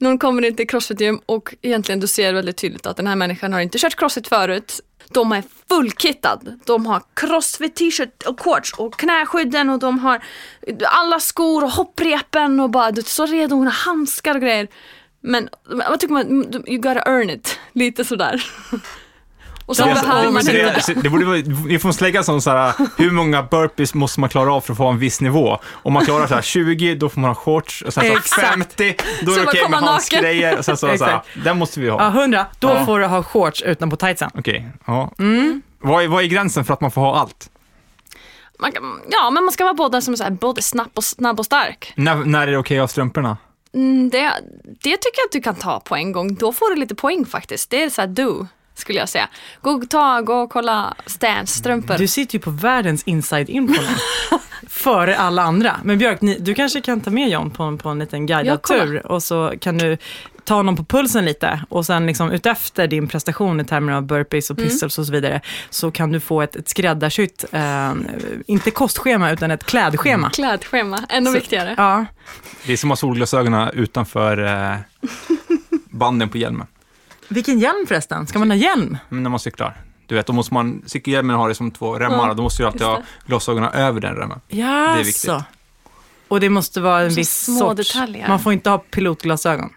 någon 0.00 0.18
kommer 0.18 0.44
in 0.44 0.56
till 0.56 0.68
crossfit-gym 0.68 1.20
och 1.26 1.54
egentligen 1.62 2.00
du 2.00 2.06
ser 2.06 2.32
väldigt 2.32 2.56
tydligt 2.56 2.86
att 2.86 2.96
den 2.96 3.06
här 3.06 3.16
människan 3.16 3.52
har 3.52 3.60
inte 3.60 3.78
kört 3.78 3.96
crossfit 3.96 4.28
förut. 4.28 4.80
De 5.10 5.32
är 5.32 5.42
fullkittad. 5.68 6.60
De 6.64 6.86
har 6.86 7.02
crossfit 7.14 7.76
t-shirt 7.76 8.22
och 8.22 8.40
shorts 8.40 8.72
och 8.72 8.98
knäskydden 8.98 9.70
och 9.70 9.78
de 9.78 9.98
har 9.98 10.20
alla 10.84 11.20
skor 11.20 11.64
och 11.64 11.70
hopprepen 11.70 12.60
och 12.60 12.70
bara 12.70 12.90
du 12.90 13.00
är 13.00 13.04
så 13.04 13.26
redo, 13.26 13.56
hon 13.56 13.66
har 13.66 13.72
handskar 13.72 14.34
och 14.34 14.40
grejer. 14.40 14.68
Men 15.20 15.48
vad 15.64 16.00
tycker 16.00 16.12
man, 16.14 16.26
you 16.66 16.76
gotta 16.78 17.00
earn 17.10 17.30
it, 17.30 17.58
lite 17.72 18.04
sådär. 18.04 18.44
Och 19.66 19.76
så 19.76 19.84
Det, 19.84 19.94
behöver 19.94 20.30
man 20.30 20.44
det, 20.44 20.82
det, 20.86 20.94
det 21.02 21.10
borde 21.10 21.24
vara, 21.24 21.36
vi 21.66 21.78
får 21.78 22.02
lägga 22.02 22.22
sån 22.22 22.42
så 22.42 22.50
här, 22.50 22.74
hur 22.96 23.10
många 23.10 23.42
burpees 23.42 23.94
måste 23.94 24.20
man 24.20 24.28
klara 24.28 24.52
av 24.52 24.60
för 24.60 24.72
att 24.72 24.76
få 24.76 24.86
en 24.88 24.98
viss 24.98 25.20
nivå? 25.20 25.58
Om 25.72 25.92
man 25.92 26.04
klarar 26.04 26.26
så 26.26 26.34
här 26.34 26.42
20, 26.42 26.94
då 26.94 27.08
får 27.08 27.20
man 27.20 27.30
ha 27.30 27.34
shorts, 27.34 27.82
och 27.82 27.92
sen 27.94 28.04
så 28.04 28.12
Exakt. 28.16 28.48
50, 28.48 28.94
då 29.22 29.32
är 29.32 29.34
Så 29.34 29.40
det 29.40 29.44
man 29.44 29.48
okej 29.48 29.60
kommer 29.62 29.76
med 29.76 29.80
naken. 29.80 29.88
handskgrejer, 29.88 30.58
och 30.58 30.64
sen 30.64 30.76
så, 30.76 30.98
så 30.98 31.04
här, 31.04 31.20
den 31.44 31.58
måste 31.58 31.80
vi 31.80 31.88
ha. 31.88 32.02
Ja, 32.02 32.08
100. 32.22 32.46
Då 32.58 32.68
Ja. 32.68 32.86
får 32.86 32.98
du 33.00 33.06
ha 33.06 33.22
shorts 33.22 33.62
utanpå 33.62 33.96
tightsen. 33.96 34.30
Okej, 34.34 34.68
ja. 34.86 35.12
Mm. 35.18 35.62
Vad, 35.80 36.04
är, 36.04 36.08
vad 36.08 36.22
är 36.24 36.26
gränsen 36.26 36.64
för 36.64 36.74
att 36.74 36.80
man 36.80 36.90
får 36.90 37.00
ha 37.00 37.16
allt? 37.20 37.50
man 38.58 38.72
Ja, 39.10 39.30
men 39.30 39.44
man 39.44 39.52
ska 39.52 39.64
vara 39.64 39.74
både, 39.74 40.02
som 40.02 40.16
så 40.16 40.24
här, 40.24 40.30
både 40.30 40.62
snabb, 40.62 40.88
och, 40.94 41.04
snabb 41.04 41.38
och 41.38 41.46
stark. 41.46 41.92
När, 41.96 42.14
när 42.16 42.46
är 42.46 42.50
det 42.52 42.58
okej 42.58 42.78
att 42.78 42.82
ha 42.82 42.88
strumporna? 42.88 43.36
Mm, 43.74 44.10
det, 44.10 44.32
det 44.64 44.96
tycker 44.96 45.18
jag 45.20 45.26
att 45.26 45.32
du 45.32 45.40
kan 45.40 45.54
ta 45.54 45.80
på 45.80 45.96
en 45.96 46.12
gång. 46.12 46.34
Då 46.34 46.52
får 46.52 46.70
du 46.70 46.80
lite 46.80 46.94
poäng 46.94 47.26
faktiskt. 47.26 47.70
Det 47.70 47.82
är 47.82 47.90
så 47.90 48.00
här 48.00 48.08
do, 48.08 48.46
skulle 48.78 48.98
jag 48.98 49.08
säga. 49.08 49.28
Gå, 49.62 49.80
ta, 49.90 50.20
gå 50.20 50.34
och 50.34 50.50
kolla 50.50 50.94
Stans 51.06 51.54
strumpor. 51.54 51.94
Du 51.98 52.08
sitter 52.08 52.34
ju 52.34 52.40
på 52.42 52.50
världens 52.50 53.02
inside 53.02 53.48
info 53.50 53.82
nu. 53.82 53.88
Före 54.68 55.16
alla 55.18 55.42
andra. 55.42 55.76
Men 55.84 55.98
Björk, 55.98 56.20
ni, 56.20 56.38
du 56.38 56.54
kanske 56.54 56.80
kan 56.80 57.00
ta 57.00 57.10
med 57.10 57.28
John 57.28 57.50
på, 57.50 57.62
en- 57.62 57.78
på 57.78 57.88
en 57.88 57.98
liten 57.98 58.26
guidad 58.26 58.62
tur 58.62 59.06
och 59.06 59.22
så 59.22 59.52
kan 59.60 59.78
du 59.78 59.96
ta 60.44 60.54
honom 60.54 60.76
på 60.76 60.84
pulsen 60.84 61.24
lite 61.24 61.60
och 61.68 61.86
sen 61.86 62.06
liksom 62.06 62.30
utefter 62.30 62.86
din 62.86 63.08
prestation 63.08 63.60
i 63.60 63.64
termer 63.64 63.92
av 63.92 64.02
burpees 64.02 64.50
och 64.50 64.58
Mm. 64.58 64.70
pistols 64.70 64.98
och 64.98 65.06
så 65.06 65.12
vidare 65.12 65.40
så 65.70 65.90
kan 65.90 66.12
du 66.12 66.20
få 66.20 66.42
ett, 66.42 66.56
ett 66.56 66.68
skräddarsytt, 66.68 67.44
eh, 67.52 67.92
inte 68.46 68.70
kostschema 68.70 69.30
utan 69.30 69.50
ett 69.50 69.64
klädschema. 69.64 70.30
Klädschema, 70.30 70.98
ännu 71.08 71.26
Så- 71.26 71.32
viktigare. 71.32 71.74
Ja, 71.76 72.04
Det 72.66 72.72
är 72.72 72.76
som 72.76 72.90
att 72.90 73.00
ha 73.00 73.08
solglasögonen 73.08 73.70
utanför 73.74 74.44
eh, 74.72 74.76
banden 75.90 76.28
på 76.28 76.38
hjälmen. 76.38 76.66
Vilken 77.28 77.58
hjälm 77.58 77.86
förresten? 77.88 78.26
Ska 78.26 78.38
man 78.38 78.50
ha 78.50 78.56
hjälm? 78.56 78.96
Men 79.08 79.22
när 79.22 79.30
man 79.30 79.40
cyklar. 79.40 79.76
Du 80.06 80.14
vet, 80.14 80.26
då 80.26 80.32
måste 80.32 80.54
man, 80.54 80.82
cykelhjälmen 80.86 81.36
har 81.36 81.48
det 81.48 81.54
som 81.54 81.70
två 81.70 81.98
remmar 81.98 82.16
Ja, 82.16 82.30
och 82.30 82.36
då 82.36 82.42
måste 82.42 82.62
du 82.62 82.66
alltid 82.66 82.82
ha 82.82 83.02
glasögonen 83.26 83.72
över 83.72 84.00
den 84.00 84.14
remmen. 84.14 84.40
Ja, 84.48 84.66
Det 84.66 84.70
är 84.92 84.96
viktigt. 84.96 85.16
så. 85.16 85.42
Och 86.28 86.40
det 86.40 86.48
måste 86.50 86.80
vara 86.80 87.00
en 87.02 87.10
Så 87.10 87.16
viss 87.16 87.44
små 87.44 87.58
sorts. 87.58 87.92
detaljer. 87.94 88.28
Man 88.28 88.40
får 88.40 88.52
inte 88.52 88.70
ha 88.70 88.78
pilotglasögon. 88.78 89.70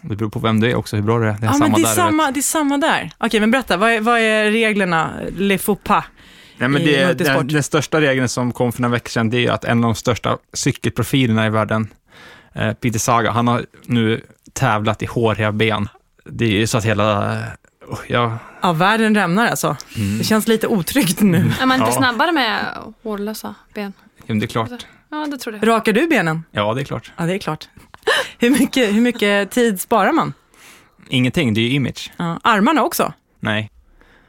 Det 0.00 0.16
beror 0.16 0.30
på 0.30 0.38
vem 0.38 0.60
det 0.60 0.70
är 0.70 0.74
också, 0.74 0.96
hur 0.96 1.02
bra 1.02 1.18
det 1.18 1.26
är. 1.28 1.32
Det 1.32 1.38
är 1.38 1.46
Ja, 1.46 1.52
samma 1.52 1.64
men 1.68 1.72
det 1.72 1.80
är, 1.80 1.82
där. 1.82 1.90
du 1.90 1.94
samma, 1.96 2.30
det 2.30 2.40
är 2.40 2.42
samma 2.42 2.78
där. 2.78 3.10
Okej, 3.18 3.40
men 3.40 3.50
berätta. 3.50 3.76
Vad 3.76 3.90
är, 3.90 4.00
vad 4.00 4.18
är 4.20 4.50
reglerna? 4.50 5.10
Le 5.36 5.58
faux 5.58 5.82
pas. 5.84 6.04
Nej, 6.58 6.68
men 6.68 6.82
det 6.84 7.18
den, 7.18 7.46
den 7.48 7.62
största 7.62 8.00
regeln 8.00 8.28
som 8.28 8.52
kom 8.52 8.72
för 8.72 8.82
några 8.82 8.92
veckor 8.92 9.10
sedan, 9.10 9.30
det 9.30 9.46
är 9.46 9.50
att 9.52 9.64
en 9.64 9.84
av 9.84 9.88
de 9.88 9.94
största 9.94 10.38
cykelprofilerna 10.52 11.46
i 11.46 11.50
världen, 11.50 11.88
eh, 12.54 12.72
Peter 12.72 12.98
Saga, 12.98 13.30
han 13.30 13.48
har 13.48 13.64
nu 13.84 14.20
tävlat 14.52 15.02
i 15.02 15.06
håriga 15.06 15.52
ben. 15.52 15.88
Det 16.30 16.44
är 16.44 16.48
ju 16.50 16.66
så 16.66 16.78
att 16.78 16.84
hela... 16.84 17.32
oh, 17.88 17.98
ja, 18.08 18.38
Ja, 18.62 18.72
världen 18.72 19.14
rämnar 19.14 19.46
alltså. 19.46 19.76
Det 20.18 20.24
känns 20.24 20.48
lite 20.48 20.66
otryggt 20.66 21.20
nu. 21.20 21.52
Är 21.60 21.66
man 21.66 21.78
inte 21.80 21.90
Ja. 21.90 21.96
snabbare 21.96 22.32
med 22.32 22.64
hårlösa 23.02 23.54
ben? 23.74 23.92
jo, 24.26 24.34
det 24.34 24.44
är 24.44 24.46
klart. 24.46 24.86
Ja, 25.10 25.26
det 25.30 25.38
tror 25.38 25.54
jag. 25.56 25.68
Rakar 25.68 25.92
du 25.92 26.06
benen? 26.08 26.44
Ja, 26.50 26.74
det 26.74 26.80
är 26.80 26.84
klart. 26.84 27.12
Ja, 27.16 27.24
det 27.24 27.34
är 27.34 27.38
klart. 27.38 27.68
Hur 28.38 28.50
mycket, 28.50 28.94
hur 28.94 29.00
mycket 29.00 29.50
tid 29.50 29.80
sparar 29.80 30.12
man? 30.12 30.32
Ingenting, 31.08 31.54
det 31.54 31.60
är 31.60 31.62
ju 31.62 31.70
image. 31.70 32.10
Ja, 32.16 32.40
armarna 32.42 32.82
också? 32.82 33.12
Nej. 33.40 33.70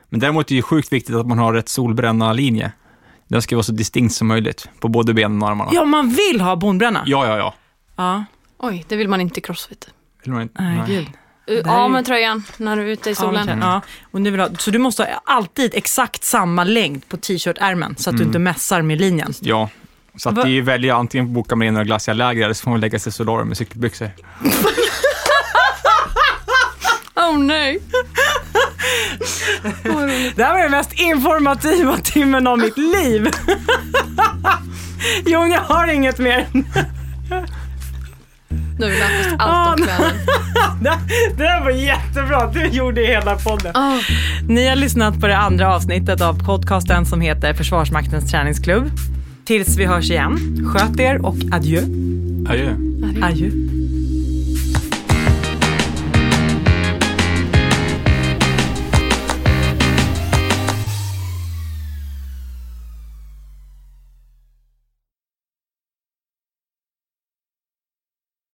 Men 0.09 0.19
däremot 0.19 0.45
är 0.45 0.49
det 0.49 0.55
ju 0.55 0.61
sjukt 0.61 0.93
viktigt 0.93 1.15
att 1.15 1.27
man 1.27 1.39
har 1.39 1.53
rätt 1.53 1.69
solbränna 1.69 2.33
linje. 2.33 2.71
Den 3.27 3.41
ska 3.41 3.55
vara 3.55 3.63
så 3.63 3.71
distinkt 3.71 4.13
som 4.15 4.27
möjligt 4.27 4.69
på 4.79 4.87
både 4.87 5.13
benen 5.13 5.43
och 5.43 5.49
armarna. 5.49 5.71
Ja, 5.73 5.85
man 5.85 6.09
vill 6.09 6.41
ha 6.41 6.55
bonbränna. 6.55 7.03
ja, 7.05 7.25
ja. 7.27 7.37
ja. 7.37 7.53
Ja, 7.95 8.25
Oj, 8.57 8.85
det 8.87 8.95
vill 8.95 9.07
man 9.09 9.21
inte 9.21 9.39
i 9.39 9.43
crossfit. 9.43 9.89
Vill 10.23 10.33
man 10.33 10.41
inte- 10.41 10.61
nej, 10.63 10.77
nej. 10.77 10.85
gud. 10.87 11.07
Av 11.65 11.91
med 11.91 12.05
tröjan 12.05 12.43
när 12.57 12.75
du 12.75 12.81
är 12.81 12.85
ute 12.87 13.09
i 13.09 13.15
solen. 13.15 13.43
okej. 13.43 13.57
ja. 13.61 13.81
Och 14.11 14.21
nu 14.21 14.31
vill 14.31 14.39
ha, 14.39 14.49
så 14.59 14.71
du 14.71 14.79
måste 14.79 15.03
ha 15.03 15.09
alltid 15.25 15.71
exakt 15.75 16.23
samma 16.23 16.63
längd 16.63 17.07
på 17.09 17.17
t-shirt-ärmen 17.17 17.95
så 17.97 18.09
att 18.09 18.17
du 18.17 18.23
inte 18.23 18.39
mässar 18.39 18.81
med 18.81 18.99
linjen. 19.01 19.33
Ja. 19.39 19.69
Så 20.17 20.29
att 20.29 20.35
Va- 20.35 20.43
det 20.43 20.49
är 20.49 20.51
ju 20.53 20.61
välja 20.61 20.95
antingen 20.95 21.33
boka 21.33 21.55
med 21.55 21.73
några 21.73 21.85
glassiga 21.85 22.13
läger 22.13 22.43
eller 22.43 22.53
så 22.53 22.63
får 22.63 22.71
man 22.71 22.79
lägga 22.79 22.99
sig 22.99 23.09
i 23.09 23.13
solarium 23.13 23.47
med 23.47 23.57
cykelbyxor. 23.57 24.09
Oh 27.15 27.37
nej! 27.39 27.79
Det 30.35 30.43
här 30.43 30.53
var 30.53 30.61
den 30.61 30.71
mest 30.71 30.93
informativa 30.93 31.97
timmen 31.97 32.47
av 32.47 32.57
mitt 32.59 32.77
liv. 32.77 33.29
Jon, 35.25 35.51
jag 35.51 35.61
har 35.61 35.87
inget 35.87 36.17
mer. 36.19 36.47
Nu 38.49 38.85
har 38.85 38.91
vi 38.91 38.99
lärt 38.99 39.27
oss 39.27 39.35
allt 39.39 39.79
om 39.79 39.85
kläder. 39.85 40.13
Det, 40.81 40.97
det 41.37 41.43
där 41.43 41.63
var 41.63 41.71
jättebra. 41.71 42.51
Du 42.53 42.65
gjorde 42.65 43.01
hela 43.01 43.35
podden. 43.35 43.75
Oh. 43.75 43.99
Ni 44.47 44.67
har 44.67 44.75
lyssnat 44.75 45.19
på 45.19 45.27
det 45.27 45.37
andra 45.37 45.75
avsnittet 45.75 46.21
av 46.21 46.45
podcasten 46.45 47.05
som 47.05 47.21
heter 47.21 47.53
Försvarsmaktens 47.53 48.31
träningsklubb. 48.31 48.91
Tills 49.45 49.77
vi 49.77 49.85
hörs 49.85 50.11
igen, 50.11 50.37
sköt 50.73 50.99
er 50.99 51.25
och 51.25 51.35
adjö. 51.51 51.81
Adjö. 52.49 52.75
Adjö. 53.21 53.49